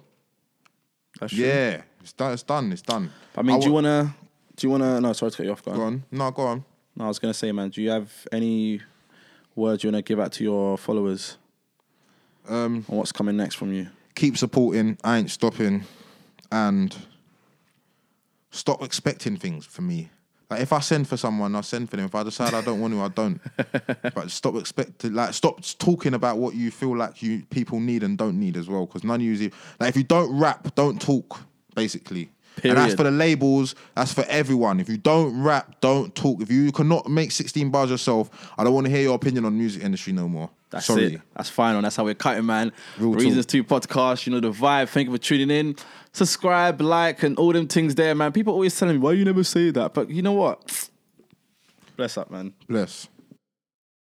That's 1.19 1.31
true. 1.31 1.45
Yeah, 1.45 1.81
it's 2.01 2.13
done. 2.13 2.33
It's 2.33 2.41
done. 2.43 2.71
It's 2.71 2.81
done. 2.81 3.11
I 3.37 3.43
mean, 3.43 3.59
do 3.59 3.67
you 3.67 3.71
wa- 3.71 3.75
wanna? 3.83 4.15
Do 4.55 4.65
you 4.65 4.71
wanna? 4.71 4.99
No, 4.99 5.13
sorry 5.13 5.29
to 5.31 5.37
cut 5.37 5.45
you 5.45 5.51
off. 5.51 5.63
Go 5.63 5.71
on. 5.73 5.77
Go 5.77 5.83
on. 5.83 6.03
No, 6.11 6.31
go 6.31 6.41
on. 6.43 6.65
No, 6.95 7.05
I 7.05 7.07
was 7.07 7.19
gonna 7.19 7.35
say, 7.35 7.51
man. 7.51 7.69
Do 7.69 7.83
you 7.83 7.91
have 7.91 8.11
any 8.31 8.81
words 9.53 9.83
you 9.83 9.89
wanna 9.91 10.01
give 10.01 10.19
out 10.19 10.31
to 10.31 10.43
your 10.43 10.75
followers 10.77 11.37
Um, 12.49 12.83
on 12.89 12.97
what's 12.97 13.11
coming 13.11 13.37
next 13.37 13.55
from 13.55 13.71
you? 13.73 13.89
keep 14.15 14.37
supporting. 14.37 14.97
I 15.03 15.17
ain't 15.19 15.29
stopping, 15.29 15.83
and 16.51 16.95
stop 18.51 18.81
expecting 18.81 19.37
things 19.37 19.65
from 19.65 19.87
me. 19.87 20.09
Like 20.49 20.61
if 20.61 20.71
I 20.71 20.79
send 20.79 21.07
for 21.07 21.17
someone, 21.17 21.55
I 21.55 21.61
send 21.61 21.89
for 21.89 21.97
them. 21.97 22.05
If 22.05 22.13
I 22.13 22.23
decide 22.23 22.53
I 22.53 22.61
don't 22.61 22.79
want 22.79 22.93
to, 22.93 23.01
I 23.01 23.07
don't. 23.07 23.41
but 24.13 24.29
stop 24.29 24.55
expecting, 24.55 25.13
like 25.13 25.33
stop 25.33 25.61
talking 25.79 26.13
about 26.13 26.37
what 26.37 26.53
you 26.53 26.69
feel 26.69 26.95
like 26.95 27.23
you 27.23 27.43
people 27.49 27.79
need 27.79 28.03
and 28.03 28.17
don't 28.17 28.39
need 28.39 28.55
as 28.55 28.69
well. 28.69 28.85
Because 28.85 29.03
none 29.03 29.15
of 29.15 29.21
you, 29.21 29.51
like 29.79 29.89
if 29.89 29.97
you 29.97 30.03
don't 30.03 30.37
rap, 30.37 30.73
don't 30.75 31.01
talk. 31.01 31.39
Basically. 31.73 32.29
And 32.63 32.77
that's 32.77 32.95
for 32.95 33.03
the 33.03 33.11
labels. 33.11 33.75
That's 33.95 34.13
for 34.13 34.23
everyone. 34.27 34.79
If 34.79 34.89
you 34.89 34.97
don't 34.97 35.41
rap, 35.41 35.79
don't 35.81 36.13
talk. 36.15 36.41
If 36.41 36.51
you 36.51 36.71
cannot 36.71 37.09
make 37.09 37.31
16 37.31 37.69
bars 37.69 37.89
yourself, 37.89 38.29
I 38.57 38.63
don't 38.63 38.73
want 38.73 38.85
to 38.85 38.91
hear 38.91 39.01
your 39.01 39.15
opinion 39.15 39.45
on 39.45 39.53
the 39.53 39.59
music 39.59 39.83
industry 39.83 40.13
no 40.13 40.27
more. 40.27 40.49
That's 40.69 40.87
Sorry. 40.87 41.15
it. 41.15 41.21
That's 41.35 41.49
final. 41.49 41.81
That's 41.81 41.95
how 41.95 42.05
we're 42.05 42.15
cutting, 42.15 42.45
man. 42.45 42.71
Real 42.97 43.13
talk. 43.13 43.21
Reasons 43.21 43.45
Two 43.45 43.63
podcast. 43.63 44.25
You 44.25 44.33
know 44.33 44.39
the 44.39 44.51
vibe. 44.51 44.89
Thank 44.89 45.07
you 45.07 45.13
for 45.13 45.17
tuning 45.17 45.51
in. 45.51 45.75
Subscribe, 46.11 46.81
like, 46.81 47.23
and 47.23 47.37
all 47.37 47.53
them 47.53 47.67
things 47.67 47.95
there, 47.95 48.15
man. 48.15 48.31
People 48.31 48.53
always 48.53 48.77
telling 48.77 48.95
me 48.95 48.99
why 48.99 49.11
you 49.11 49.25
never 49.25 49.43
say 49.43 49.71
that, 49.71 49.93
but 49.93 50.09
you 50.09 50.21
know 50.21 50.33
what? 50.33 50.89
Bless 51.95 52.17
up, 52.17 52.29
man. 52.31 52.53
Bless. 52.67 53.07